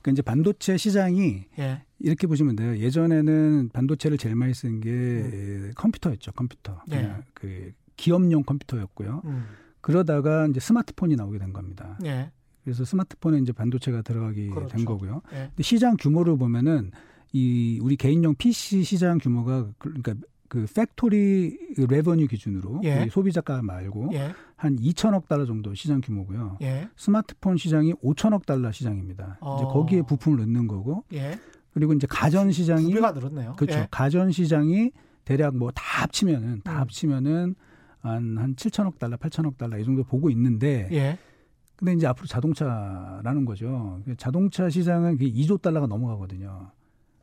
그러니까 0.00 0.10
이제 0.12 0.22
반도체 0.22 0.76
시장이 0.76 1.44
예. 1.58 1.82
이렇게 1.98 2.26
보시면 2.26 2.56
돼요. 2.56 2.76
예전에는 2.78 3.70
반도체를 3.72 4.16
제일 4.18 4.34
많이 4.34 4.54
쓴게 4.54 4.90
음. 4.90 5.72
컴퓨터였죠. 5.76 6.32
컴퓨터. 6.32 6.80
예. 6.92 7.14
그 7.34 7.72
기업용 7.98 8.42
컴퓨터였고요. 8.44 9.20
음. 9.26 9.44
그러다가 9.82 10.46
이제 10.46 10.60
스마트폰이 10.60 11.16
나오게 11.16 11.38
된 11.38 11.52
겁니다. 11.52 11.98
예. 12.04 12.30
그래서 12.64 12.84
스마트폰에 12.84 13.38
이제 13.38 13.52
반도체가 13.52 14.02
들어가게 14.02 14.48
그렇죠. 14.48 14.68
된 14.76 14.84
거고요. 14.86 15.20
예. 15.32 15.36
근데 15.48 15.62
시장 15.62 15.96
규모를 15.98 16.36
보면은 16.38 16.90
이 17.32 17.78
우리 17.82 17.96
개인용 17.96 18.34
PC 18.34 18.82
시장 18.84 19.18
규모가 19.18 19.68
그, 19.78 19.92
그러니까 20.00 20.14
그 20.48 20.66
factory 20.74 21.58
revenue 21.76 22.26
기준으로 22.26 22.80
예. 22.84 23.06
소비자가 23.10 23.60
말고 23.62 24.10
예. 24.14 24.32
한 24.56 24.76
2천억 24.76 25.28
달러 25.28 25.44
정도 25.44 25.74
시장 25.74 26.00
규모고요. 26.00 26.58
예. 26.62 26.88
스마트폰 26.96 27.56
시장이 27.58 27.92
5천억 27.94 28.46
달러 28.46 28.72
시장입니다. 28.72 29.36
어. 29.40 29.56
이제 29.56 29.64
거기에 29.66 30.02
부품을 30.02 30.38
넣는 30.40 30.66
거고. 30.66 31.04
예. 31.12 31.38
그리고 31.74 31.92
이제 31.92 32.06
가전 32.08 32.50
시장이 32.50 32.92
배가 32.92 33.12
늘었네요. 33.12 33.54
그렇죠. 33.56 33.78
예. 33.80 33.88
가전 33.90 34.32
시장이 34.32 34.90
대략 35.24 35.54
뭐 35.56 35.70
다 35.70 35.82
합치면은 36.02 36.62
다 36.64 36.72
음. 36.72 36.76
합치면은 36.78 37.54
한, 38.00 38.38
한 38.38 38.54
7천억 38.54 38.98
달러, 38.98 39.16
8천억 39.16 39.56
달러 39.58 39.78
이 39.78 39.84
정도 39.84 40.04
보고 40.04 40.30
있는데 40.30 40.88
예. 40.92 41.18
근데 41.76 41.92
이제 41.92 42.06
앞으로 42.06 42.26
자동차라는 42.26 43.44
거죠. 43.44 44.00
자동차 44.16 44.68
시장은 44.68 45.18
2조 45.18 45.62
달러가 45.62 45.86
넘어가거든요. 45.86 46.72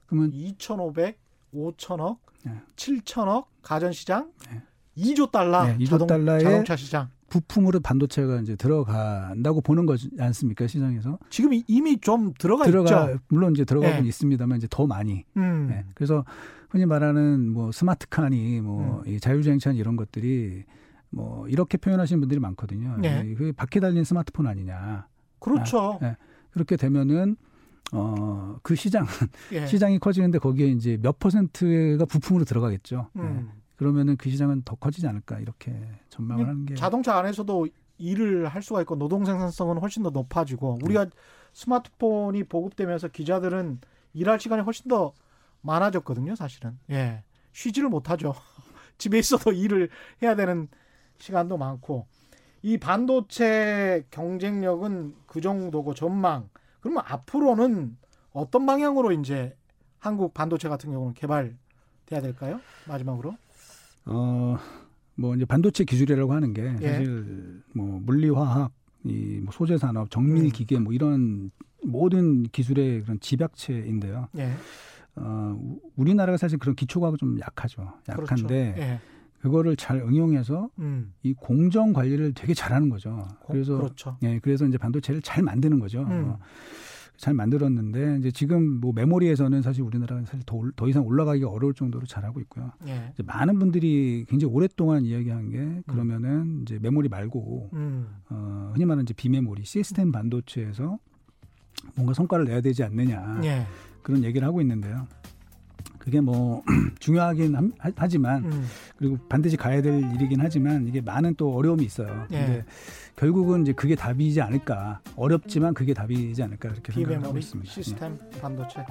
그러면 0.05 0.31
2,500, 0.33 1.19
5천억, 1.53 2.17
네. 2.45 2.53
7천억 2.75 3.47
가전 3.61 3.91
시장, 3.91 4.31
네. 4.49 4.61
2조 4.97 5.31
달러 5.31 5.65
네, 5.65 5.77
2조 5.79 5.89
자동, 5.89 6.07
달러의 6.07 6.41
자동차 6.43 6.75
시장. 6.77 7.09
부품으로 7.27 7.81
반도체가 7.81 8.39
이제 8.41 8.55
들어간다고 8.55 9.59
보는 9.59 9.85
거지 9.85 10.09
않습니까 10.19 10.67
시장에서? 10.67 11.19
지금 11.29 11.51
이미 11.67 11.97
좀 11.99 12.33
들어가, 12.37 12.63
들어가 12.65 13.09
있죠. 13.11 13.19
물론 13.27 13.53
이제 13.53 13.65
들어가고 13.65 14.03
네. 14.03 14.07
있습니다만 14.07 14.57
이제 14.57 14.67
더 14.69 14.87
많이. 14.87 15.25
음. 15.35 15.67
네. 15.69 15.85
그래서 15.95 16.23
흔히 16.75 16.85
말하는 16.85 17.53
뭐 17.53 17.71
스마트카니, 17.71 18.59
뭐 18.59 19.01
음. 19.07 19.17
자율주행차 19.17 19.71
이런 19.71 19.95
것들이 19.95 20.65
뭐 21.09 21.47
이렇게 21.47 21.77
표현하시는 21.77 22.19
분들이 22.19 22.41
많거든요. 22.41 22.97
네. 22.97 23.33
그 23.35 23.53
바퀴 23.53 23.79
달린 23.79 24.03
스마트폰 24.03 24.45
아니냐. 24.45 25.07
그렇죠. 25.39 25.93
아, 25.93 25.99
네. 26.05 26.17
그렇게 26.51 26.75
되면은 26.75 27.37
어, 27.93 28.57
그 28.61 28.75
시장은 28.75 29.07
예. 29.53 29.65
시장이 29.65 29.99
커지는데 29.99 30.37
거기에 30.39 30.67
이제 30.67 30.97
몇 31.01 31.17
퍼센트가 31.17 32.03
부품으로 32.03 32.43
들어가겠죠. 32.43 33.09
음. 33.15 33.21
네. 33.21 33.61
그러면은 33.77 34.17
그 34.17 34.29
시장은 34.29 34.63
더 34.65 34.75
커지지 34.75 35.07
않을까 35.07 35.39
이렇게 35.39 35.73
전망을 36.09 36.45
하는 36.45 36.65
게 36.65 36.75
자동차 36.75 37.17
안에서도 37.17 37.67
일을 37.99 38.49
할 38.49 38.61
수가 38.61 38.81
있고 38.81 38.97
노동 38.97 39.23
생산성은 39.23 39.77
훨씬 39.77 40.03
더 40.03 40.09
높아지고 40.09 40.79
네. 40.81 40.85
우리가 40.85 41.05
스마트폰이 41.53 42.43
보급되면서 42.43 43.07
기자들은 43.07 43.79
일할 44.13 44.41
시간이 44.41 44.61
훨씬 44.63 44.89
더 44.89 45.13
많아졌거든요, 45.65 46.35
사실은. 46.35 46.77
예. 46.91 47.23
쉬지를 47.53 47.89
못하죠. 47.89 48.33
집에 48.97 49.17
있어도 49.19 49.51
일을 49.51 49.89
해야 50.21 50.35
되는 50.35 50.67
시간도 51.17 51.57
많고 51.57 52.05
이 52.61 52.77
반도체 52.77 54.05
경쟁력은 54.11 55.15
그 55.25 55.41
정도고 55.41 55.93
전망 55.93 56.49
그러면 56.79 57.03
앞으로는 57.05 57.97
어떤 58.31 58.65
방향으로 58.65 59.11
이제 59.11 59.55
한국 59.99 60.33
반도체 60.33 60.69
같은 60.69 60.91
경우는 60.91 61.13
개발돼야 61.13 62.21
될까요? 62.21 62.59
마지막으로. 62.87 63.35
어, 64.05 64.57
뭐 65.15 65.35
이제 65.35 65.45
반도체 65.45 65.83
기술이라고 65.83 66.33
하는 66.33 66.53
게 66.53 66.75
예. 66.81 66.87
사실 66.87 67.63
뭐 67.73 67.99
물리화학, 68.03 68.71
이뭐 69.03 69.51
소재 69.51 69.77
산업, 69.77 70.11
정밀 70.11 70.45
음. 70.45 70.49
기계 70.49 70.77
뭐 70.79 70.93
이런 70.93 71.51
모든 71.83 72.43
기술의 72.43 73.03
그런 73.03 73.19
집약체인데요. 73.19 74.27
예. 74.37 74.51
어, 75.15 75.57
우리나라가 75.95 76.37
사실 76.37 76.57
그런 76.57 76.75
기초가 76.75 77.13
좀 77.17 77.39
약하죠. 77.39 77.81
약한데 78.09 78.73
그렇죠. 78.73 78.81
예. 78.81 78.99
그거를 79.39 79.75
잘 79.75 79.97
응용해서 79.97 80.69
음. 80.79 81.13
이 81.21 81.33
공정 81.33 81.93
관리를 81.93 82.33
되게 82.33 82.53
잘하는 82.53 82.89
거죠. 82.89 83.27
그래서 83.47 83.77
그렇죠. 83.77 84.17
예, 84.23 84.39
그래서 84.39 84.65
이제 84.65 84.77
반도체를 84.77 85.21
잘 85.21 85.43
만드는 85.43 85.79
거죠. 85.79 86.01
음. 86.01 86.29
어, 86.29 86.39
잘 87.17 87.33
만들었는데 87.33 88.17
이제 88.19 88.31
지금 88.31 88.81
뭐 88.81 88.91
메모리에서는 88.93 89.61
사실 89.61 89.83
우리나라는 89.83 90.25
사실 90.25 90.41
더, 90.45 90.61
더 90.75 90.87
이상 90.89 91.05
올라가기가 91.05 91.47
어려울 91.47 91.73
정도로 91.73 92.05
잘하고 92.05 92.39
있고요. 92.41 92.71
예. 92.87 93.11
이제 93.13 93.23
많은 93.23 93.59
분들이 93.59 94.25
굉장히 94.27 94.53
오랫동안 94.53 95.05
이야기한 95.05 95.49
게 95.49 95.81
그러면은 95.87 96.29
음. 96.29 96.59
이제 96.63 96.79
메모리 96.81 97.09
말고 97.09 97.69
음. 97.73 98.07
어, 98.29 98.71
흔히 98.73 98.85
말하는 98.85 99.03
이제 99.03 99.13
비메모리 99.13 99.63
시스템 99.63 100.11
반도체에서 100.11 100.97
뭔가 101.95 102.13
성과를 102.13 102.45
내야 102.45 102.61
되지 102.61 102.83
않느냐 102.83 103.41
예. 103.43 103.65
그런 104.05 104.23
얘기를 104.23 104.47
하고 104.47 104.61
있는데요. 104.61 105.07
그게 105.97 106.21
뭐 106.21 106.61
중요하긴 106.99 107.73
하지만 107.95 108.45
음. 108.45 108.67
그리고 108.95 109.17
반드시 109.27 109.57
가야 109.57 109.81
될 109.81 109.99
일이긴 110.13 110.39
하지만 110.39 110.87
이게 110.87 111.01
많은 111.01 111.33
또 111.33 111.55
어려움이 111.55 111.83
있어요. 111.83 112.27
예. 112.29 112.37
근데 112.37 112.65
결국은 113.15 113.63
이제 113.63 113.73
그게 113.73 113.95
답이지 113.95 114.39
않을까. 114.41 115.01
어렵지만 115.15 115.73
그게 115.73 115.95
답이지 115.95 116.43
않을까 116.43 116.69
이렇게 116.69 116.93
생각하고 116.93 117.35
있습니다. 117.35 117.71
시스템 117.71 118.19
예. 118.35 118.39
반도체 118.39 118.85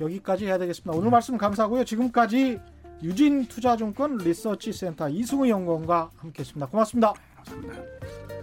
여기까지 0.00 0.46
해야 0.46 0.58
되겠습니다. 0.58 0.96
오늘 0.96 1.10
말씀 1.10 1.36
감사하고요. 1.36 1.84
지금까지 1.84 2.60
유진 3.02 3.46
투자증권 3.46 4.18
리서치 4.18 4.72
센터 4.72 5.08
이승우 5.08 5.48
연구원과 5.48 6.12
함께했습니다. 6.18 6.66
고맙습니다. 6.68 7.14
감사합니다. 7.34 8.35